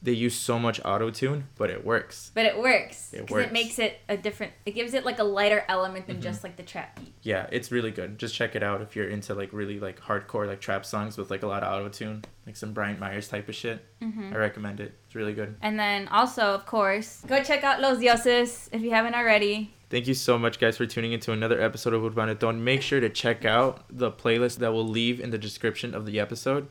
they 0.00 0.12
use 0.12 0.34
so 0.34 0.58
much 0.58 0.80
auto 0.84 1.10
tune, 1.10 1.48
but 1.56 1.70
it 1.70 1.84
works. 1.84 2.30
But 2.34 2.46
it 2.46 2.56
works. 2.58 3.12
It 3.12 3.30
works. 3.30 3.46
it 3.46 3.52
makes 3.52 3.78
it 3.80 3.98
a 4.08 4.16
different, 4.16 4.52
it 4.64 4.72
gives 4.72 4.94
it 4.94 5.04
like 5.04 5.18
a 5.18 5.24
lighter 5.24 5.64
element 5.68 6.06
than 6.06 6.18
Mhm. 6.18 6.22
just 6.22 6.44
like 6.44 6.56
the 6.56 6.62
trap 6.62 6.96
beat. 7.00 7.12
Yeah, 7.22 7.46
it's 7.50 7.72
really 7.72 7.90
good. 7.90 8.18
Just 8.18 8.34
check 8.34 8.54
it 8.54 8.62
out 8.62 8.80
if 8.80 8.94
you're 8.94 9.08
into 9.08 9.34
like 9.34 9.52
really 9.52 9.80
like 9.80 10.00
hardcore 10.00 10.46
like 10.46 10.60
trap 10.60 10.86
songs 10.86 11.16
with 11.18 11.30
like 11.30 11.42
a 11.42 11.46
lot 11.48 11.62
of 11.64 11.72
auto 11.72 11.88
tune, 11.88 12.24
like 12.46 12.56
some 12.56 12.72
Bryant 12.72 13.00
Myers 13.00 13.26
type 13.28 13.48
of 13.48 13.54
shit. 13.56 13.84
hmm 14.00 14.30
I 14.32 14.36
recommend 14.36 14.78
it. 14.80 14.92
It's 15.06 15.14
really 15.16 15.34
good. 15.34 15.56
And 15.62 15.78
then 15.80 16.06
also, 16.08 16.42
of 16.42 16.64
course, 16.66 17.22
go 17.26 17.42
check 17.42 17.64
out 17.64 17.80
Los 17.80 17.98
Dioses 17.98 18.70
if 18.72 18.80
you 18.82 18.90
haven't 18.92 19.14
already. 19.14 19.74
Thank 19.90 20.06
you 20.06 20.12
so 20.14 20.38
much, 20.38 20.60
guys, 20.60 20.76
for 20.76 20.84
tuning 20.84 21.12
into 21.12 21.32
another 21.32 21.60
episode 21.60 21.94
of 21.94 22.02
Urbanetón. 22.02 22.58
Make 22.60 22.82
sure 22.82 23.00
to 23.00 23.08
check 23.08 23.46
out 23.46 23.84
the 23.90 24.12
playlist 24.12 24.58
that 24.58 24.72
we'll 24.74 24.86
leave 24.86 25.18
in 25.18 25.30
the 25.30 25.38
description 25.38 25.94
of 25.94 26.04
the 26.04 26.20
episode. 26.20 26.68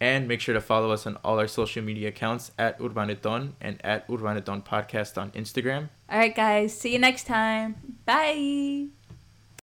And 0.00 0.28
make 0.28 0.40
sure 0.40 0.54
to 0.54 0.60
follow 0.60 0.92
us 0.92 1.06
on 1.06 1.16
all 1.24 1.40
our 1.40 1.48
social 1.48 1.82
media 1.82 2.08
accounts 2.08 2.52
at 2.58 2.78
Urbaneton 2.78 3.54
and 3.60 3.84
at 3.84 4.06
Urbaneton 4.08 4.64
Podcast 4.64 5.20
on 5.20 5.32
Instagram. 5.32 5.88
All 6.08 6.18
right, 6.18 6.34
guys. 6.34 6.78
See 6.78 6.92
you 6.92 6.98
next 6.98 7.26
time. 7.26 7.96
Bye. 8.04 8.97